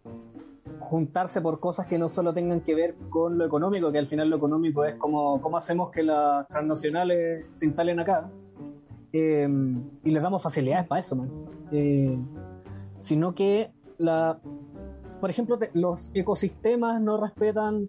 juntarse 0.84 1.40
por 1.40 1.60
cosas 1.60 1.86
que 1.86 1.98
no 1.98 2.08
solo 2.08 2.32
tengan 2.32 2.60
que 2.60 2.74
ver 2.74 2.94
con 3.10 3.38
lo 3.38 3.44
económico, 3.44 3.90
que 3.90 3.98
al 3.98 4.06
final 4.06 4.30
lo 4.30 4.36
económico 4.36 4.84
es 4.84 4.96
como 4.96 5.40
cómo 5.40 5.56
hacemos 5.56 5.90
que 5.90 6.02
las 6.02 6.46
transnacionales 6.48 7.46
se 7.54 7.66
instalen 7.66 8.00
acá, 8.00 8.30
eh, 9.12 9.48
y 10.02 10.10
les 10.10 10.22
damos 10.22 10.42
facilidades 10.42 10.86
para 10.86 11.00
eso, 11.00 11.16
eh, 11.72 12.18
sino 12.98 13.34
que 13.34 13.70
la, 13.98 14.40
por 15.20 15.30
ejemplo, 15.30 15.58
los 15.72 16.10
ecosistemas 16.14 17.00
no 17.00 17.20
respetan, 17.20 17.88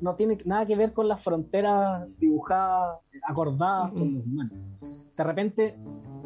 no 0.00 0.14
tiene 0.14 0.38
nada 0.44 0.66
que 0.66 0.76
ver 0.76 0.92
con 0.92 1.08
las 1.08 1.22
fronteras 1.22 2.06
dibujadas, 2.18 2.98
acordadas 3.28 3.92
con 3.92 4.14
los 4.14 4.26
humanos. 4.26 4.58
De 5.16 5.24
repente, 5.24 5.78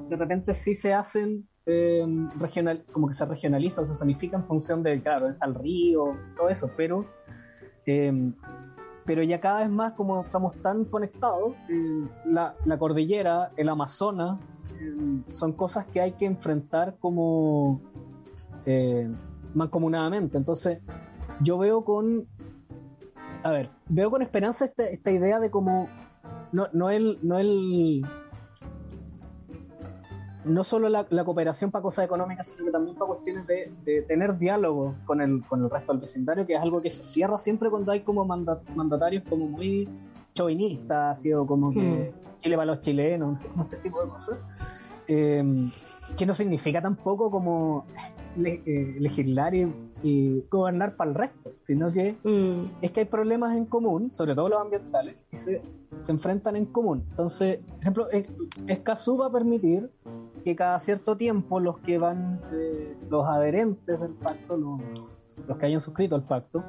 de 0.09 0.17
repente 0.17 0.55
sí 0.55 0.75
se 0.75 0.93
hacen 0.93 1.49
eh, 1.69 2.07
regional, 2.39 2.85
como 2.93 3.09
que 3.09 3.15
se 3.15 3.25
regionaliza 3.25 3.81
o 3.81 3.85
se 3.85 3.95
zonifica 3.97 4.37
en 4.37 4.45
función 4.45 4.85
de, 4.85 5.03
claro, 5.03 5.27
está 5.27 5.47
el 5.47 5.55
río, 5.57 6.17
todo 6.37 6.49
eso, 6.49 6.71
pero, 6.77 7.05
eh, 7.87 8.33
pero 9.05 9.25
ya 9.25 9.41
cada 9.41 9.61
vez 9.61 9.71
más 9.71 9.95
como 9.95 10.23
estamos 10.23 10.55
tan 10.63 10.85
conectados, 10.85 11.55
eh, 11.69 12.07
la, 12.25 12.55
cordillera, 12.79 13.51
el 13.57 13.69
Amazonas, 13.69 14.39
son 15.29 15.55
cosas 15.55 15.87
que 15.87 16.01
hay 16.01 16.13
que 16.13 16.27
enfrentar 16.27 16.97
como 17.01 17.81
mancomunadamente. 19.55 20.37
Entonces, 20.37 20.81
yo 21.41 21.59
veo 21.59 21.85
con, 21.85 22.27
a 23.43 23.51
ver, 23.51 23.71
veo 23.89 24.11
con 24.11 24.23
esperanza 24.23 24.67
esta, 24.67 24.85
esta 24.85 25.11
idea 25.11 25.41
de 25.41 25.51
como, 25.51 25.87
no, 26.53 26.69
no 26.73 26.91
el, 26.91 27.19
no 27.23 27.39
el 27.39 28.05
no 30.47 30.65
solo 30.65 30.89
la, 30.89 31.05
cooperación 31.05 31.71
para 31.71 31.83
cosas 31.83 32.05
económicas, 32.05 32.49
sino 32.49 32.65
que 32.65 32.71
también 32.71 32.97
para 32.97 33.09
cuestiones 33.09 33.47
de, 33.47 34.03
tener 34.03 34.39
diálogo 34.39 34.95
con 35.05 35.21
el, 35.21 35.45
con 35.47 35.63
el 35.65 35.71
resto 35.71 35.93
del 35.93 36.01
vecindario, 36.01 36.47
que 36.47 36.55
es 36.55 36.61
algo 36.61 36.81
que 36.81 36.91
se 36.91 37.03
cierra 37.03 37.39
siempre 37.39 37.69
cuando 37.69 37.93
hay 37.93 38.01
como 38.01 38.25
mandatarios 38.25 39.25
como 39.29 39.47
muy 39.47 39.89
chauvinistas, 40.35 41.21
o 41.37 41.47
como 41.47 41.73
que 41.73 41.81
mm. 41.81 42.41
Chile 42.43 42.57
para 42.57 42.67
los 42.67 42.81
chilenos, 42.81 43.41
ese 43.67 43.77
tipo 43.79 44.03
de 44.03 44.09
cosas. 44.09 44.39
Em, 45.09 45.71
que 46.17 46.27
no 46.27 46.35
significa 46.35 46.81
tampoco 46.81 47.31
como 47.31 47.87
eh, 48.45 48.97
legislar 48.99 49.55
y, 49.55 50.45
gobernar 50.51 50.97
para 50.97 51.11
el 51.11 51.17
resto, 51.17 51.53
sino 51.67 51.87
que 51.89 52.17
mm. 52.23 52.83
es 52.83 52.93
que 52.93 53.01
hay 53.01 53.07
problemas 53.07 53.57
en 53.57 53.67
común, 53.67 54.11
sobre 54.11 54.35
todo 54.35 54.49
los 54.49 54.61
ambientales, 54.61 55.17
que 55.31 55.39
se, 55.39 55.63
enfrentan 56.09 56.57
en 56.57 56.67
común. 56.67 57.05
Entonces, 57.11 57.59
por 57.59 57.81
ejemplo, 57.81 58.09
Escazú 58.69 59.19
va 59.19 59.27
a 59.27 59.33
permitir 59.33 59.91
que 60.45 60.55
cada 60.55 60.79
cierto 60.79 61.17
tiempo 61.17 61.59
los 61.59 61.79
que 61.81 61.99
van, 61.99 62.41
eh, 62.53 62.97
los 63.11 63.27
adherentes 63.27 63.99
del 63.99 64.13
pacto, 64.13 64.57
los, 64.57 65.59
que 65.59 65.67
hayan 65.67 65.81
suscrito 65.81 66.15
el 66.15 66.23
pacto, 66.23 66.63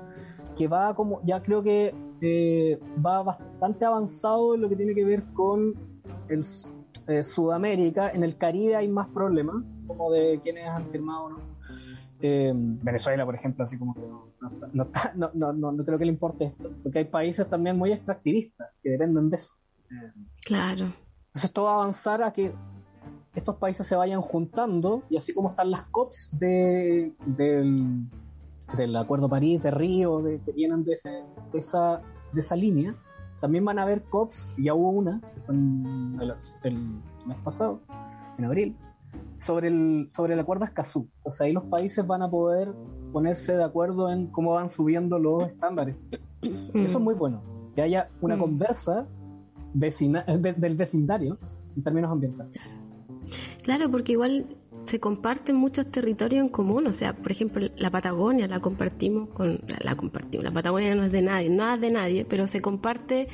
que 0.57 0.67
va 0.67 0.95
como, 0.95 1.21
ya 1.23 1.41
creo 1.43 1.61
que 1.61 1.93
eh, 2.21 2.79
va 3.05 3.21
bastante 3.21 3.85
avanzado 3.85 4.55
en 4.55 4.61
lo 4.61 4.69
que 4.69 4.75
tiene 4.75 4.95
que 4.95 5.05
ver 5.05 5.23
con 5.33 5.75
el 6.29 6.43
eh, 7.07 7.23
Sudamérica, 7.23 8.09
en 8.09 8.23
el 8.23 8.37
Caribe 8.37 8.75
hay 8.75 8.87
más 8.87 9.07
problemas, 9.09 9.63
como 9.85 10.11
de 10.11 10.39
quienes 10.41 10.67
han 10.67 10.89
firmado, 10.89 11.29
¿no? 11.29 11.37
Venezuela, 12.19 13.25
por 13.25 13.35
ejemplo, 13.35 13.65
así 13.65 13.77
como 13.77 13.93
que 13.93 14.01
no, 14.73 14.89
no, 15.33 15.53
no, 15.53 15.85
creo 15.85 15.97
que 15.97 16.05
le 16.05 16.11
importe 16.11 16.45
esto, 16.45 16.71
porque 16.83 16.99
hay 16.99 17.05
países 17.05 17.47
también 17.49 17.77
muy 17.77 17.91
extractivistas 17.91 18.69
que 18.81 18.91
dependen 18.91 19.29
de 19.29 19.37
eso. 19.37 19.53
claro. 20.45 20.85
Entonces 21.27 21.49
esto 21.49 21.63
va 21.63 21.71
a 21.71 21.75
avanzar 21.81 22.23
a 22.23 22.33
que 22.33 22.51
estos 23.35 23.55
países 23.57 23.85
se 23.85 23.95
vayan 23.95 24.21
juntando 24.21 25.03
y 25.09 25.17
así 25.17 25.33
como 25.33 25.49
están 25.49 25.69
las 25.69 25.83
COPs 25.83 26.29
de, 26.31 27.13
del, 27.25 28.95
Acuerdo 28.95 29.29
París, 29.29 29.61
de 29.61 29.69
Río, 29.69 30.23
de, 30.23 30.39
que 30.39 30.51
vienen 30.53 30.83
de, 30.83 30.93
esa, 30.93 32.01
de 32.33 32.41
esa 32.41 32.55
línea, 32.55 32.95
también 33.39 33.63
van 33.63 33.77
a 33.77 33.83
haber 33.83 34.01
COPs, 34.03 34.49
ya 34.57 34.73
hubo 34.73 34.89
una 34.89 35.21
el, 35.49 36.77
mes 37.25 37.37
pasado, 37.43 37.79
en 38.37 38.45
abril, 38.45 38.75
sobre 39.39 39.67
el, 39.67 40.09
sobre 40.13 40.33
el 40.33 40.39
acuerdo 40.39 40.65
Escazú. 40.65 41.07
Entonces 41.17 41.41
ahí 41.41 41.53
los 41.53 41.63
países 41.65 42.05
van 42.05 42.21
a 42.21 42.29
poder 42.29 42.73
ponerse 43.11 43.55
de 43.55 43.63
acuerdo 43.63 44.11
en 44.11 44.27
cómo 44.27 44.53
van 44.53 44.69
subiendo 44.69 45.19
los 45.19 45.43
estándares. 45.47 45.95
Mm. 46.41 46.77
Eso 46.77 46.97
es 46.97 47.03
muy 47.03 47.15
bueno, 47.15 47.41
que 47.75 47.81
haya 47.81 48.09
una 48.21 48.35
mm. 48.35 48.39
conversa 48.39 49.07
vecina, 49.73 50.23
del 50.23 50.75
vecindario 50.75 51.37
en 51.75 51.83
términos 51.83 52.11
ambientales. 52.11 52.53
Claro, 53.63 53.91
porque 53.91 54.13
igual 54.13 54.45
se 54.85 54.99
comparten 54.99 55.55
muchos 55.55 55.87
territorios 55.87 56.41
en 56.41 56.49
común, 56.49 56.87
o 56.87 56.93
sea, 56.93 57.13
por 57.13 57.31
ejemplo, 57.31 57.67
la 57.75 57.91
Patagonia 57.91 58.47
la 58.47 58.61
compartimos 58.61 59.27
con 59.29 59.59
la, 59.67 59.97
compartimos, 59.97 60.45
la 60.45 60.51
Patagonia 60.51 60.95
no 60.95 61.03
es 61.03 61.11
de 61.11 61.21
nadie, 61.21 61.49
nada 61.49 61.75
es 61.75 61.81
de 61.81 61.91
nadie, 61.91 62.25
pero 62.25 62.47
se 62.47 62.61
comparte 62.61 63.27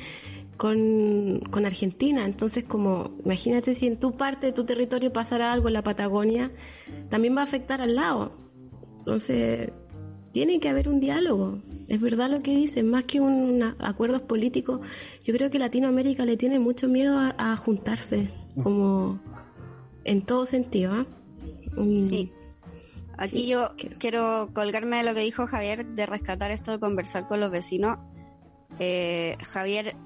con, 0.56 1.40
con, 1.50 1.66
Argentina, 1.66 2.24
entonces 2.24 2.64
como 2.64 3.12
imagínate 3.24 3.74
si 3.74 3.86
en 3.86 3.98
tu 3.98 4.16
parte 4.16 4.46
de 4.46 4.52
tu 4.52 4.64
territorio 4.64 5.12
pasara 5.12 5.52
algo 5.52 5.68
en 5.68 5.74
la 5.74 5.82
Patagonia, 5.82 6.52
también 7.10 7.36
va 7.36 7.40
a 7.40 7.44
afectar 7.44 7.80
al 7.80 7.94
lado. 7.94 8.32
Entonces, 8.98 9.70
tiene 10.32 10.60
que 10.60 10.68
haber 10.68 10.88
un 10.88 11.00
diálogo. 11.00 11.58
Es 11.88 12.00
verdad 12.00 12.30
lo 12.30 12.40
que 12.40 12.56
dicen, 12.56 12.88
más 12.88 13.04
que 13.04 13.20
un 13.20 13.62
acuerdos 13.78 14.22
políticos, 14.22 14.80
yo 15.22 15.34
creo 15.34 15.50
que 15.50 15.58
Latinoamérica 15.58 16.24
le 16.24 16.36
tiene 16.36 16.58
mucho 16.58 16.88
miedo 16.88 17.18
a 17.18 17.56
juntarse, 17.56 18.30
como 18.62 19.20
en 20.04 20.22
todo 20.22 20.46
sentido. 20.46 20.92
¿ah? 20.92 21.06
Sí. 21.76 22.32
Aquí 23.16 23.46
yo 23.46 23.70
quiero 23.98 24.50
colgarme 24.52 24.98
de 24.98 25.04
lo 25.04 25.14
que 25.14 25.20
dijo 25.20 25.46
Javier 25.46 25.86
de 25.86 26.06
rescatar 26.06 26.50
esto 26.50 26.72
de 26.72 26.80
conversar 26.80 27.26
con 27.26 27.40
los 27.40 27.50
vecinos. 27.50 27.98
Eh, 28.78 29.36
Javier 29.44 29.96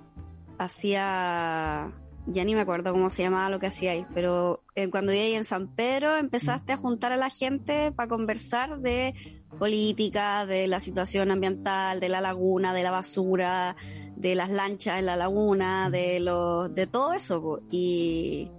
hacía, 0.59 1.93
ya 2.27 2.45
ni 2.45 2.55
me 2.55 2.61
acuerdo 2.61 2.93
cómo 2.93 3.11
se 3.11 3.23
llamaba 3.23 3.51
lo 3.51 3.59
que 3.59 3.69
hacíais, 3.69 4.07
pero 4.15 4.63
eh, 4.75 4.91
cuando 4.91 5.13
ahí 5.13 5.35
en 5.35 5.45
San 5.45 5.69
Pedro 5.69 6.17
empezaste 6.17 6.73
a 6.73 6.77
juntar 6.77 7.13
a 7.13 7.17
la 7.17 7.31
gente 7.31 7.93
para 7.93 8.09
conversar 8.09 8.81
de 8.81 9.15
política, 9.59 10.47
de 10.47 10.67
la 10.67 10.81
situación 10.81 11.31
ambiental, 11.31 12.01
de 12.01 12.09
la 12.09 12.21
laguna, 12.21 12.75
de 12.75 12.83
la 12.83 12.91
basura, 12.91 13.77
de 14.17 14.35
las 14.35 14.51
lanchas 14.51 14.99
en 14.99 15.07
la 15.07 15.17
laguna, 15.17 15.91
de 15.91 16.21
los, 16.21 16.75
de 16.75 16.87
todo 16.87 17.13
eso. 17.15 17.61
Y 17.71 18.51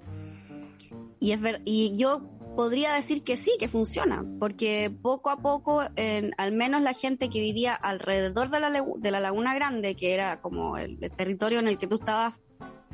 y, 1.20 1.34
es 1.34 1.42
ver, 1.42 1.62
y 1.66 1.96
yo 1.96 2.22
podría 2.60 2.92
decir 2.92 3.24
que 3.24 3.38
sí, 3.38 3.54
que 3.58 3.70
funciona, 3.70 4.26
porque 4.38 4.94
poco 5.02 5.30
a 5.30 5.38
poco, 5.38 5.82
en, 5.96 6.34
al 6.38 6.52
menos 6.52 6.82
la 6.82 6.92
gente 6.92 7.30
que 7.30 7.40
vivía 7.40 7.74
alrededor 7.74 8.50
de 8.50 8.60
la, 8.60 8.84
de 8.98 9.12
la 9.12 9.22
Laguna 9.22 9.56
Grande, 9.56 9.96
que 9.96 10.14
era 10.14 10.42
como 10.42 10.76
el, 10.78 11.00
territorio 11.16 11.60
en 11.60 11.70
el 11.70 11.78
que 11.78 11.88
tú 11.88 11.96
estabas, 11.96 12.34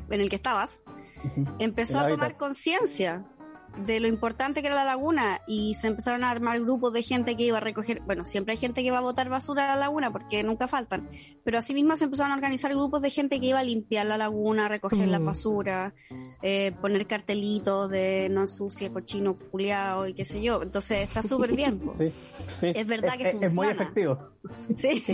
en 0.08 0.20
el 0.20 0.28
que 0.28 0.36
estabas, 0.36 0.80
empezó 1.58 1.98
a 1.98 2.06
tomar 2.06 2.36
conciencia 2.36 3.26
de 3.84 4.00
lo 4.00 4.08
importante 4.08 4.60
que 4.60 4.68
era 4.68 4.76
la 4.76 4.84
laguna 4.84 5.40
y 5.46 5.74
se 5.74 5.88
empezaron 5.88 6.24
a 6.24 6.30
armar 6.30 6.60
grupos 6.60 6.92
de 6.92 7.02
gente 7.02 7.36
que 7.36 7.44
iba 7.44 7.58
a 7.58 7.60
recoger, 7.60 8.00
bueno, 8.02 8.24
siempre 8.24 8.52
hay 8.52 8.58
gente 8.58 8.82
que 8.82 8.90
va 8.90 8.98
a 8.98 9.02
botar 9.02 9.28
basura 9.28 9.64
a 9.64 9.74
la 9.74 9.80
laguna 9.80 10.10
porque 10.12 10.42
nunca 10.42 10.68
faltan, 10.68 11.08
pero 11.44 11.58
asimismo 11.58 11.96
se 11.96 12.04
empezaron 12.04 12.32
a 12.32 12.36
organizar 12.36 12.70
grupos 12.72 13.02
de 13.02 13.10
gente 13.10 13.40
que 13.40 13.46
iba 13.46 13.58
a 13.58 13.64
limpiar 13.64 14.06
la 14.06 14.16
laguna, 14.18 14.68
recoger 14.68 15.08
la 15.08 15.18
mm. 15.18 15.24
basura, 15.24 15.94
eh, 16.42 16.72
poner 16.80 17.06
cartelitos 17.06 17.90
de 17.90 18.28
no 18.30 18.42
ensucia, 18.42 18.90
cochino, 18.90 19.36
culiao 19.36 20.06
y 20.06 20.14
qué 20.14 20.24
sé 20.24 20.40
yo. 20.42 20.62
Entonces 20.62 21.02
está 21.02 21.22
súper 21.22 21.54
bien. 21.54 21.80
Sí, 22.48 22.72
Es 22.74 22.86
verdad 22.86 23.16
que 23.16 23.30
funciona. 23.32 23.46
Es 23.46 23.54
muy 23.54 23.68
efectivo. 23.68 24.18
Sí. 24.78 25.04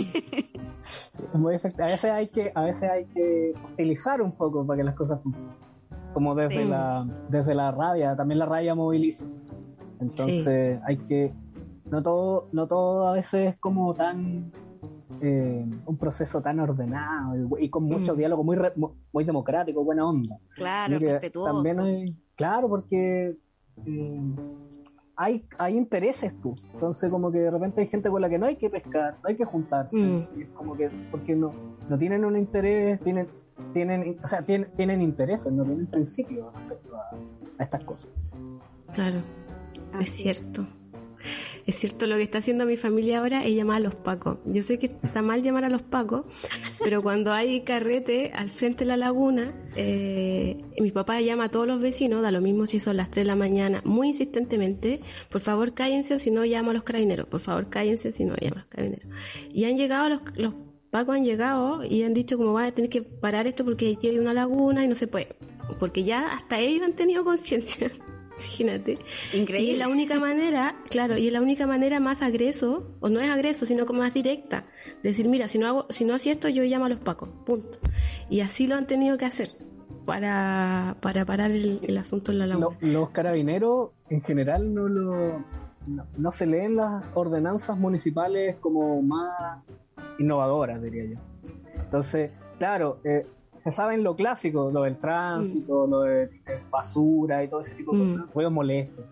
es 1.33 1.39
muy 1.39 1.55
efectivo. 1.55 1.83
A 1.83 1.91
veces 1.91 2.11
hay 2.11 2.27
que, 2.29 2.51
a 2.53 2.61
veces 2.61 2.83
hay 2.83 3.05
que 3.05 3.53
utilizar 3.73 4.21
un 4.21 4.35
poco 4.35 4.65
para 4.65 4.77
que 4.77 4.83
las 4.83 4.95
cosas 4.95 5.21
funcionen 5.21 5.72
como 6.13 6.35
desde 6.35 6.65
la 6.65 7.07
desde 7.29 7.55
la 7.55 7.71
rabia, 7.71 8.15
también 8.15 8.39
la 8.39 8.45
rabia 8.45 8.75
moviliza. 8.75 9.25
Entonces 9.99 10.79
hay 10.85 10.97
que 10.97 11.33
no 11.89 12.01
todo 12.01 12.49
no 12.51 12.67
todo 12.67 13.07
a 13.07 13.13
veces 13.13 13.53
es 13.53 13.57
como 13.59 13.93
tan 13.93 14.51
eh, 15.21 15.65
un 15.85 15.97
proceso 15.97 16.41
tan 16.41 16.59
ordenado 16.59 17.57
y, 17.57 17.69
con 17.69 17.83
mucho 17.83 18.13
mm. 18.13 18.17
diálogo 18.17 18.43
muy 18.43 18.57
muy 19.11 19.23
democrático, 19.23 19.83
buena 19.83 20.07
onda. 20.07 20.37
Claro, 20.55 20.99
respetuoso. 20.99 21.53
También 21.53 21.79
hay, 21.79 22.15
claro, 22.35 22.67
porque 22.67 23.37
eh, 23.85 24.21
hay, 25.15 25.45
hay 25.57 25.77
intereses 25.77 26.33
tú. 26.41 26.55
Entonces 26.73 27.09
como 27.09 27.31
que 27.31 27.39
de 27.39 27.51
repente 27.51 27.81
hay 27.81 27.87
gente 27.87 28.09
con 28.09 28.21
la 28.21 28.29
que 28.29 28.37
no 28.37 28.47
hay 28.47 28.55
que 28.55 28.69
pescar, 28.69 29.17
no 29.23 29.29
hay 29.29 29.35
que 29.35 29.45
juntarse. 29.45 29.97
Mm. 29.97 30.41
es 30.41 30.49
como 30.49 30.75
que 30.75 30.89
porque 31.11 31.35
no, 31.35 31.51
no 31.89 31.97
tienen 31.97 32.25
un 32.25 32.37
interés, 32.37 32.99
tienen 33.01 33.27
tienen, 33.73 34.17
o 34.23 34.27
sea, 34.27 34.41
tienen, 34.43 34.69
tienen 34.75 35.01
intereses, 35.01 35.51
no 35.51 35.63
tienen 35.63 35.87
principios 35.87 36.53
respecto 36.53 36.95
a, 36.95 37.63
estas 37.63 37.83
cosas. 37.83 38.09
Claro, 38.93 39.21
es 39.99 40.09
cierto, 40.09 40.67
Es 41.65 41.75
cierto, 41.75 42.07
lo 42.07 42.17
que 42.17 42.23
está 42.23 42.39
haciendo 42.39 42.65
mi 42.65 42.75
familia 42.75 43.19
ahora 43.19 43.45
es 43.45 43.55
llamar 43.55 43.77
a 43.77 43.79
los 43.79 43.95
pacos. 43.95 44.39
Yo 44.45 44.61
sé 44.61 44.79
que 44.79 44.87
está 44.87 45.21
mal 45.21 45.41
llamar 45.41 45.63
a 45.63 45.69
los 45.69 45.81
pacos, 45.81 46.25
pero 46.83 47.01
cuando 47.01 47.31
hay 47.31 47.61
carrete 47.61 48.31
al 48.33 48.49
frente 48.49 48.83
de 48.83 48.89
la 48.89 48.97
laguna, 48.97 49.53
eh, 49.75 50.61
mi 50.79 50.91
papá 50.91 51.21
llama 51.21 51.45
a 51.45 51.49
todos 51.49 51.65
los 51.65 51.81
vecinos, 51.81 52.21
da 52.21 52.31
lo 52.31 52.41
mismo 52.41 52.65
si 52.65 52.79
son 52.79 52.97
las 52.97 53.09
3 53.09 53.23
de 53.23 53.27
la 53.27 53.35
mañana, 53.35 53.81
muy 53.85 54.09
insistentemente, 54.09 54.99
por 55.29 55.41
favor 55.41 55.73
cállense 55.73 56.15
o 56.15 56.19
si 56.19 56.31
no 56.31 56.43
llamo 56.43 56.71
a 56.71 56.73
los 56.73 56.83
carabineros, 56.83 57.27
por 57.27 57.39
favor 57.39 57.69
cállense 57.69 58.11
si 58.11 58.25
no 58.25 58.35
llamo 58.41 58.55
a 58.55 58.59
los 58.59 58.67
carabineros. 58.67 59.07
Y 59.53 59.63
han 59.65 59.77
llegado 59.77 60.09
los, 60.09 60.21
los 60.35 60.53
pacos 60.93 61.15
han 61.15 61.23
llegado 61.25 61.83
y 61.83 62.03
han 62.03 62.13
dicho 62.13 62.37
como 62.37 62.53
va 62.53 62.65
a 62.65 62.71
tener 62.71 62.89
que 62.89 63.01
parar 63.01 63.47
esto 63.47 63.65
porque 63.65 63.95
aquí 63.97 64.07
hay 64.09 64.19
una 64.19 64.33
laguna 64.33 64.85
y 64.85 64.87
no 64.87 64.95
se 64.95 65.07
puede. 65.07 65.35
Porque 65.79 66.03
ya 66.03 66.31
hasta 66.33 66.59
ellos 66.59 66.83
han 66.83 66.93
tenido 66.93 67.23
conciencia. 67.25 67.91
Imagínate. 68.37 68.97
Increíble. 69.33 69.71
Y 69.71 69.73
es 69.73 69.79
la 69.79 69.87
única 69.87 70.19
manera, 70.19 70.75
claro, 70.89 71.17
y 71.17 71.27
es 71.27 71.33
la 71.33 71.41
única 71.41 71.65
manera 71.65 71.99
más 71.99 72.21
agreso, 72.21 72.91
o 72.99 73.07
no 73.09 73.19
es 73.21 73.29
agreso, 73.29 73.65
sino 73.65 73.85
como 73.85 73.99
más 73.99 74.13
directa, 74.13 74.65
de 75.01 75.09
decir, 75.09 75.27
mira, 75.29 75.47
si 75.47 75.57
no 75.57 75.67
hago, 75.67 75.85
si 75.89 76.03
no 76.05 76.13
hacía 76.13 76.33
esto, 76.33 76.49
yo 76.49 76.63
llamo 76.63 76.85
a 76.85 76.89
los 76.89 76.99
pacos, 76.99 77.29
punto. 77.45 77.79
Y 78.29 78.41
así 78.41 78.67
lo 78.67 78.75
han 78.75 78.85
tenido 78.85 79.17
que 79.17 79.25
hacer 79.25 79.51
para, 80.05 80.97
para 81.01 81.25
parar 81.25 81.51
el, 81.51 81.79
el 81.83 81.97
asunto 81.97 82.31
en 82.33 82.39
la 82.39 82.47
laguna. 82.47 82.77
Lo- 82.81 82.87
los 82.91 83.09
carabineros 83.11 83.91
en 84.09 84.21
general 84.21 84.73
no 84.73 84.87
lo 84.89 85.39
no, 85.87 86.05
no 86.17 86.31
se 86.31 86.45
leen 86.45 86.75
las 86.77 87.03
ordenanzas 87.13 87.77
municipales 87.77 88.55
como 88.61 89.01
más 89.01 89.61
innovadoras, 90.19 90.81
diría 90.81 91.05
yo. 91.05 91.17
Entonces, 91.83 92.31
claro, 92.57 92.97
eh, 93.03 93.25
se 93.57 93.71
sabe 93.71 93.93
en 93.95 94.03
lo 94.03 94.15
clásico, 94.15 94.71
lo 94.71 94.81
del 94.83 94.97
tránsito, 94.97 95.87
lo 95.87 96.01
de, 96.01 96.27
de 96.27 96.59
basura 96.69 97.43
y 97.43 97.47
todo 97.47 97.61
ese 97.61 97.75
tipo 97.75 97.91
de 97.95 97.99
Mm. 97.99 98.01
cosas, 98.13 98.33
ruidos 98.33 98.53
molestos. 98.53 99.05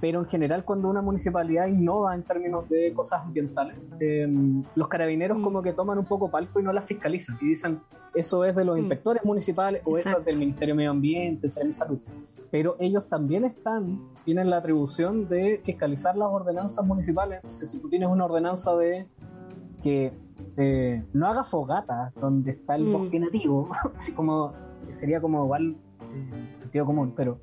Pero 0.00 0.20
en 0.20 0.26
general, 0.26 0.64
cuando 0.64 0.88
una 0.88 1.02
municipalidad 1.02 1.66
innova 1.66 2.14
en 2.14 2.22
términos 2.22 2.68
de 2.68 2.92
cosas 2.94 3.22
ambientales, 3.22 3.76
eh, 4.00 4.26
los 4.74 4.88
carabineros 4.88 5.38
Mm. 5.38 5.42
como 5.42 5.62
que 5.62 5.72
toman 5.72 5.98
un 5.98 6.04
poco 6.06 6.30
palco 6.30 6.58
y 6.60 6.62
no 6.62 6.72
las 6.72 6.84
fiscalizan. 6.84 7.36
Y 7.40 7.48
dicen, 7.48 7.80
eso 8.14 8.44
es 8.44 8.56
de 8.56 8.64
los 8.64 8.76
Mm. 8.76 8.80
inspectores 8.80 9.24
municipales 9.24 9.82
o 9.84 9.96
eso 9.98 10.18
es 10.18 10.24
del 10.24 10.38
Ministerio 10.38 10.74
de 10.74 10.76
Medio 10.76 10.90
Ambiente, 10.90 11.46
y 11.46 11.72
Salud. 11.72 11.98
Pero 12.50 12.76
ellos 12.80 13.08
también 13.08 13.44
están, 13.44 14.00
tienen 14.24 14.50
la 14.50 14.56
atribución 14.56 15.28
de 15.28 15.60
fiscalizar 15.64 16.16
las 16.16 16.28
ordenanzas 16.30 16.84
municipales. 16.84 17.40
Entonces, 17.42 17.70
si 17.70 17.78
tú 17.78 17.88
tienes 17.88 18.08
una 18.08 18.24
ordenanza 18.24 18.74
de 18.76 19.06
que 19.82 20.12
eh, 20.56 21.02
no 21.12 21.26
haga 21.26 21.44
fogata 21.44 22.12
donde 22.20 22.52
está 22.52 22.76
el 22.76 22.84
Mm. 22.84 22.92
bosque 22.92 23.20
nativo, 23.20 23.68
así 23.96 24.12
como 24.12 24.52
sería 24.98 25.20
como 25.20 25.44
igual 25.44 25.76
eh, 26.14 26.54
sentido 26.58 26.86
común, 26.86 27.12
pero 27.16 27.38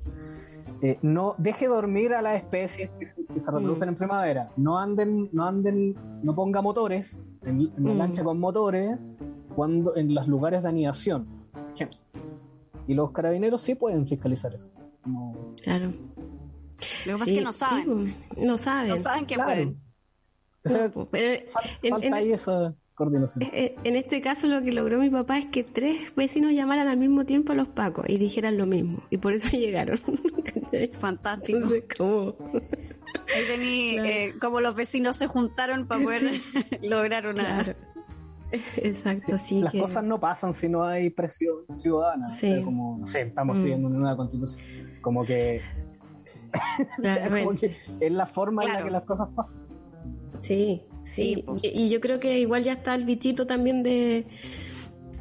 eh, 0.82 0.98
no 1.02 1.34
deje 1.38 1.66
dormir 1.66 2.14
a 2.14 2.22
las 2.22 2.36
especies 2.36 2.90
que, 2.98 3.06
se- 3.06 3.24
que 3.26 3.40
se 3.40 3.46
reproducen 3.50 3.88
Mm. 3.88 3.92
en 3.92 3.96
primavera, 3.96 4.50
no 4.56 4.78
anden, 4.78 5.28
no 5.32 5.44
anden, 5.46 5.94
no 6.22 6.34
ponga 6.34 6.60
motores 6.62 7.22
en, 7.42 7.60
en 7.76 7.84
la 7.84 7.94
Mm. 7.94 7.98
lancha 7.98 8.24
con 8.24 8.38
motores 8.38 8.98
cuando 9.56 9.96
en 9.96 10.14
los 10.14 10.28
lugares 10.28 10.62
de 10.62 10.68
anidación, 10.68 11.26
por 11.52 11.72
ejemplo. 11.72 11.98
Y 12.86 12.94
los 12.94 13.10
carabineros 13.10 13.60
sí 13.62 13.74
pueden 13.74 14.06
fiscalizar 14.06 14.54
eso. 14.54 14.70
Como- 15.02 15.34
Claro. 15.62 15.86
Lo 15.88 15.92
que 17.04 17.12
pasa 17.12 17.24
Sí, 17.24 17.30
es 17.32 17.38
que 17.38 17.44
no 17.44 17.52
saben. 17.52 17.84
sí, 17.84 18.14
pues, 18.34 18.46
no 18.46 18.56
saben. 18.58 18.88
no 18.90 18.96
saben 18.96 19.26
que 19.26 19.34
Claro. 19.34 19.50
pueden. 19.50 19.68
o 19.68 19.72
sea, 19.72 19.78
No, 19.78 19.80
pues, 20.57 20.57
pero 21.10 21.32
fal- 21.52 21.78
en- 21.82 21.90
falta 21.92 22.06
en- 22.06 22.14
ahí 22.14 22.32
esa 22.32 22.74
coordinación. 22.94 23.44
Eh, 23.52 23.76
En 23.84 23.96
este 23.96 24.20
caso 24.20 24.46
lo 24.48 24.60
que 24.62 24.72
logró 24.72 24.98
mi 24.98 25.08
papá 25.10 25.38
es 25.38 25.46
que 25.46 25.62
tres 25.64 26.14
vecinos 26.16 26.52
llamaran 26.52 26.88
al 26.88 26.96
mismo 26.96 27.24
tiempo 27.24 27.52
a 27.52 27.54
los 27.56 27.68
pacos 27.68 28.04
y 28.08 28.18
dijeran 28.18 28.58
lo 28.58 28.66
mismo. 28.66 29.02
Y 29.10 29.18
por 29.18 29.32
eso 29.32 29.56
llegaron. 29.56 29.98
Fantástico. 30.98 31.58
Entonces, 31.58 31.84
¿cómo? 31.96 32.34
Ahí 33.34 33.44
tení 33.46 33.92
Claro. 33.94 34.08
eh, 34.08 34.34
como 34.40 34.60
los 34.60 34.74
vecinos 34.74 35.16
se 35.16 35.26
juntaron 35.26 35.86
para 35.86 36.02
poder 36.02 36.40
lograr 36.82 37.26
una. 37.26 37.42
Claro. 37.62 37.74
Exacto, 38.50 39.36
sí. 39.38 39.60
Las 39.60 39.72
que- 39.72 39.78
cosas 39.80 40.02
no 40.04 40.18
pasan 40.18 40.54
si 40.54 40.68
no 40.68 40.84
hay 40.84 41.10
presión 41.10 41.56
ciudadana. 41.74 42.34
Sí. 42.36 42.50
O 42.50 42.54
sea, 42.56 42.64
como, 42.64 42.98
no 42.98 43.06
sé, 43.06 43.22
estamos 43.22 43.56
Mm. 43.58 43.62
pidiendo 43.62 43.88
una 43.88 43.98
nueva 43.98 44.16
constitución. 44.16 44.60
Como 45.02 45.24
que, 45.24 45.60
Claro, 46.96 47.24
como 47.30 47.44
bueno, 47.44 47.60
que 47.60 47.76
es 48.00 48.12
la 48.12 48.26
forma 48.26 48.64
en 48.64 48.72
la 48.72 48.82
que 48.84 48.90
las 48.90 49.04
cosas 49.04 49.28
pasan. 49.36 49.67
Sí, 50.40 50.82
Sí. 51.00 51.44
Y, 51.62 51.84
y 51.84 51.88
yo 51.88 52.00
creo 52.00 52.20
que 52.20 52.38
igual 52.38 52.64
ya 52.64 52.72
está 52.72 52.94
el 52.94 53.04
bichito 53.04 53.46
también 53.46 53.82
de, 53.82 54.26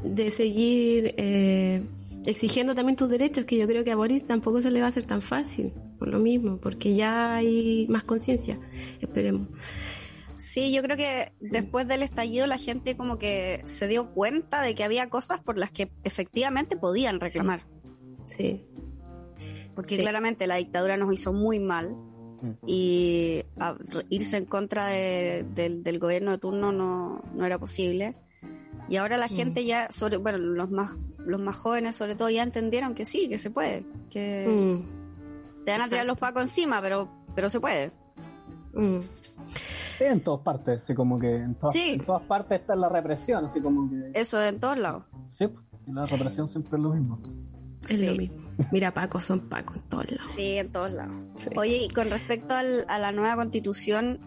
de 0.04 0.32
seguir 0.32 1.14
eh, 1.18 1.84
exigiendo 2.26 2.76
también 2.76 2.96
tus 2.96 3.10
derechos, 3.10 3.46
que 3.46 3.58
yo 3.58 3.68
creo 3.68 3.84
que 3.84 3.92
a 3.92 3.96
Boris 3.96 4.26
tampoco 4.26 4.62
se 4.62 4.72
le 4.72 4.82
va 4.82 4.88
a 4.88 4.90
hacer 4.90 5.06
tan 5.06 5.22
fácil, 5.22 5.74
por 5.98 6.10
lo 6.10 6.20
mismo, 6.20 6.58
porque 6.58 6.96
ya 6.96 7.36
hay 7.36 7.88
más 7.90 8.04
conciencia, 8.04 8.60
esperemos. 9.02 9.48
Sí, 10.38 10.72
yo 10.72 10.84
creo 10.84 10.98
que 10.98 11.32
después 11.40 11.88
del 11.88 12.04
estallido 12.04 12.46
la 12.46 12.58
gente 12.58 12.96
como 12.96 13.18
que 13.18 13.62
se 13.66 13.88
dio 13.88 14.12
cuenta 14.14 14.62
de 14.62 14.76
que 14.76 14.84
había 14.84 15.10
cosas 15.10 15.40
por 15.40 15.58
las 15.58 15.72
que 15.72 15.90
efectivamente 16.04 16.78
podían 16.78 17.20
reclamar. 17.20 17.62
Sí. 18.26 18.64
Porque 19.74 19.98
claramente 19.98 20.46
la 20.48 20.56
dictadura 20.56 20.98
nos 20.98 21.14
hizo 21.14 21.34
muy 21.34 21.60
mal 21.60 21.96
y 22.66 23.44
a- 23.60 23.76
irse 24.10 24.38
en 24.38 24.46
contra 24.46 24.88
de- 24.88 25.46
del- 25.56 25.84
del 25.84 26.00
gobierno 26.00 26.32
de 26.32 26.38
turno 26.38 26.72
no, 26.72 27.22
no 27.34 27.46
era 27.46 27.58
posible. 27.58 28.16
Y 28.90 28.96
ahora 28.98 29.18
la 29.18 29.28
gente 29.28 29.66
ya, 29.66 29.88
sobre, 29.92 30.18
bueno, 30.18 30.38
los 30.38 30.70
más, 30.72 30.92
los 31.20 31.42
más 31.42 31.58
jóvenes 31.58 31.96
sobre 31.96 32.16
todo 32.16 32.30
ya 32.30 32.44
entendieron 32.44 32.94
que 32.96 33.04
sí, 33.06 33.28
que 33.28 33.38
se 33.38 33.50
puede, 33.52 33.86
que 34.10 34.46
Mm, 34.48 35.66
te 35.66 35.72
van 35.72 35.82
a 35.82 35.90
tirar 35.90 36.06
los 36.06 36.18
pacos 36.18 36.44
encima, 36.44 36.82
pero, 36.82 37.10
pero 37.36 37.50
se 37.50 37.60
puede. 37.60 37.92
mm. 38.74 39.00
Sí, 39.98 40.04
en 40.04 40.22
todas 40.22 40.42
partes, 40.42 40.82
así 40.84 40.94
como 40.94 41.18
que 41.20 41.36
en 41.36 41.56
todas, 41.56 41.74
Sí. 41.74 41.92
en 41.94 42.06
todas 42.06 42.22
partes 42.24 42.62
está 42.62 42.76
la 42.76 42.88
represión, 42.90 43.46
así 43.46 43.60
como 43.62 43.90
que. 43.90 44.12
Eso 44.20 44.42
en 44.44 44.60
todos 44.60 44.78
lados. 44.78 45.04
Sí, 45.30 45.48
la 45.88 46.04
represión 46.04 46.48
siempre 46.48 46.78
es 46.78 46.84
lo 46.84 46.90
mismo. 46.94 47.20
Es 47.90 48.00
Sí. 48.00 48.06
lo 48.06 48.16
mismo. 48.16 48.47
Mira, 48.72 48.94
Paco 48.94 49.20
son 49.22 49.42
Paco 49.50 49.76
en 49.76 49.82
todos 49.84 50.12
lados. 50.12 50.32
Sí, 50.32 50.58
en 50.58 50.72
todos 50.72 50.92
lados. 50.92 51.16
Sí. 51.40 51.50
Oye, 51.56 51.78
y 51.84 51.90
con 51.90 52.10
respecto 52.10 52.54
al- 52.56 52.86
a 52.88 52.98
la 53.00 53.12
nueva 53.12 53.36
constitución, 53.36 54.20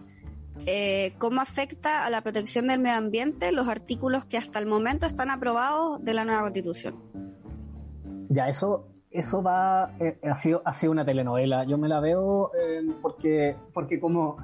eh, 0.65 1.13
¿cómo 1.17 1.41
afecta 1.41 2.05
a 2.05 2.09
la 2.09 2.21
protección 2.21 2.67
del 2.67 2.79
medio 2.79 2.97
ambiente 2.97 3.51
los 3.51 3.67
artículos 3.67 4.25
que 4.25 4.37
hasta 4.37 4.59
el 4.59 4.67
momento 4.67 5.05
están 5.05 5.29
aprobados 5.29 6.03
de 6.03 6.13
la 6.13 6.23
nueva 6.25 6.41
constitución? 6.43 6.95
Ya, 8.29 8.47
eso, 8.47 8.87
eso 9.09 9.43
va, 9.43 9.91
eh, 9.99 10.17
ha, 10.23 10.35
sido, 10.37 10.61
ha 10.63 10.71
sido 10.73 10.91
una 10.93 11.03
telenovela. 11.03 11.65
Yo 11.65 11.77
me 11.77 11.89
la 11.89 11.99
veo 11.99 12.51
eh, 12.57 12.81
porque, 13.01 13.55
porque 13.73 13.99
como, 13.99 14.37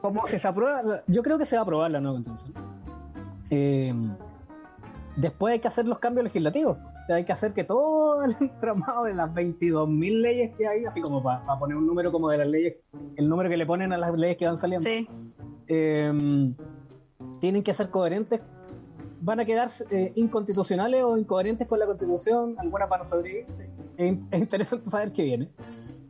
como 0.00 0.22
que 0.24 0.38
se 0.38 0.46
aprueba, 0.46 1.02
yo 1.08 1.22
creo 1.22 1.36
que 1.38 1.46
se 1.46 1.56
va 1.56 1.60
a 1.60 1.64
aprobar 1.64 1.90
la 1.90 2.00
nueva 2.00 2.22
constitución. 2.22 2.64
Eh, 3.50 3.92
después 5.16 5.52
hay 5.54 5.58
que 5.60 5.68
hacer 5.68 5.86
los 5.86 5.98
cambios 5.98 6.24
legislativos. 6.24 6.78
O 7.02 7.06
sea, 7.06 7.16
hay 7.16 7.24
que 7.24 7.32
hacer 7.32 7.52
que 7.52 7.64
todo 7.64 8.24
el 8.24 8.36
entramado 8.40 9.04
de 9.04 9.14
las 9.14 9.30
22.000 9.34 10.20
leyes 10.20 10.54
que 10.56 10.66
hay, 10.66 10.84
así 10.84 11.00
como 11.00 11.22
para 11.22 11.58
poner 11.58 11.76
un 11.76 11.86
número 11.86 12.12
como 12.12 12.28
de 12.28 12.38
las 12.38 12.46
leyes, 12.46 12.76
el 13.16 13.28
número 13.28 13.50
que 13.50 13.56
le 13.56 13.66
ponen 13.66 13.92
a 13.92 13.98
las 13.98 14.14
leyes 14.16 14.36
que 14.36 14.46
van 14.46 14.58
saliendo, 14.58 14.88
Sí, 14.88 15.08
eh, 15.66 16.12
tienen 17.40 17.62
que 17.62 17.74
ser 17.74 17.90
coherentes, 17.90 18.40
van 19.20 19.40
a 19.40 19.44
quedar 19.44 19.70
eh, 19.90 20.12
inconstitucionales 20.16 21.02
o 21.02 21.16
incoherentes 21.16 21.66
con 21.66 21.78
la 21.78 21.86
constitución, 21.86 22.54
algunas 22.58 22.88
van 22.88 23.00
a 23.00 23.04
sobrevivir. 23.04 23.46
sí. 23.56 23.64
Es, 23.96 24.16
es 24.30 24.40
interesante 24.40 24.90
saber 24.90 25.12
qué 25.12 25.22
viene. 25.24 25.50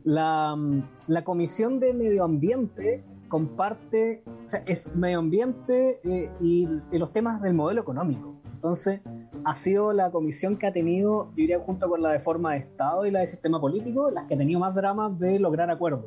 La, 0.03 0.55
mm, 0.55 0.83
la 1.07 1.23
Comisión 1.23 1.79
de 1.79 1.93
Medio 1.93 2.23
Ambiente 2.23 3.03
comparte, 3.29 4.23
o 4.45 4.49
sea, 4.49 4.63
es 4.67 4.85
medio 4.95 5.17
ambiente 5.19 5.99
eh, 6.03 6.29
y, 6.39 6.67
y 6.91 6.97
los 6.99 7.11
temas 7.11 7.41
del 7.41 7.55
modelo 7.55 7.81
económico. 7.81 8.42
Entonces, 8.63 9.01
ha 9.43 9.57
sido 9.57 9.91
la 9.91 10.09
comisión 10.09 10.55
que 10.57 10.67
ha 10.67 10.71
tenido, 10.71 11.25
yo 11.31 11.35
diría, 11.35 11.59
junto 11.59 11.89
con 11.89 12.01
la 12.01 12.13
de 12.13 12.19
forma 12.21 12.53
de 12.53 12.59
Estado 12.59 13.05
y 13.05 13.11
la 13.11 13.19
de 13.19 13.27
sistema 13.27 13.59
político, 13.59 14.09
las 14.09 14.23
que 14.23 14.35
ha 14.35 14.37
tenido 14.37 14.61
más 14.61 14.73
dramas 14.73 15.19
de 15.19 15.37
lograr 15.37 15.69
acuerdos 15.69 16.05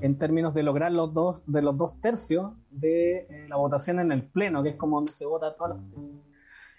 en 0.00 0.16
términos 0.16 0.54
de 0.54 0.62
lograr 0.62 0.90
los 0.90 1.12
dos 1.12 1.42
de 1.46 1.60
los 1.60 1.76
dos 1.76 2.00
tercios 2.00 2.52
de 2.70 3.26
eh, 3.28 3.46
la 3.50 3.56
votación 3.56 4.00
en 4.00 4.12
el 4.12 4.22
pleno, 4.22 4.62
que 4.62 4.70
es 4.70 4.76
como 4.76 4.96
donde 4.96 5.12
se 5.12 5.26
vota 5.26 5.54
todas 5.54 5.76
las 5.76 5.86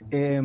Eh, 0.10 0.42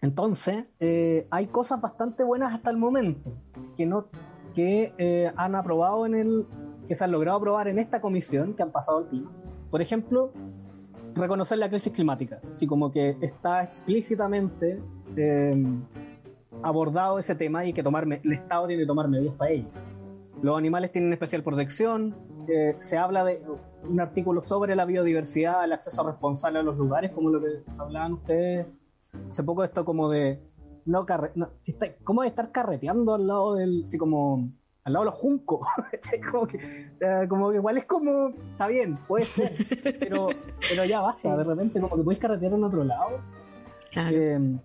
entonces, 0.00 0.64
eh, 0.80 1.26
hay 1.30 1.48
cosas 1.48 1.78
bastante 1.78 2.24
buenas 2.24 2.54
hasta 2.54 2.70
el 2.70 2.78
momento 2.78 3.34
que 3.76 3.84
no 3.84 4.06
que 4.54 4.94
eh, 4.96 5.30
han 5.36 5.54
aprobado 5.56 6.06
en 6.06 6.14
el 6.14 6.46
que 6.88 6.94
se 6.94 7.04
han 7.04 7.12
logrado 7.12 7.36
aprobar 7.36 7.68
en 7.68 7.78
esta 7.78 8.00
comisión 8.00 8.54
que 8.54 8.62
han 8.62 8.72
pasado 8.72 8.96
al 8.96 9.04
pleno. 9.04 9.30
Por 9.70 9.82
ejemplo, 9.82 10.32
reconocer 11.20 11.58
la 11.58 11.68
crisis 11.68 11.92
climática, 11.92 12.40
así 12.54 12.66
como 12.66 12.90
que 12.90 13.16
está 13.20 13.62
explícitamente 13.62 14.80
eh, 15.16 15.64
abordado 16.62 17.18
ese 17.18 17.34
tema 17.34 17.64
y 17.64 17.72
que 17.72 17.82
tomar 17.82 18.06
me- 18.06 18.20
el 18.24 18.32
Estado 18.32 18.66
tiene 18.66 18.82
que 18.82 18.86
tomar 18.86 19.08
medidas 19.08 19.34
para 19.36 19.50
ello. 19.52 19.68
Los 20.42 20.56
animales 20.58 20.92
tienen 20.92 21.12
especial 21.12 21.42
protección. 21.42 22.14
eh, 22.48 22.76
se 22.80 22.96
habla 22.96 23.22
de 23.24 23.42
un 23.88 24.00
artículo 24.00 24.42
sobre 24.42 24.74
la 24.74 24.84
biodiversidad, 24.84 25.62
el 25.64 25.72
acceso 25.72 26.02
responsable 26.04 26.58
a 26.58 26.62
los 26.62 26.76
lugares, 26.76 27.12
como 27.12 27.30
lo 27.30 27.40
que 27.40 27.62
hablaban 27.78 28.14
ustedes 28.14 28.66
hace 29.30 29.42
poco, 29.44 29.62
esto 29.62 29.84
como 29.84 30.08
de 30.08 30.40
no 30.86 31.04
carre 31.06 31.30
no, 31.34 31.50
¿cómo 32.02 32.22
de 32.22 32.28
estar 32.28 32.50
carreteando 32.50 33.14
al 33.14 33.26
lado 33.26 33.54
del, 33.54 33.84
así 33.86 33.98
como 33.98 34.48
al 34.84 34.92
lado 34.92 35.04
de 35.04 35.10
los 35.10 35.20
juncos. 35.20 35.60
como, 36.32 36.46
que, 36.46 36.88
como 37.28 37.50
que 37.50 37.56
igual 37.56 37.76
es 37.78 37.84
como, 37.86 38.28
está 38.52 38.66
bien, 38.66 38.96
puede 39.08 39.24
ser, 39.24 39.52
pero, 40.00 40.28
pero 40.68 40.84
ya 40.84 41.00
basta, 41.00 41.36
de 41.36 41.44
repente 41.44 41.80
como 41.80 41.96
que 41.96 42.02
puedes 42.02 42.20
carretear 42.20 42.52
en 42.54 42.64
otro 42.64 42.84
lado. 42.84 43.18
Claro. 43.92 44.16
Eh, 44.16 44.58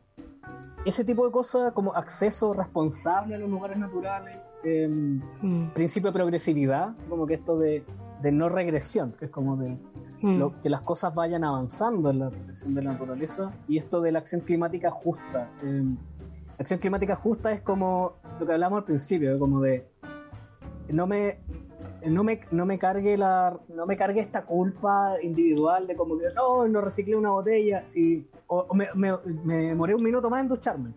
ese 0.86 1.03
tipo 1.03 1.26
de 1.26 1.32
cosas 1.32 1.72
como 1.74 1.95
acceso 1.95 2.53
responsable 2.53 3.36
a 3.36 3.39
los 3.39 3.49
lugares 3.49 3.78
naturales, 3.78 4.38
eh, 4.63 4.88
Mm, 4.88 5.70
principio 5.74 6.09
de 6.11 6.13
progresividad, 6.13 6.93
como 7.09 7.26
que 7.28 7.36
esto 7.36 7.57
de, 7.57 7.84
de 8.22 8.32
no 8.32 8.49
regresión, 8.49 9.11
que 9.13 9.26
es 9.26 9.32
como 9.32 9.57
de 9.57 9.78
mm, 10.22 10.39
lo- 10.39 10.59
que 10.61 10.70
las 10.70 10.82
cosas 10.82 11.13
vayan 11.13 11.43
avanzando 11.43 12.09
en 12.11 12.20
la 12.20 12.30
protección 12.30 12.74
de 12.76 12.82
la 12.84 12.93
naturaleza 12.93 13.51
y 13.68 13.78
esto 13.78 13.99
de 14.01 14.11
la 14.11 14.20
acción 14.20 14.41
climática 14.41 14.89
justa. 14.91 15.49
Eh, 15.63 15.84
acción 16.60 16.80
climática 16.80 17.16
justa 17.16 17.51
es 17.51 17.62
como 17.62 18.14
lo 18.39 18.45
que 18.45 18.53
hablamos 18.53 18.78
al 18.80 18.84
principio, 18.86 19.38
como 19.39 19.62
de 19.62 19.86
no 20.89 21.08
me 21.08 21.38
no 22.06 22.24
me, 22.24 22.41
no 22.51 22.66
me 22.68 22.78
cargue 22.78 23.18
la 23.18 23.58
no 23.70 23.86
me 23.88 23.97
cargue 23.97 24.20
esta 24.22 24.43
culpa 24.45 25.16
individual 25.24 25.88
de 25.88 25.95
como 25.95 26.18
que 26.20 26.26
no, 26.36 26.68
no 26.68 26.82
reciclé 26.82 27.16
una 27.16 27.32
botella 27.32 27.84
si, 27.88 28.28
o, 28.47 28.68
me, 28.76 28.88
me, 28.93 29.14
me 29.43 29.74
un 29.95 30.03
minuto 30.03 30.30
más 30.30 30.41
en 30.41 30.47
ducharme. 30.47 30.91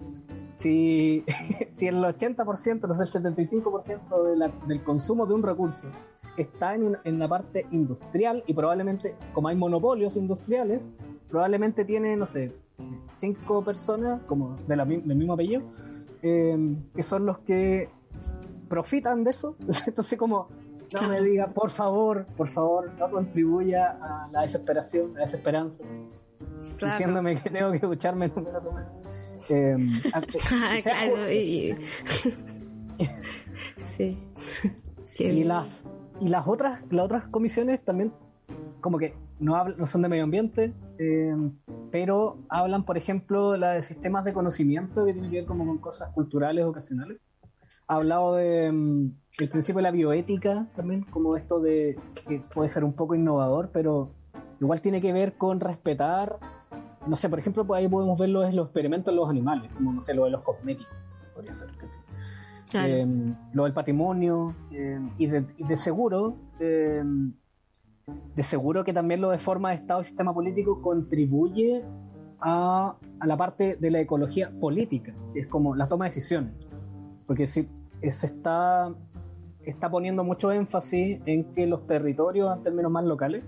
Si, 0.60 1.24
si 1.78 1.86
el 1.86 1.96
80% 2.02 2.88
no 2.88 3.06
sé, 3.06 3.16
el 3.18 3.24
75% 3.24 4.22
de 4.24 4.36
la- 4.36 4.50
del 4.66 4.82
consumo 4.82 5.24
de 5.24 5.32
un 5.34 5.42
recurso 5.42 5.86
está 6.36 6.74
en, 6.74 6.98
en 7.04 7.18
la 7.18 7.26
parte 7.26 7.66
industrial 7.70 8.44
y 8.46 8.52
probablemente 8.52 9.14
como 9.32 9.48
hay 9.48 9.56
monopolios 9.56 10.14
industriales 10.16 10.82
probablemente 11.30 11.84
tiene 11.84 12.16
no 12.16 12.26
sé 12.26 12.52
cinco 13.16 13.62
personas 13.64 14.22
como 14.22 14.56
de 14.66 14.76
la 14.76 14.84
del 14.84 15.02
mismo 15.04 15.32
apellido 15.34 15.62
eh, 16.22 16.76
que 16.94 17.02
son 17.02 17.26
los 17.26 17.38
que 17.40 17.88
profitan 18.68 19.24
de 19.24 19.30
eso 19.30 19.56
entonces 19.86 20.18
como 20.18 20.48
no 21.02 21.06
me 21.06 21.20
diga, 21.20 21.48
por 21.48 21.68
favor, 21.70 22.24
por 22.34 22.48
favor, 22.48 22.90
no 22.98 23.10
contribuya 23.10 23.98
a 24.00 24.26
la 24.32 24.40
desesperación, 24.40 25.10
a 25.16 25.18
la 25.20 25.24
desesperanza, 25.26 25.84
Claro. 26.78 26.94
diciéndome 26.94 27.42
que 27.42 27.50
tengo 27.50 27.70
que 27.72 27.78
ducharme 27.80 28.24
en 28.24 28.32
un 28.36 28.44
minuto 28.44 28.72
más. 28.72 28.86
Eh, 29.50 29.76
claro. 30.82 31.30
y- 31.32 31.76
sí. 33.84 34.16
Sí. 35.06 35.24
y 35.24 35.44
las 35.44 35.66
y 36.20 36.28
las 36.28 36.46
otras 36.48 36.80
las 36.90 37.04
otras 37.04 37.28
comisiones 37.28 37.84
también 37.84 38.12
como 38.80 38.98
que 38.98 39.14
no 39.40 39.56
hablan, 39.56 39.78
no 39.78 39.86
son 39.86 40.02
de 40.02 40.08
medio 40.08 40.24
ambiente 40.24 40.72
eh, 40.98 41.34
pero 41.90 42.38
hablan 42.48 42.84
por 42.84 42.98
ejemplo 42.98 43.56
la 43.56 43.72
de 43.72 43.82
sistemas 43.82 44.24
de 44.24 44.32
conocimiento 44.32 45.04
que 45.04 45.12
tienen 45.12 45.30
que 45.30 45.38
ver 45.38 45.46
como 45.46 45.66
con 45.66 45.78
cosas 45.78 46.10
culturales 46.12 46.64
ocasionales. 46.64 47.18
Ha 47.86 47.94
hablado 47.94 48.34
de 48.34 48.66
el 48.66 49.48
principio 49.48 49.78
de 49.78 49.82
la 49.82 49.90
bioética 49.90 50.66
también 50.76 51.02
como 51.04 51.36
esto 51.36 51.60
de 51.60 51.98
que 52.26 52.40
puede 52.52 52.68
ser 52.68 52.84
un 52.84 52.92
poco 52.92 53.14
innovador 53.14 53.70
pero 53.72 54.10
igual 54.60 54.80
tiene 54.80 55.00
que 55.00 55.12
ver 55.12 55.34
con 55.34 55.60
respetar 55.60 56.38
no 57.06 57.16
sé 57.16 57.28
por 57.28 57.38
ejemplo 57.38 57.64
pues 57.64 57.78
ahí 57.78 57.88
podemos 57.88 58.18
ver 58.18 58.28
los, 58.30 58.52
los 58.52 58.66
experimentos 58.66 59.12
en 59.12 59.16
los 59.16 59.30
animales 59.30 59.70
como 59.72 59.92
no 59.92 60.02
sé 60.02 60.12
lo 60.12 60.24
de 60.24 60.30
los 60.30 60.42
cosméticos 60.42 60.92
podría 61.34 61.54
ser 61.54 61.68
eh, 62.74 63.06
lo 63.52 63.64
del 63.64 63.72
patrimonio 63.72 64.54
eh, 64.72 65.00
y, 65.16 65.26
de, 65.26 65.44
y 65.56 65.64
de 65.64 65.76
seguro 65.76 66.36
de 68.36 68.42
seguro 68.42 68.84
que 68.84 68.92
también 68.92 69.20
lo 69.20 69.30
de 69.30 69.38
forma 69.38 69.70
de 69.70 69.76
Estado 69.76 70.00
y 70.00 70.04
sistema 70.04 70.32
político 70.32 70.80
contribuye 70.82 71.84
a, 72.40 72.94
a 73.20 73.26
la 73.26 73.36
parte 73.36 73.76
de 73.76 73.90
la 73.90 74.00
ecología 74.00 74.50
política, 74.60 75.14
que 75.32 75.40
es 75.40 75.46
como 75.46 75.74
la 75.74 75.88
toma 75.88 76.04
de 76.06 76.10
decisiones. 76.10 76.52
Porque 77.26 77.46
si 77.46 77.68
eh, 78.00 78.10
se 78.10 78.26
está, 78.26 78.94
está 79.64 79.90
poniendo 79.90 80.24
mucho 80.24 80.52
énfasis 80.52 81.20
en 81.26 81.44
que 81.52 81.66
los 81.66 81.86
territorios, 81.86 82.56
en 82.56 82.62
términos 82.62 82.92
más 82.92 83.04
locales, 83.04 83.44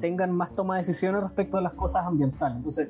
tengan 0.00 0.32
más 0.32 0.54
toma 0.54 0.76
de 0.76 0.82
decisiones 0.82 1.22
respecto 1.22 1.56
a 1.56 1.60
las 1.60 1.72
cosas 1.72 2.04
ambientales. 2.06 2.58
Entonces, 2.58 2.88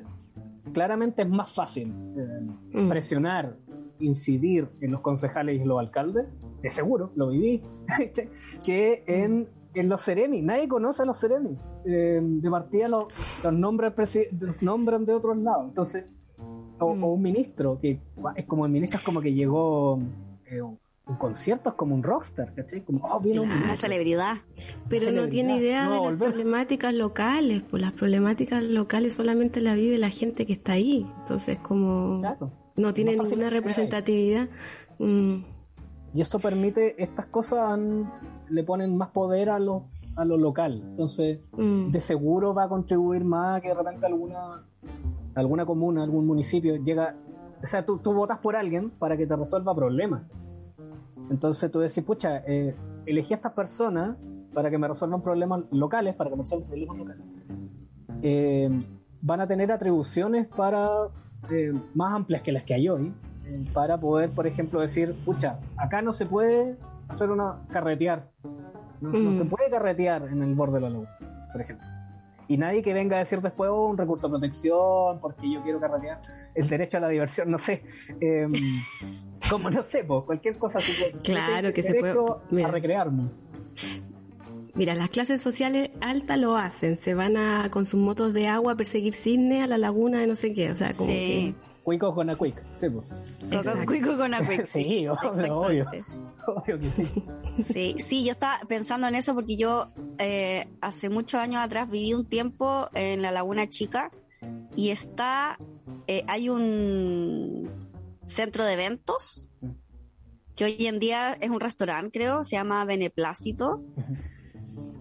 claramente 0.73 1.23
es 1.23 1.29
más 1.29 1.53
fácil 1.53 1.93
eh, 2.17 2.47
Mm. 2.73 2.89
presionar, 2.89 3.55
incidir 3.99 4.69
en 4.81 4.91
los 4.91 5.01
concejales 5.01 5.59
y 5.59 5.65
los 5.65 5.79
alcaldes, 5.79 6.27
de 6.61 6.69
seguro, 6.69 7.11
lo 7.15 7.29
viví, 7.29 7.63
que 8.65 9.03
en, 9.07 9.47
en 9.73 9.89
los 9.89 10.01
Ceremi. 10.03 10.41
Nadie 10.41 10.67
conoce 10.67 11.01
a 11.03 11.05
los 11.05 11.19
Ceremi. 11.19 11.57
Eh, 11.85 12.19
de 12.21 12.49
partida 12.49 12.87
los, 12.87 13.05
los, 13.43 13.53
nombran, 13.53 13.93
los 14.39 14.61
nombran 14.61 15.05
de 15.05 15.13
otros 15.13 15.37
lados. 15.37 15.65
Entonces, 15.69 16.05
o, 16.79 16.95
Mm. 16.95 17.03
o 17.03 17.07
un 17.13 17.21
ministro, 17.21 17.77
que 17.81 17.99
es 18.35 18.45
como 18.45 18.65
el 18.65 18.71
ministro 18.71 18.99
es 18.99 19.03
como 19.05 19.21
que 19.21 19.33
llegó 19.33 19.99
eh, 20.45 20.61
un 20.61 21.15
concierto, 21.17 21.69
es 21.69 21.75
como 21.75 21.93
un 21.95 22.03
rockstar, 22.03 22.53
¿cachai? 22.53 22.81
Como, 22.81 23.03
oh, 23.05 23.19
viene 23.19 23.39
un. 23.41 23.51
Una 23.51 23.75
celebridad. 23.75 24.37
Pero 24.87 25.05
no 25.07 25.11
celebridad, 25.11 25.29
tiene 25.31 25.57
idea 25.57 25.85
no 25.85 26.03
de 26.03 26.09
las 26.11 26.19
problemáticas 26.19 26.93
locales, 26.93 27.63
pues 27.69 27.81
las 27.81 27.91
problemáticas 27.93 28.63
locales 28.63 29.13
solamente 29.13 29.59
las 29.59 29.75
vive 29.75 29.97
la 29.97 30.09
gente 30.09 30.45
que 30.45 30.53
está 30.53 30.73
ahí. 30.73 31.05
Entonces, 31.21 31.57
como 31.59 32.19
Claro. 32.21 32.51
no 32.75 32.93
tiene 32.93 33.15
ninguna 33.17 33.49
representatividad. 33.49 34.47
mm, 34.99 35.35
Y 36.13 36.21
esto 36.21 36.39
permite, 36.39 37.01
estas 37.03 37.25
cosas 37.27 37.59
han- 37.59 38.11
le 38.49 38.63
ponen 38.63 38.97
más 38.97 39.09
poder 39.09 39.49
a 39.49 39.59
lo, 39.59 39.85
a 40.15 40.25
lo 40.25 40.37
local. 40.37 40.81
Entonces, 40.83 41.39
mm, 41.53 41.91
de 41.91 41.99
seguro 41.99 42.53
va 42.53 42.65
a 42.65 42.69
contribuir 42.69 43.23
más 43.23 43.57
a 43.57 43.61
que 43.61 43.69
de 43.69 43.75
repente 43.75 44.05
alguna, 44.05 44.63
alguna 45.35 45.65
comuna, 45.65 46.03
algún 46.03 46.25
municipio 46.25 46.75
llega. 46.75 47.15
O 47.63 47.67
sea, 47.67 47.85
tú, 47.85 47.97
tú 47.97 48.13
votas 48.13 48.39
por 48.39 48.55
alguien 48.55 48.89
para 48.89 49.17
que 49.17 49.27
te 49.27 49.35
resuelva 49.35 49.75
problemas. 49.75 50.23
Entonces 51.29 51.71
tú 51.71 51.79
decís, 51.79 52.03
pucha, 52.03 52.43
eh, 52.47 52.75
elegí 53.05 53.33
a 53.33 53.37
estas 53.37 53.53
personas 53.53 54.17
para 54.53 54.69
que 54.69 54.77
me 54.77 54.87
resuelvan 54.87 55.21
problemas 55.21 55.61
locales, 55.71 56.15
para 56.15 56.29
que 56.29 56.35
me 56.35 56.43
resuelvan 56.43 56.67
problemas 56.69 56.97
locales. 56.97 57.23
Eh, 58.21 58.69
van 59.21 59.41
a 59.41 59.47
tener 59.47 59.71
atribuciones 59.71 60.47
para 60.47 60.89
eh, 61.51 61.73
más 61.93 62.13
amplias 62.13 62.41
que 62.41 62.51
las 62.51 62.63
que 62.63 62.73
hay 62.73 62.89
hoy, 62.89 63.13
para 63.73 63.99
poder, 63.99 64.29
por 64.31 64.47
ejemplo, 64.47 64.79
decir, 64.79 65.15
pucha, 65.25 65.59
acá 65.77 66.01
no 66.01 66.13
se 66.13 66.25
puede 66.25 66.77
hacer 67.09 67.29
una 67.29 67.59
carretear, 67.71 68.29
no, 69.01 69.09
no 69.11 69.31
Mm. 69.31 69.37
se 69.37 69.45
puede 69.45 69.69
carretear 69.69 70.23
en 70.31 70.41
el 70.41 70.55
borde 70.55 70.75
de 70.75 70.81
la 70.81 70.89
laguna, 70.89 71.17
por 71.51 71.61
ejemplo. 71.61 71.85
Y 72.47 72.57
nadie 72.57 72.81
que 72.81 72.93
venga 72.93 73.17
a 73.17 73.19
decir 73.19 73.41
después 73.41 73.69
oh, 73.71 73.87
un 73.89 73.97
recurso 73.97 74.27
de 74.27 74.31
protección, 74.31 75.19
porque 75.21 75.51
yo 75.51 75.61
quiero 75.61 75.79
carretear, 75.79 76.19
el 76.55 76.67
derecho 76.67 76.97
a 76.97 77.01
la 77.01 77.09
diversión, 77.09 77.51
no 77.51 77.57
sé. 77.59 77.83
eh, 78.21 78.47
como 79.49 79.69
no 79.69 79.83
sé, 79.83 80.03
pues, 80.03 80.23
cualquier 80.23 80.57
cosa. 80.57 80.77
así 80.79 80.91
que- 80.93 81.17
Claro 81.19 81.73
que 81.73 81.83
se 81.83 81.93
puede- 81.95 82.15
mira. 82.51 82.67
A 82.69 82.71
recrearme. 82.71 83.29
Mira, 84.75 84.95
las 84.95 85.09
clases 85.09 85.41
sociales 85.41 85.89
altas 85.99 86.39
lo 86.39 86.55
hacen, 86.55 86.97
se 86.97 87.13
van 87.13 87.37
a 87.37 87.69
con 87.69 87.85
sus 87.85 87.99
motos 87.99 88.33
de 88.33 88.47
agua 88.47 88.73
a 88.73 88.75
perseguir 88.75 89.13
cisne 89.13 89.61
a 89.61 89.67
la 89.67 89.77
laguna 89.77 90.19
de 90.19 90.27
no 90.27 90.35
sé 90.35 90.53
qué, 90.53 90.71
o 90.71 90.75
sea, 90.75 90.93
como 90.93 91.09
Sí. 91.09 91.55
Cuico 91.89 92.13
con 92.13 92.29
Acuic, 92.29 92.55
sí, 92.79 92.87
pues. 92.87 93.07
Cuico 93.87 94.15
con 94.15 94.31
Acuic. 94.31 94.67
Sí, 94.69 95.07
obvio, 95.07 95.59
obvio. 95.59 95.87
Obvio 96.45 96.77
que 96.77 96.85
sí. 96.85 97.03
Sí, 97.63 97.95
sí, 97.97 98.23
yo 98.23 98.33
estaba 98.33 98.59
pensando 98.67 99.07
en 99.07 99.15
eso 99.15 99.33
porque 99.33 99.57
yo 99.57 99.91
eh, 100.19 100.67
hace 100.81 101.09
muchos 101.09 101.41
años 101.41 101.63
atrás 101.63 101.89
viví 101.89 102.13
un 102.13 102.27
tiempo 102.27 102.89
en 102.93 103.23
la 103.23 103.31
Laguna 103.31 103.67
Chica 103.69 104.11
y 104.75 104.91
está, 104.91 105.57
eh, 106.05 106.23
hay 106.27 106.49
un 106.49 107.67
centro 108.27 108.65
de 108.65 108.73
eventos 108.73 109.49
que 110.55 110.65
hoy 110.65 110.85
en 110.85 110.99
día 110.99 111.35
es 111.41 111.49
un 111.49 111.59
restaurante, 111.59 112.19
creo, 112.19 112.43
se 112.43 112.55
llama 112.55 112.85
Beneplácito, 112.85 113.81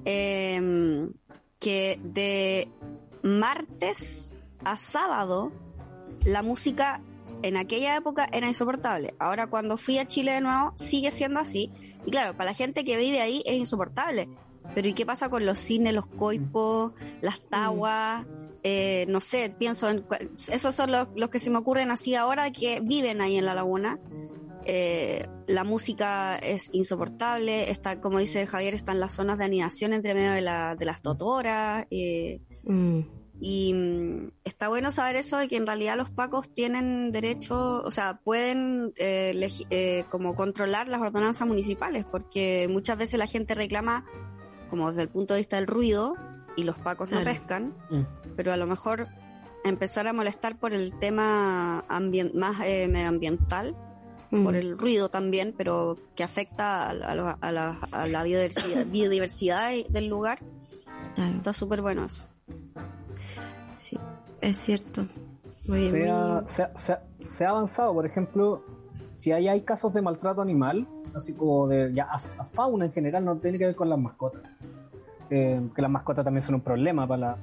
eh, 0.07 1.07
que 1.59 2.01
de 2.03 2.73
martes 3.23 4.33
a 4.65 4.79
sábado 4.79 5.53
la 6.29 6.43
música 6.43 7.01
en 7.43 7.57
aquella 7.57 7.97
época 7.97 8.29
era 8.33 8.49
insoportable. 8.49 9.15
Ahora 9.19 9.47
cuando 9.49 9.77
fui 9.77 9.99
a 9.99 10.07
Chile 10.07 10.33
de 10.33 10.41
nuevo 10.41 10.73
sigue 10.77 11.11
siendo 11.11 11.41
así. 11.41 11.71
Y 12.05 12.11
claro, 12.11 12.33
para 12.37 12.51
la 12.51 12.55
gente 12.55 12.85
que 12.85 12.97
vive 12.97 13.21
ahí 13.21 13.43
es 13.47 13.57
insoportable. 13.57 14.29
Pero 14.75 14.89
¿y 14.89 14.93
qué 14.93 15.07
pasa 15.07 15.29
con 15.31 15.47
los 15.47 15.59
cines, 15.59 15.95
los 15.95 16.07
coipos, 16.07 16.93
las 17.21 17.41
taguas? 17.49 18.27
Eh, 18.63 19.07
no 19.09 19.21
sé, 19.21 19.55
pienso 19.57 19.89
en... 19.89 20.05
Esos 20.53 20.75
son 20.75 20.93
los, 20.93 21.09
los 21.15 21.31
que 21.31 21.39
se 21.39 21.49
me 21.51 21.59
ocurren 21.59 21.91
así 21.91 22.15
ahora 22.15 22.51
que 22.53 22.81
viven 22.81 23.21
ahí 23.21 23.37
en 23.37 23.47
la 23.47 23.55
laguna. 23.55 23.99
Eh, 24.67 25.27
la 25.47 25.65
música 25.65 26.37
es 26.37 26.69
insoportable, 26.73 27.71
está, 27.71 28.01
como 28.01 28.19
dice 28.19 28.47
Javier, 28.47 28.75
están 28.75 29.01
las 29.01 29.15
zonas 29.15 29.39
de 29.39 29.45
anidación 29.47 29.95
entre 29.95 30.13
medio 30.13 30.33
de, 30.33 30.43
la- 30.43 30.75
de 30.77 30.85
las 30.85 31.01
totoras. 31.01 31.87
eh, 31.91 32.41
mm, 32.65 33.01
y 33.41 33.73
mm, 33.73 34.31
está 34.45 34.69
bueno 34.69 34.91
saber 34.91 35.17
eso 35.17 35.37
de 35.37 35.49
que 35.49 35.57
en 35.57 35.67
realidad 35.67 35.97
los 35.97 36.11
pacos 36.11 36.53
tienen 36.53 37.13
derecho, 37.13 37.83
o 37.83 37.91
sea, 37.91 38.21
pueden 38.25 38.93
eh, 38.97 39.49
eh, 39.71 40.05
como 40.11 40.35
controlar 40.35 40.89
las 40.89 41.01
ordenanzas 41.01 41.47
municipales, 41.47 42.05
porque 42.05 42.67
muchas 42.69 42.99
veces 42.99 43.19
la 43.19 43.27
gente 43.27 43.55
reclama 43.55 44.05
como 44.69 44.91
desde 44.91 45.03
el 45.03 45.09
punto 45.09 45.35
de 45.35 45.41
vista 45.41 45.57
del 45.57 45.67
ruido 45.67 46.15
y 46.57 46.65
los 46.65 46.77
pacos 46.79 47.11
no 47.11 47.23
pescan, 47.23 47.75
Mm. 47.91 48.03
pero 48.37 48.53
a 48.53 48.57
lo 48.57 48.67
mejor 48.67 49.09
empezar 49.65 50.07
a 50.09 50.13
molestar 50.13 50.59
por 50.59 50.73
el 50.73 50.99
tema 50.99 51.85
más 52.35 52.61
eh, 52.65 52.89
medioambiental 52.89 53.77
mm. 54.31 54.45
por 54.45 54.57
el 54.57 54.77
ruido 54.77 55.09
también, 55.09 55.55
pero 55.57 55.97
que 56.17 56.25
afecta 56.25 56.91
a, 56.91 56.95
la, 57.53 58.23
biodiversidad, 58.87 59.71
del 59.89 60.09
lugar. 60.09 60.41
Está 61.17 61.53
súper 61.53 61.81
bueno 61.81 62.05
eso. 62.05 62.27
Es 64.41 64.59
cierto. 64.59 65.07
se, 65.65 66.09
ha, 66.09 66.45
se, 66.47 67.45
ha, 67.45 67.49
avanzado, 67.49 67.95
por 67.95 68.07
ejemplo, 68.07 68.63
si 69.19 69.33
hay, 69.33 69.49
hay 69.49 69.63
casos 69.63 69.93
de 69.93 70.03
maltrato 70.03 70.41
animal, 70.41 70.87
así 71.15 71.33
como 71.33 71.69
de 71.69 71.93
ya 71.95 72.05
a, 72.05 72.45
fauna 72.45 72.87
en 72.87 72.93
general, 72.93 73.25
no 73.25 73.37
tiene 73.37 73.59
que 73.59 73.67
ver 73.67 73.75
con 73.75 73.89
las 73.89 73.99
mascotas. 73.99 74.43
Eh, 75.31 75.61
que 75.75 75.83
las 75.83 75.91
mascotas 75.91 76.25
también 76.25 76.43
son 76.43 76.55
un 76.55 76.63
problema 76.63 77.07
para 77.07 77.21
la, 77.21 77.39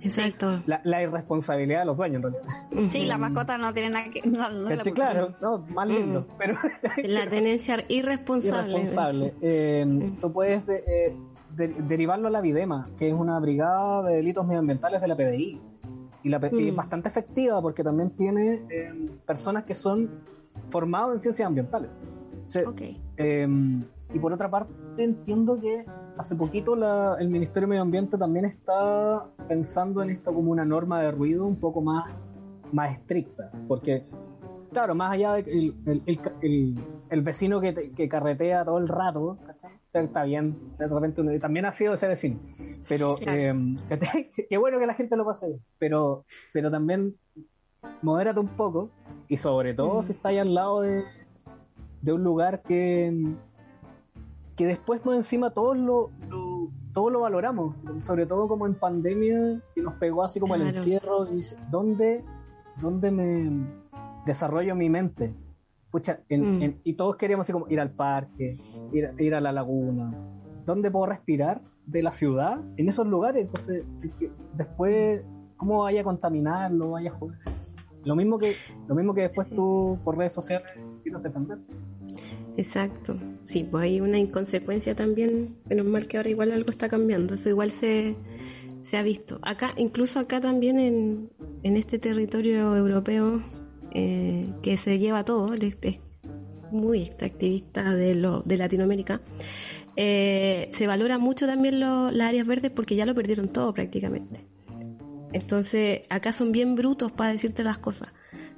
Exacto. 0.00 0.62
La, 0.66 1.02
irresponsabilidad 1.02 1.80
de 1.80 1.84
los 1.84 1.96
dueños, 1.96 2.16
en 2.16 2.32
realidad. 2.32 2.90
Sí, 2.90 3.04
las 3.04 3.18
mascotas 3.18 3.58
no 3.58 3.72
tienen 3.74 3.92
nada 3.92 4.06
que. 4.10 4.22
No, 4.22 4.94
claro, 4.94 5.34
no, 5.40 5.58
más 5.74 5.88
lindo. 5.88 6.26
Pero, 6.38 6.54
la 7.04 7.28
tenencia 7.28 7.84
irresponsable. 7.88 8.78
Irresponsable. 8.78 9.34
Eh, 9.42 10.12
tú 10.20 10.32
puedes 10.32 10.62
eh, 10.68 11.14
derivarlo 11.56 12.28
a 12.28 12.30
la 12.30 12.40
VIDEMA, 12.40 12.88
que 12.98 13.08
es 13.08 13.14
una 13.14 13.38
brigada 13.38 14.02
de 14.04 14.16
delitos 14.16 14.46
medioambientales 14.46 15.00
de 15.00 15.08
la 15.08 15.16
PDI. 15.16 15.60
Y, 16.22 16.28
la, 16.28 16.38
es 16.38 16.52
mm. 16.52 16.76
bastante 16.76 17.08
efectiva 17.08 17.60
porque 17.62 17.84
también 17.84 18.10
tiene 18.10 18.62
personas 19.26 19.64
que 19.64 19.74
son 19.74 20.10
formados 20.70 21.14
en 21.14 21.20
ciencias 21.20 21.46
ambientales. 21.46 21.90
Em, 23.16 23.84
y 24.12 24.18
por 24.18 24.32
otra 24.32 24.50
parte, 24.50 24.72
entiendo 24.96 25.60
que 25.60 25.84
hace 26.16 26.34
poquito 26.34 26.74
el 27.16 27.28
Ministerio 27.28 27.66
de 27.66 27.70
Medio 27.70 27.82
Ambiente 27.82 28.16
también 28.16 28.44
está 28.46 29.26
pensando 29.48 30.02
en 30.02 30.10
esto 30.10 30.32
como 30.32 30.50
una 30.50 30.64
norma 30.64 31.00
de 31.00 31.10
ruido 31.10 31.46
un 31.46 31.56
poco 31.56 31.82
más, 31.82 32.10
más 32.72 32.92
estricta. 32.92 33.50
Porque, 33.66 34.06
claro, 34.72 34.94
más 34.94 35.12
allá 35.12 35.34
de 35.34 35.40
el, 35.40 36.76
el, 37.10 37.22
vecino 37.22 37.60
que, 37.60 37.92
que, 37.92 38.08
carretea 38.08 38.64
todo 38.64 38.78
el 38.78 38.88
rato, 38.88 39.38
está 40.04 40.24
bien, 40.24 40.56
de 40.78 40.88
repente 40.88 41.38
también 41.40 41.66
ha 41.66 41.72
sido 41.72 41.94
ese 41.94 42.08
vecino. 42.08 42.38
Pero 42.88 43.16
em, 43.20 43.76
qué 44.50 44.56
bueno 44.56 44.78
que 44.78 44.86
la 44.86 44.94
gente 44.94 45.16
lo 45.16 45.24
pase 45.24 45.46
bien. 45.46 45.60
Pero, 45.78 46.24
pero 46.52 46.70
también 46.70 47.14
modérate 48.02 48.40
un 48.40 48.48
poco 48.48 48.90
y 49.28 49.36
sobre 49.36 49.74
todo 49.74 50.02
si 50.02 50.12
está 50.12 50.30
ahí 50.30 50.38
al 50.38 50.54
lado 50.54 50.80
de, 50.80 51.04
de 52.02 52.12
un 52.12 52.24
lugar 52.24 52.62
que, 52.62 53.12
que 54.56 54.66
después 54.66 55.04
más 55.04 55.16
encima 55.16 55.50
todos 55.50 55.76
lo, 55.76 56.10
todos 56.92 57.12
lo 57.12 57.20
valoramos, 57.20 57.76
sobre 58.00 58.26
todo 58.26 58.48
como 58.48 58.66
en 58.66 58.74
pandemia, 58.74 59.60
que 59.74 59.82
nos 59.82 59.94
pegó 59.94 60.24
así 60.24 60.40
como 60.40 60.54
el 60.54 60.62
encierro, 60.62 61.28
y 61.28 61.36
dice, 61.36 61.56
¿dónde, 61.70 62.24
¿dónde 62.80 63.10
me 63.10 63.50
desarrollo 64.26 64.74
mi 64.74 64.90
mente? 64.90 65.32
Pucha, 65.90 66.20
mm. 66.28 66.64
y 66.84 66.92
todos 66.94 67.16
queríamos 67.16 67.44
así 67.44 67.52
como 67.52 67.68
ir 67.68 67.80
al 67.80 67.90
parque, 67.90 68.58
ir, 68.92 69.10
ir 69.18 69.34
a 69.34 69.40
la 69.40 69.52
laguna, 69.52 70.12
¿dónde 70.66 70.90
puedo 70.90 71.06
respirar 71.06 71.62
de 71.86 72.02
la 72.02 72.12
ciudad? 72.12 72.60
En 72.76 72.88
esos 72.88 73.06
lugares, 73.06 73.46
entonces, 73.46 73.84
después, 74.54 75.22
¿cómo 75.56 75.82
vaya 75.84 76.02
a 76.02 76.04
contaminarlo? 76.04 76.90
Vaya 76.90 77.10
a 77.10 77.14
joder? 77.14 77.38
Lo 78.04 78.14
mismo 78.14 78.38
que, 78.38 78.52
lo 78.86 78.94
mismo 78.94 79.14
que 79.14 79.22
después 79.22 79.48
tú 79.50 79.98
por 80.04 80.16
redes 80.16 80.32
sociales 80.32 80.66
quieres 81.02 81.22
defender. 81.22 81.58
Exacto. 82.56 83.16
Sí, 83.44 83.66
pues 83.70 83.84
hay 83.84 84.00
una 84.00 84.18
inconsecuencia 84.18 84.94
también. 84.94 85.56
Menos 85.68 85.86
mal 85.86 86.06
que 86.06 86.16
ahora 86.16 86.28
igual 86.28 86.52
algo 86.52 86.70
está 86.70 86.88
cambiando. 86.88 87.34
Eso 87.34 87.48
igual 87.48 87.70
se, 87.70 88.16
se 88.82 88.96
ha 88.96 89.02
visto. 89.02 89.38
Acá, 89.42 89.72
incluso 89.76 90.20
acá 90.20 90.40
también 90.40 90.78
en, 90.78 91.30
en 91.62 91.76
este 91.76 91.98
territorio 91.98 92.76
europeo 92.76 93.42
eh, 93.92 94.52
que 94.62 94.76
se 94.76 94.98
lleva 94.98 95.24
todo, 95.24 95.54
este, 95.54 96.00
muy 96.70 97.02
extractivista 97.02 97.94
de, 97.94 98.14
lo, 98.14 98.42
de 98.42 98.56
Latinoamérica, 98.56 99.20
eh, 99.96 100.70
se 100.72 100.86
valora 100.86 101.18
mucho 101.18 101.46
también 101.46 101.80
las 101.80 102.20
áreas 102.20 102.46
verdes 102.46 102.70
porque 102.70 102.94
ya 102.94 103.06
lo 103.06 103.14
perdieron 103.14 103.48
todo 103.48 103.72
prácticamente. 103.74 104.46
Entonces, 105.32 106.02
acá 106.08 106.32
son 106.32 106.52
bien 106.52 106.74
brutos 106.74 107.12
para 107.12 107.32
decirte 107.32 107.64
las 107.64 107.78
cosas. 107.78 108.08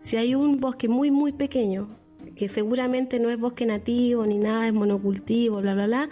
Si 0.03 0.17
hay 0.17 0.35
un 0.35 0.61
bosque 0.61 0.89
muy, 0.89 1.11
muy 1.11 1.33
pequeño, 1.33 1.97
que 2.37 2.49
seguramente 2.49 3.19
no 3.21 3.31
es 3.31 3.39
bosque 3.39 3.67
nativo 3.67 4.25
ni 4.27 4.39
nada, 4.39 4.67
es 4.67 4.73
monocultivo, 4.73 5.61
bla, 5.61 5.75
bla, 5.75 5.87
bla, 5.87 6.11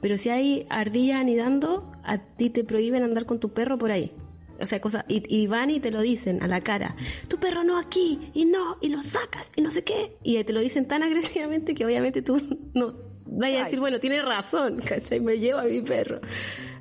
pero 0.00 0.18
si 0.18 0.28
hay 0.28 0.66
ardillas 0.68 1.20
anidando, 1.20 1.90
a 2.02 2.18
ti 2.18 2.50
te 2.50 2.64
prohíben 2.64 3.02
andar 3.02 3.26
con 3.26 3.40
tu 3.40 3.50
perro 3.50 3.78
por 3.78 3.90
ahí. 3.90 4.12
O 4.60 4.66
sea, 4.66 4.80
cosas, 4.80 5.04
y, 5.08 5.46
van 5.46 5.70
y 5.70 5.80
te 5.80 5.90
lo 5.90 6.00
dicen 6.00 6.42
a 6.42 6.48
la 6.48 6.60
cara, 6.60 6.96
tu 7.28 7.38
perro 7.38 7.64
no 7.64 7.78
aquí, 7.78 8.30
y 8.34 8.44
no, 8.46 8.78
y 8.80 8.88
lo 8.88 9.02
sacas, 9.02 9.52
y 9.56 9.62
no 9.62 9.70
sé 9.70 9.84
qué. 9.84 10.16
Y 10.22 10.42
te 10.44 10.52
lo 10.52 10.60
dicen 10.60 10.86
tan 10.86 11.02
agresivamente 11.02 11.74
que 11.74 11.84
obviamente 11.84 12.22
tú 12.22 12.40
no 12.74 12.94
vayas 13.26 13.62
a 13.62 13.64
decir, 13.64 13.80
bueno, 13.80 14.00
tienes 14.00 14.24
razón, 14.24 14.80
¿cachai? 14.84 15.20
Me 15.20 15.38
llevo 15.38 15.60
a 15.60 15.64
mi 15.64 15.80
perro. 15.80 16.20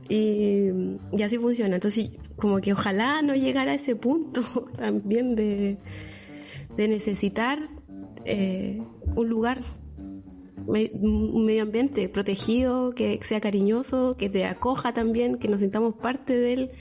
Y, 0.07 0.69
y 1.11 1.23
así 1.23 1.37
funciona. 1.37 1.75
Entonces, 1.75 2.11
como 2.35 2.59
que 2.59 2.73
ojalá 2.73 3.21
no 3.21 3.35
llegara 3.35 3.71
a 3.71 3.75
ese 3.75 3.95
punto 3.95 4.41
también 4.77 5.35
de, 5.35 5.77
de 6.77 6.87
necesitar 6.87 7.59
eh, 8.23 8.81
un 9.15 9.29
lugar, 9.29 9.63
un 10.67 11.45
medio 11.45 11.63
ambiente 11.63 12.09
protegido, 12.09 12.95
que 12.95 13.19
sea 13.21 13.39
cariñoso, 13.39 14.15
que 14.17 14.29
te 14.29 14.45
acoja 14.45 14.93
también, 14.93 15.37
que 15.37 15.47
nos 15.47 15.59
sintamos 15.59 15.95
parte 15.95 16.37
de 16.37 16.53
él 16.53 16.71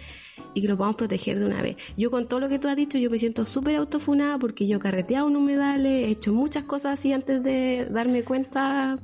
y 0.55 0.63
que 0.63 0.69
lo 0.69 0.77
podamos 0.77 0.97
proteger 0.97 1.39
de 1.39 1.47
una 1.47 1.63
vez. 1.63 1.77
Yo 1.97 2.11
con 2.11 2.29
todo 2.29 2.41
lo 2.41 2.49
que 2.49 2.59
tú 2.59 2.69
has 2.69 2.77
dicho, 2.77 2.99
yo 2.99 3.11
me 3.11 3.19
siento 3.19 3.45
súper 3.45 3.77
autofunada 3.77 4.39
porque 4.39 4.67
yo 4.67 4.79
carreteado 4.79 5.29
en 5.29 5.37
humedales, 5.37 6.09
he 6.09 6.11
hecho 6.11 6.33
muchas 6.33 6.65
cosas 6.65 6.99
así 6.99 7.13
antes 7.13 7.43
de 7.43 7.87
darme 7.91 8.23
cuenta 8.23 8.99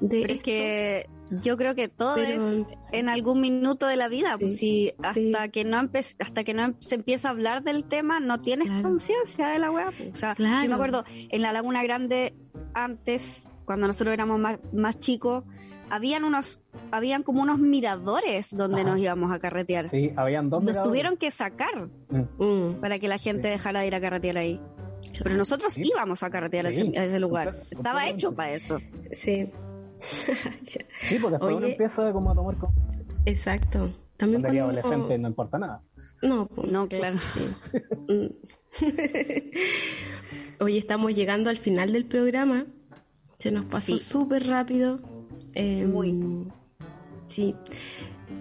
de... 0.00 0.22
es 0.22 0.40
que 0.40 1.06
yo 1.42 1.56
creo 1.56 1.74
que 1.74 1.88
todo 1.88 2.16
es 2.16 2.64
en 2.92 3.08
algún 3.08 3.40
minuto 3.40 3.86
de 3.86 3.96
la 3.96 4.08
vida. 4.08 4.36
pues 4.38 4.56
si 4.56 4.92
hasta 5.02 5.48
que 5.48 5.64
no 5.64 5.78
hasta 6.18 6.44
que 6.44 6.54
no 6.54 6.74
se 6.78 6.94
empieza 6.94 7.28
a 7.28 7.30
hablar 7.32 7.62
del 7.62 7.84
tema, 7.84 8.20
no 8.20 8.40
tienes 8.40 8.82
conciencia 8.82 9.48
de 9.48 9.58
la 9.58 9.70
weá. 9.70 9.90
Pues. 9.96 10.14
O 10.14 10.18
sea, 10.18 10.34
yo 10.36 10.68
me 10.68 10.74
acuerdo 10.74 11.04
en 11.08 11.42
la 11.42 11.52
Laguna 11.52 11.82
Grande 11.82 12.34
antes, 12.74 13.22
cuando 13.64 13.86
nosotros 13.86 14.14
éramos 14.14 14.38
más, 14.38 14.58
más 14.72 14.98
chicos, 14.98 15.44
habían 15.90 16.24
unos, 16.24 16.60
habían 16.90 17.22
como 17.22 17.42
unos 17.42 17.58
miradores 17.58 18.56
donde 18.56 18.84
nos 18.84 18.98
íbamos 18.98 19.32
a 19.32 19.38
carretear. 19.38 19.88
Sí, 19.88 20.12
habían 20.16 20.50
dos. 20.50 20.62
Nos 20.62 20.82
tuvieron 20.82 21.16
que 21.16 21.30
sacar 21.30 21.88
mm. 22.08 22.44
Mm. 22.44 22.80
para 22.80 22.98
que 22.98 23.08
la 23.08 23.18
gente 23.18 23.48
dejara 23.48 23.80
de 23.80 23.86
ir 23.86 23.94
a 23.94 24.00
carretear 24.00 24.38
ahí. 24.38 24.60
Pero 25.22 25.36
nosotros 25.36 25.76
íbamos 25.78 26.22
a 26.22 26.30
carretear 26.30 26.66
a 26.66 26.70
ese 26.70 27.18
lugar. 27.18 27.54
Estaba 27.70 28.08
hecho 28.08 28.34
para 28.34 28.52
eso. 28.52 28.78
Sí. 29.12 29.50
sí, 30.66 31.18
porque 31.20 31.38
después 31.38 31.56
uno 31.56 31.66
empieza 31.66 32.12
como 32.12 32.30
a 32.30 32.34
tomar 32.34 32.56
cosas. 32.56 32.84
Exacto. 33.24 33.92
También 34.16 34.42
cuando... 34.42 34.64
adolescente 34.64 35.18
no 35.18 35.28
importa 35.28 35.58
nada. 35.58 35.82
No, 36.22 36.46
pues, 36.46 36.70
no, 36.70 36.88
claro. 36.88 37.18
Hoy 40.60 40.78
estamos 40.78 41.14
llegando 41.14 41.50
al 41.50 41.58
final 41.58 41.92
del 41.92 42.06
programa. 42.06 42.66
Se 43.38 43.50
nos 43.52 43.66
pasó 43.66 43.98
súper 43.98 44.46
rápido. 44.48 45.00
Em, 45.54 45.90
Muy. 45.90 46.14
Sí. 47.26 47.54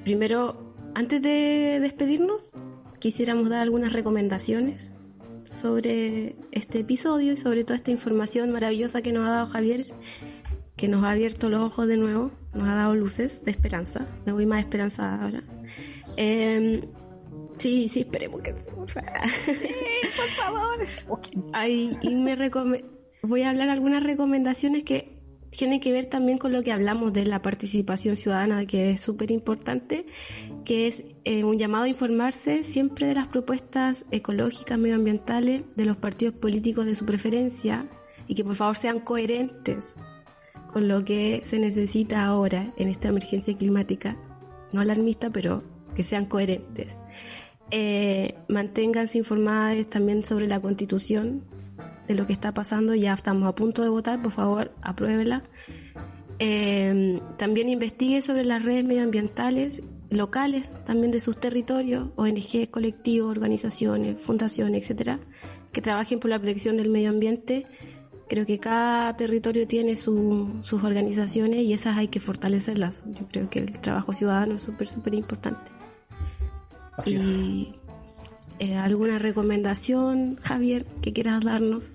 Primero, 0.03 0.74
antes 0.95 1.22
de 1.22 1.80
despedirnos, 1.82 2.53
quisiéramos 2.99 3.49
dar 3.49 3.60
algunas 3.60 3.93
recomendaciones 3.93 4.93
sobre 5.49 6.36
este 6.51 6.80
episodio 6.80 7.34
y 7.34 7.38
sobre 7.38 7.64
toda 7.64 7.76
esta 7.76 7.91
información 7.91 8.51
maravillosa 8.51 9.01
que 9.01 9.12
nos 9.12 9.26
ha 9.28 9.32
dado 9.32 9.45
Javier 9.47 9.86
que 10.78 10.88
nos 10.88 11.03
ha 11.03 11.12
abierto 11.12 11.49
los 11.49 11.62
ojos 11.62 11.88
de 11.88 11.97
nuevo, 11.97 12.32
nos 12.53 12.68
ha 12.70 12.76
dado 12.76 12.95
luces 12.95 13.43
de 13.43 13.51
esperanza. 13.51 14.05
Me 14.26 14.32
voy 14.32 14.45
más 14.45 14.60
esperanzada 14.60 15.24
ahora. 15.24 15.43
Em, 16.16 16.82
sí, 17.58 17.89
sí, 17.89 18.01
esperemos 18.01 18.41
que 18.41 18.53
por 18.53 18.89
favor. 18.91 20.86
y 21.66 22.16
me 22.16 22.51
voy 23.24 23.41
a 23.41 23.49
hablar 23.49 23.70
algunas 23.70 24.03
recomendaciones 24.03 24.84
que 24.84 25.16
tienen 25.58 25.80
que 25.80 25.91
ver 25.91 26.05
también 26.05 26.38
con 26.38 26.53
lo 26.53 26.62
que 26.62 26.72
hablamos 26.72 27.12
de 27.14 27.26
la 27.26 27.41
participación 27.41 28.16
ciudadana, 28.16 28.66
que 28.68 28.91
es 28.91 29.01
súper 29.01 29.32
importante, 29.32 30.05
que 30.66 30.88
es 30.88 31.03
eh, 31.24 31.43
un 31.43 31.58
llamado 31.58 31.86
a 31.86 31.88
informarse 31.88 32.64
siempre 32.64 33.08
de 33.08 33.16
las 33.16 33.28
propuestas 33.28 34.05
ecológicas, 34.12 34.78
medioambientales 34.78 35.64
de 35.76 35.86
los 35.86 35.97
partidos 35.97 36.36
políticos 36.36 36.86
de 36.86 36.93
su 36.93 37.05
preferencia 37.05 37.89
y 38.28 38.36
que 38.36 38.43
por 38.43 38.55
favor 38.55 38.78
sean 38.78 38.99
coherentes 38.99 39.95
con 40.72 40.88
lo 40.88 41.03
que 41.03 41.41
se 41.43 41.58
necesita 41.58 42.24
ahora 42.24 42.72
en 42.78 42.89
esta 42.89 43.08
emergencia 43.08 43.58
climática, 43.58 44.16
no 44.72 44.82
alarmista, 44.82 45.32
pero 45.32 45.64
que 45.95 46.03
sean 46.03 46.28
coherentes. 46.28 46.89
Eh, 47.72 48.36
manténganse 48.47 49.18
informadas 49.18 49.88
también 49.89 50.24
sobre 50.24 50.47
la 50.47 50.60
constitución, 50.60 51.43
de 52.08 52.16
lo 52.16 52.26
que 52.26 52.34
está 52.34 52.53
pasando, 52.53 52.95
ya 52.95 53.14
estamos 53.14 53.47
a 53.47 53.55
punto 53.55 53.84
de 53.84 53.89
votar, 53.89 54.22
por 54.22 54.32
favor, 54.32 54.72
apruébela. 54.82 55.43
Eh, 56.39 57.20
también 57.38 57.70
investigue 57.70 58.22
sobre 58.22 58.45
las 58.45 58.64
redes 58.64 58.86
medioambientales 58.86 59.84
locales, 60.10 60.70
también 60.86 61.12
de 61.12 61.20
sus 61.20 61.39
territorios, 61.39 62.10
ONG, 62.16 62.70
colectivos, 62.72 63.32
organizaciones, 63.32 64.18
fundaciones, 64.22 64.84
etcétera, 64.84 65.20
que 65.74 65.82
trabajen 65.82 66.20
por 66.20 66.30
la 66.30 66.38
protección 66.39 66.78
del 66.78 66.89
medio 66.89 67.10
ambiente 67.10 67.66
Creo 68.30 68.45
que 68.45 68.60
cada 68.60 69.16
territorio 69.16 69.66
tiene 69.68 69.95
su- 69.95 70.60
sus 70.62 70.84
organizaciones 70.84 71.62
y 71.62 71.72
esas 71.72 71.97
hay 71.97 72.10
que 72.10 72.20
fortalecerlas. 72.20 73.01
Yo 73.05 73.26
creo 73.32 73.49
que 73.49 73.60
el 73.60 73.80
trabajo 73.80 74.12
ciudadano 74.12 74.55
es 74.55 74.62
súper, 74.62 74.89
súper 74.89 75.14
importante. 75.14 75.72
Y 77.05 77.70
eh, 78.60 78.76
alguna 78.76 79.18
recomendación, 79.18 80.38
Javier, 80.41 80.86
que 81.01 81.14
quieras 81.14 81.41
darnos. 81.45 81.91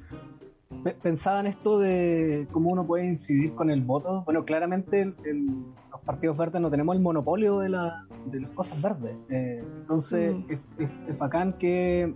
Pe- 0.85 0.97
Pensaba 1.03 1.41
en 1.41 1.47
esto 1.47 1.79
de 1.79 2.47
cómo 2.53 2.71
uno 2.71 2.87
puede 2.87 3.07
incidir 3.07 3.55
con 3.55 3.71
el 3.71 3.81
voto. 3.83 4.23
Bueno, 4.25 4.45
claramente 4.45 5.01
el- 5.03 5.15
el- 5.25 5.47
los 5.91 6.01
partidos 6.05 6.37
verdes 6.37 6.61
no 6.61 6.71
tenemos 6.71 6.97
el 6.97 7.03
monopolio 7.03 7.59
de, 7.61 7.69
la, 7.69 8.07
de 8.27 8.41
las 8.41 8.51
cosas 8.51 8.81
verdes. 8.83 9.17
Eh, 9.31 9.63
entonces 9.83 10.35
Mm. 10.35 10.45
es, 10.53 10.59
es- 10.79 10.91
es 11.09 11.19
bacán 11.19 11.53
que, 11.55 12.15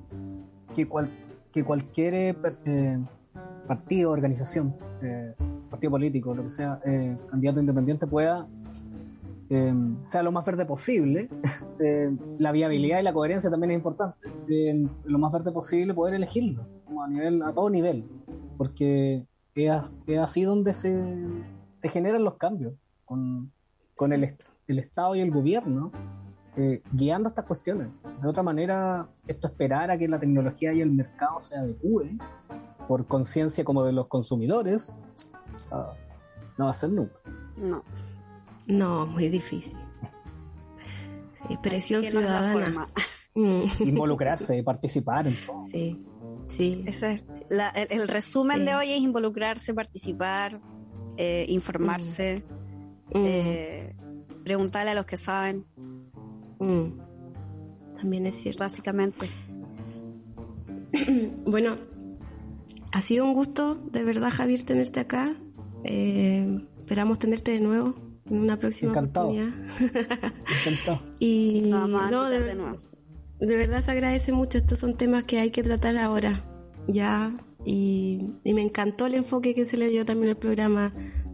que, 0.74 0.86
cual- 0.88 1.10
que 1.52 1.64
cualquier 1.64 2.14
eh, 2.14 2.36
eh, 2.64 2.98
partido, 3.66 4.10
organización, 4.10 4.74
eh, 5.02 5.34
partido 5.70 5.90
político, 5.92 6.34
lo 6.34 6.42
que 6.44 6.50
sea, 6.50 6.80
candidato 7.30 7.60
independiente 7.60 8.06
pueda 8.06 8.46
eh, 9.48 9.72
sea 10.08 10.22
lo 10.24 10.32
más 10.32 10.44
verde 10.44 10.64
posible. 10.66 11.28
Eh, 11.78 12.10
la 12.38 12.52
viabilidad 12.52 13.00
y 13.00 13.02
la 13.02 13.12
coherencia 13.12 13.50
también 13.50 13.72
es 13.72 13.76
importante. 13.76 14.16
Eh, 14.48 14.86
lo 15.04 15.18
más 15.18 15.30
verde 15.30 15.52
posible 15.52 15.92
poder 15.92 16.14
elegirlo, 16.14 16.62
como 16.86 17.02
a 17.02 17.06
nivel, 17.08 17.42
a 17.42 17.52
todo 17.52 17.68
nivel, 17.68 18.02
porque 18.56 19.24
es, 19.54 19.72
es 20.06 20.18
así 20.18 20.44
donde 20.44 20.74
se, 20.74 21.16
se 21.82 21.88
generan 21.88 22.24
los 22.24 22.36
cambios, 22.36 22.74
con, 23.04 23.52
con 23.94 24.12
el, 24.12 24.24
est- 24.24 24.44
el 24.68 24.78
Estado 24.78 25.14
y 25.14 25.20
el 25.20 25.30
gobierno 25.30 25.92
eh, 26.56 26.82
guiando 26.92 27.28
estas 27.28 27.44
cuestiones. 27.44 27.88
De 28.22 28.28
otra 28.28 28.42
manera, 28.42 29.08
esto 29.26 29.46
esperar 29.46 29.90
a 29.90 29.98
que 29.98 30.08
la 30.08 30.18
tecnología 30.18 30.72
y 30.72 30.80
el 30.80 30.90
mercado 30.90 31.40
se 31.40 31.54
adecúe 31.56 32.16
por 32.88 33.06
conciencia 33.06 33.64
como 33.64 33.84
de 33.84 33.92
los 33.92 34.06
consumidores, 34.06 34.96
ah, 35.72 35.92
no 36.56 36.66
va 36.66 36.70
a 36.70 36.74
ser 36.74 36.90
nunca. 36.90 37.16
No. 37.56 37.82
No, 38.66 39.06
muy 39.06 39.28
difícil. 39.28 39.76
Sí, 41.32 41.56
presión 41.62 42.00
no 42.02 42.08
ciudadana. 42.08 42.52
forma. 42.52 42.88
Mm, 43.34 43.64
Involucrarse 43.80 44.56
y 44.56 44.62
participar 44.62 45.26
en 45.26 45.36
todo. 45.46 45.66
sí, 45.70 46.05
sí. 46.48 46.82
Ese 46.86 47.12
es 47.14 47.24
la- 47.50 47.70
el, 47.70 47.86
el 48.02 48.08
resumen 48.08 48.58
Sí. 48.60 48.64
de 48.66 48.74
hoy 48.74 48.92
es 48.92 49.00
involucrarse, 49.00 49.74
participar, 49.74 50.60
eh, 51.16 51.46
informarse, 51.48 52.42
Mm, 53.14 53.24
eh, 53.24 53.96
preguntarle 54.44 54.90
a 54.90 54.94
los 54.94 55.06
que 55.06 55.16
saben, 55.16 55.64
mm. 56.58 56.84
También 57.96 58.26
es 58.26 58.36
cierto. 58.36 58.64
básicamente. 58.64 59.28
Bueno, 61.46 61.76
ha 62.92 63.02
sido 63.02 63.24
un 63.24 63.32
gusto, 63.34 63.74
de 63.92 64.02
verdad, 64.02 64.30
Javier, 64.30 64.62
tenerte 64.62 65.00
acá. 65.00 65.36
Eh, 65.84 66.60
esperamos 66.78 67.18
tenerte 67.18 67.52
de 67.52 67.60
nuevo 67.60 67.94
en 68.28 68.38
una 68.38 68.58
próxima 68.58 68.90
Encantado. 68.90 69.28
oportunidad. 69.28 69.54
Encantado. 70.66 71.00
y 71.18 71.62
Nos 71.68 71.80
vamos 71.82 72.02
a 72.02 72.10
no, 72.10 72.28
de, 72.30 72.40
de 72.40 72.54
nuevo. 72.54 72.78
De 73.40 73.56
verdad 73.56 73.82
se 73.82 73.90
agradece 73.90 74.32
mucho. 74.32 74.58
Estos 74.58 74.78
son 74.78 74.96
temas 74.96 75.24
que 75.24 75.38
hay 75.38 75.50
que 75.50 75.62
tratar 75.62 75.96
ahora, 75.96 76.44
ya. 76.86 77.36
Y, 77.64 78.30
y 78.44 78.54
me 78.54 78.62
encantó 78.62 79.06
el 79.06 79.14
enfoque 79.14 79.54
que 79.54 79.64
se 79.64 79.76
le 79.76 79.88
dio 79.88 80.04
también 80.04 80.30
al 80.30 80.36
programa 80.36 80.92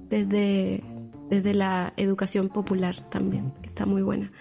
desde, 0.09 0.82
desde 1.28 1.55
la 1.55 1.92
educación 1.96 2.48
popular 2.48 3.09
también, 3.11 3.53
que 3.62 3.68
está 3.68 3.86
muy 3.86 4.03
buena. 4.03 4.32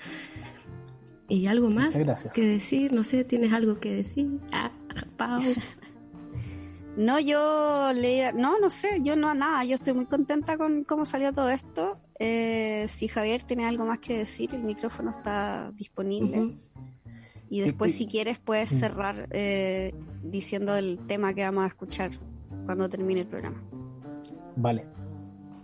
¿Y 1.28 1.48
algo 1.48 1.70
más 1.70 1.96
que 2.34 2.46
decir? 2.46 2.92
No 2.92 3.06
sé, 3.06 3.24
¿tienes 3.24 3.54
algo 3.54 3.80
que 3.80 3.96
decir? 3.96 4.40
Ah, 4.52 4.72
Pau. 5.18 5.42
No, 6.98 7.22
yo 7.22 7.94
leía, 7.94 8.34
no, 8.34 8.60
no 8.60 8.70
sé, 8.70 9.02
yo 9.02 9.16
no 9.16 9.34
nada, 9.34 9.64
yo 9.64 9.76
estoy 9.76 9.94
muy 9.94 10.06
contenta 10.08 10.58
con 10.58 10.84
cómo 10.84 11.06
salió 11.06 11.32
todo 11.32 11.50
esto. 11.50 11.98
Eh, 12.20 12.86
si 12.90 13.08
Javier 13.08 13.44
tiene 13.44 13.66
algo 13.66 13.86
más 13.86 14.00
que 14.00 14.18
decir, 14.18 14.54
el 14.54 14.64
micrófono 14.64 15.12
está 15.12 15.72
disponible. 15.74 16.58
Y 17.52 17.60
después, 17.60 17.94
si 17.96 18.08
quieres, 18.08 18.40
puedes 18.40 18.72
Mm. 18.72 18.76
cerrar 18.78 19.28
eh, 19.32 19.94
diciendo 20.24 20.76
el 20.78 21.00
tema 21.06 21.34
que 21.34 21.44
vamos 21.44 21.66
a 21.66 21.68
escuchar 21.68 22.12
cuando 22.66 22.88
termine 22.90 23.22
el 23.22 23.28
programa. 23.28 23.62
Vale. 24.56 24.86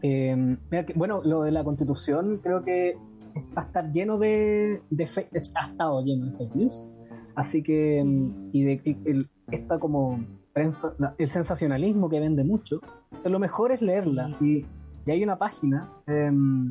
Eh, 0.02 0.36
mira 0.70 0.86
que- 0.86 0.94
bueno, 0.94 1.22
lo 1.24 1.44
de 1.44 1.52
la 1.52 1.64
constitución 1.64 2.40
creo 2.44 2.62
que 2.62 2.98
va 3.58 3.62
a 3.62 3.66
estar 3.66 3.92
lleno 3.92 4.18
de, 4.18 4.82
de 4.90 5.08
fe- 5.08 5.30
ha 5.56 5.68
estado 5.68 6.04
lleno 6.04 6.26
de 6.28 6.32
fake 6.38 6.56
news. 6.56 6.86
Así 7.36 7.64
que, 7.64 8.04
mm, 8.04 8.50
y 8.52 8.64
de 8.64 8.82
y 8.84 8.98
el, 9.10 9.30
esta 9.52 9.80
como 9.80 10.20
prensa, 10.54 10.94
la- 10.98 11.16
el 11.18 11.30
sensacionalismo 11.30 12.10
que 12.10 12.20
vende 12.20 12.44
mucho, 12.44 12.82
o 13.18 13.22
sea, 13.22 13.32
lo 13.32 13.40
mejor 13.40 13.72
es 13.72 13.82
leerla. 13.82 14.36
Y, 14.42 14.66
y 15.06 15.12
hay 15.12 15.24
una 15.24 15.38
página 15.38 15.90
em, 16.08 16.70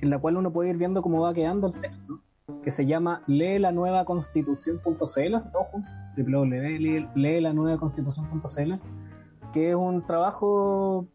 en 0.00 0.10
la 0.10 0.18
cual 0.18 0.36
uno 0.36 0.52
puede 0.52 0.70
ir 0.70 0.76
viendo 0.76 1.00
cómo 1.02 1.22
va 1.22 1.32
quedando 1.32 1.68
el 1.68 1.74
texto, 1.80 2.20
que 2.62 2.70
se 2.70 2.86
llama 2.86 3.22
lee 3.26 3.58
la 3.58 3.72
nueva 3.72 4.04
constitución.cl, 4.04 5.34
todo 5.52 5.64
junto, 5.70 5.88
www.leelanuevaconstitución.cl, 6.16 8.74
que 9.52 9.70
es 9.70 9.76
un 9.76 10.06
trabajo 10.06 11.08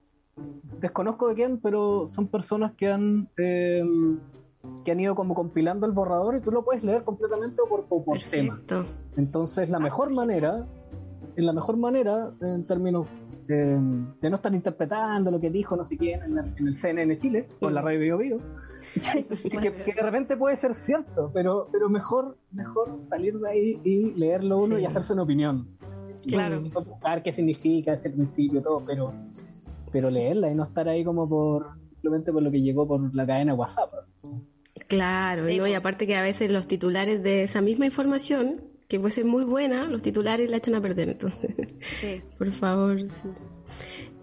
desconozco 0.80 1.28
de 1.28 1.36
quién, 1.36 1.60
pero 1.60 2.08
son 2.08 2.28
personas 2.28 2.74
que 2.74 2.92
han 2.92 3.30
eh, 3.38 3.84
que 4.84 4.92
han 4.92 5.00
ido 5.00 5.16
como 5.16 5.34
compilando 5.34 5.86
el 5.86 5.94
borrador 5.94 6.36
y 6.36 6.42
tú 6.42 6.52
lo 6.52 6.64
puedes 6.64 6.84
leer 6.84 7.04
completamente 7.04 7.62
o 7.62 7.68
por, 7.68 7.86
por 7.86 8.20
tema. 8.32 8.62
Entonces 9.16 9.70
la 9.70 9.80
mejor 9.80 10.14
manera, 10.14 10.66
en 11.36 11.46
la 11.46 11.54
mejor 11.54 11.78
manera, 11.78 12.32
en 12.42 12.66
términos 12.66 13.08
de 13.56 14.30
no 14.30 14.36
estar 14.36 14.54
interpretando 14.54 15.32
lo 15.32 15.40
que 15.40 15.50
dijo 15.50 15.76
no 15.76 15.86
sé 15.86 15.98
quién 15.98 16.22
en, 16.24 16.36
la- 16.36 16.46
en 16.58 16.68
el 16.68 16.76
CNN 16.76 17.18
Chile 17.18 17.48
o 17.62 17.68
en 17.70 17.74
la 17.76 17.82
radio 17.82 18.00
Bio 18.00 18.18
Bio, 18.18 18.38
que, 18.96 19.72
que 19.72 19.94
de 19.94 20.02
repente 20.02 20.36
puede 20.38 20.58
ser 20.58 20.74
cierto, 20.76 21.32
pero, 21.34 21.68
pero 21.72 21.90
mejor, 21.90 22.38
mejor 22.52 23.00
salir 23.10 23.38
de 23.40 23.50
ahí 23.50 23.82
y 23.84 24.12
leerlo 24.16 24.58
uno 24.64 24.76
Sí. 24.78 24.82
y 24.82 24.86
hacerse 24.86 25.14
una 25.14 25.24
opinión. 25.24 25.68
Claro. 26.26 26.62
Y 26.66 26.70
buscar 26.70 27.22
qué 27.24 27.32
significa 27.32 27.94
ese 27.94 28.10
principio, 28.10 28.62
todo, 28.62 28.84
pero, 28.86 29.14
pero 29.92 30.10
leerla 30.10 30.50
y 30.52 30.56
no 30.56 30.64
estar 30.66 30.88
ahí 30.90 31.04
como 31.04 31.30
por 31.30 31.68
simplemente 31.92 32.32
por 32.34 32.44
lo 32.44 32.52
que 32.52 32.62
llegó 32.62 32.88
por 32.88 33.14
la 33.16 33.26
cadena 33.26 33.54
WhatsApp. 33.54 33.92
Claro, 34.88 35.46
Sí, 35.46 35.60
y 35.60 35.74
aparte 35.74 36.08
que 36.08 36.16
a 36.16 36.22
veces 36.22 36.50
los 36.52 36.68
titulares 36.68 37.22
de 37.24 37.44
esa 37.44 37.62
misma 37.62 37.86
información, 37.86 38.62
que 38.88 39.00
puede 39.00 39.12
ser 39.12 39.26
muy 39.26 39.44
buena, 39.44 39.86
los 39.88 40.02
titulares 40.02 40.50
la 40.50 40.58
echan 40.58 40.76
a 40.76 40.82
perder. 40.82 41.10
Entonces, 41.10 41.56
Sí. 42.00 42.22
por 42.38 42.52
favor, 42.54 43.00
sí. 43.00 43.30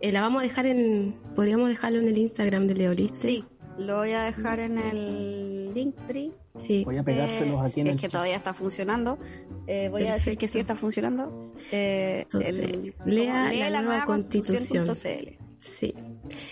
Eh, 0.01 0.13
la 0.13 0.21
vamos 0.23 0.41
a 0.41 0.43
dejar 0.45 0.67
en, 0.67 1.15
podríamos 1.35 1.69
dejarlo 1.69 2.01
en 2.01 2.09
el 2.09 2.19
Instagram 2.19 2.67
de 2.67 2.75
Leoliste. 2.75 3.17
Sí, 3.19 3.45
lo 3.79 3.99
voy 3.99 4.13
a 4.13 4.23
dejar 4.25 4.61
en 4.61 4.79
el 4.79 5.73
Linktree. 5.75 6.33
Sí. 6.57 6.85
Voy 6.85 6.97
a 6.99 7.03
pegárselos 7.03 7.67
Eh, 7.67 7.69
aquí 7.71 7.81
en 7.81 7.87
es 7.89 7.93
el 7.95 7.99
que 7.99 8.03
chat. 8.03 8.13
todavía 8.13 8.37
está 8.37 8.55
funcionando. 8.55 9.19
Eh, 9.67 9.89
voy 9.91 10.05
a 10.07 10.15
decir 10.15 10.37
que 10.39 10.47
sí 10.47 10.59
está 10.61 10.77
funcionando. 10.77 11.33
Eh, 11.73 12.21
Entonces, 12.23 12.59
el- 12.59 12.95
lea 13.07 13.51
como 13.51 13.71
la 13.71 13.83
nueva 13.83 14.05
constitución. 14.05 14.87
constitución.cl. 14.87 15.45
Sí. 15.61 15.95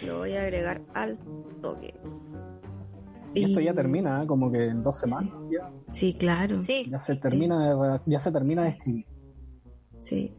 Lo 0.06 0.18
voy 0.18 0.32
a 0.32 0.42
agregar 0.42 0.80
al 0.94 1.18
toque. 1.60 1.94
Y 3.34 3.44
esto 3.44 3.60
ya 3.60 3.72
termina, 3.74 4.22
¿eh? 4.22 4.26
como 4.26 4.50
que 4.52 4.66
en 4.66 4.82
dos 4.82 4.98
semanas 5.00 5.32
ya, 5.50 5.70
Sí, 5.92 6.14
claro. 6.14 6.62
Sí, 6.62 6.86
ya 6.90 7.00
se 7.00 7.16
termina 7.16 7.68
de, 7.68 7.74
reda- 7.74 8.02
ya 8.06 8.20
se 8.20 8.30
termina 8.32 8.62
de 8.64 8.68
escribir. 8.70 9.06
Sí. 10.00 10.32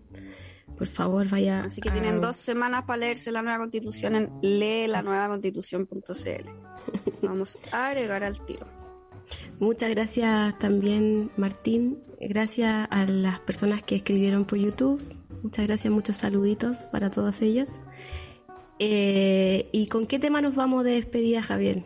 Por 0.77 0.87
favor, 0.87 1.27
vaya. 1.29 1.63
así 1.65 1.81
que 1.81 1.89
a- 1.89 1.93
tienen 1.93 2.19
dos 2.21 2.35
semanas 2.35 2.83
para 2.83 2.97
leerse 2.97 3.31
la 3.31 3.41
nueva 3.41 3.59
constitución 3.59 4.15
en 4.15 4.29
leelanuevaconstitución.cl. 4.41 6.49
Vamos 7.27 7.59
a 7.71 7.87
agregar 7.89 8.23
al 8.23 8.43
tiro. 8.45 8.65
Muchas 9.59 9.89
gracias 9.91 10.57
también, 10.59 11.31
Martín. 11.37 11.99
Gracias 12.19 12.87
a 12.89 13.05
las 13.05 13.39
personas 13.41 13.83
que 13.83 13.95
escribieron 13.95 14.45
por 14.45 14.57
YouTube. 14.59 15.01
Muchas 15.43 15.67
gracias, 15.67 15.93
muchos 15.93 16.17
saluditos 16.17 16.79
para 16.91 17.09
todas 17.09 17.41
ellas. 17.41 17.67
Eh, 18.79 19.69
¿Y 19.71 19.87
con 19.87 20.07
qué 20.07 20.19
tema 20.19 20.41
nos 20.41 20.55
vamos 20.55 20.83
de 20.83 20.91
despedida, 20.91 21.41
Javier? 21.43 21.83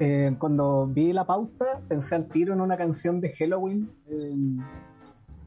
Eh, 0.00 0.34
cuando 0.38 0.86
vi 0.86 1.12
la 1.12 1.24
pauta, 1.24 1.80
pensé 1.88 2.14
al 2.14 2.28
tiro 2.28 2.52
en 2.52 2.60
una 2.60 2.76
canción 2.76 3.20
de 3.20 3.30
Halloween, 3.30 3.90
eh, 4.06 4.34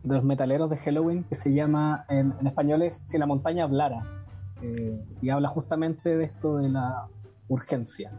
de 0.04 0.16
los 0.16 0.24
metaleros 0.24 0.70
de 0.70 0.78
Halloween, 0.78 1.24
que 1.26 1.36
se 1.36 1.54
llama, 1.54 2.06
en, 2.10 2.34
en 2.39 2.48
español 2.48 2.82
es 2.82 3.04
Si 3.06 3.18
la 3.18 3.26
montaña 3.26 3.66
hablara, 3.66 4.22
eh, 4.62 5.00
y 5.22 5.30
habla 5.30 5.50
justamente 5.50 6.16
de 6.16 6.26
esto 6.26 6.58
de 6.58 6.70
la 6.70 7.08
urgencia, 7.48 8.12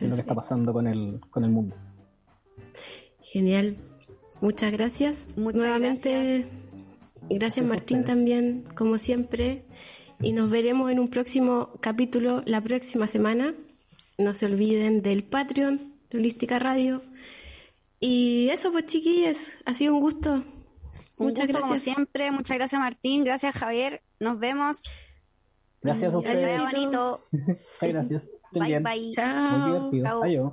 de 0.00 0.08
lo 0.08 0.14
que 0.14 0.22
está 0.22 0.34
pasando 0.34 0.72
con 0.72 0.86
el, 0.86 1.20
con 1.30 1.44
el 1.44 1.50
mundo. 1.50 1.76
Genial. 3.20 3.76
Muchas 4.40 4.72
gracias. 4.72 5.28
Muchas 5.36 5.62
Nuevamente, 5.62 6.48
gracias, 7.30 7.66
Martín 7.66 8.04
también, 8.04 8.64
como 8.74 8.98
siempre. 8.98 9.64
Y 10.20 10.32
nos 10.32 10.50
veremos 10.50 10.90
en 10.90 10.98
un 10.98 11.08
próximo 11.08 11.70
capítulo 11.80 12.42
la 12.46 12.60
próxima 12.60 13.06
semana. 13.06 13.54
No 14.22 14.34
se 14.34 14.46
olviden 14.46 15.02
del 15.02 15.24
Patreon 15.24 15.94
de 16.10 16.18
Holística 16.18 16.58
Radio. 16.58 17.02
Y 18.00 18.48
eso, 18.50 18.72
pues, 18.72 18.86
chiquillas, 18.86 19.36
ha 19.64 19.74
sido 19.74 19.94
un 19.94 20.00
gusto. 20.00 20.32
Un 21.16 21.26
Muchas 21.28 21.46
gusto 21.46 21.60
como 21.60 21.72
gracias. 21.72 21.94
siempre. 21.94 22.30
Muchas 22.30 22.56
gracias 22.58 22.80
Martín. 22.80 23.24
Gracias 23.24 23.54
Javier. 23.54 24.02
Nos 24.18 24.38
vemos. 24.38 24.82
Gracias 25.82 26.14
a 26.14 26.18
ustedes. 26.18 26.58
vaya 26.60 26.70
bonito. 26.70 27.20
Muchas 27.32 27.58
gracias. 27.80 28.30
Bye 28.52 28.66
bien. 28.66 28.82
bye. 28.82 29.00
Muy 29.00 29.12
Chao. 29.14 29.66
divertido. 29.66 30.04
Chao. 30.04 30.22
Adiós. 30.24 30.52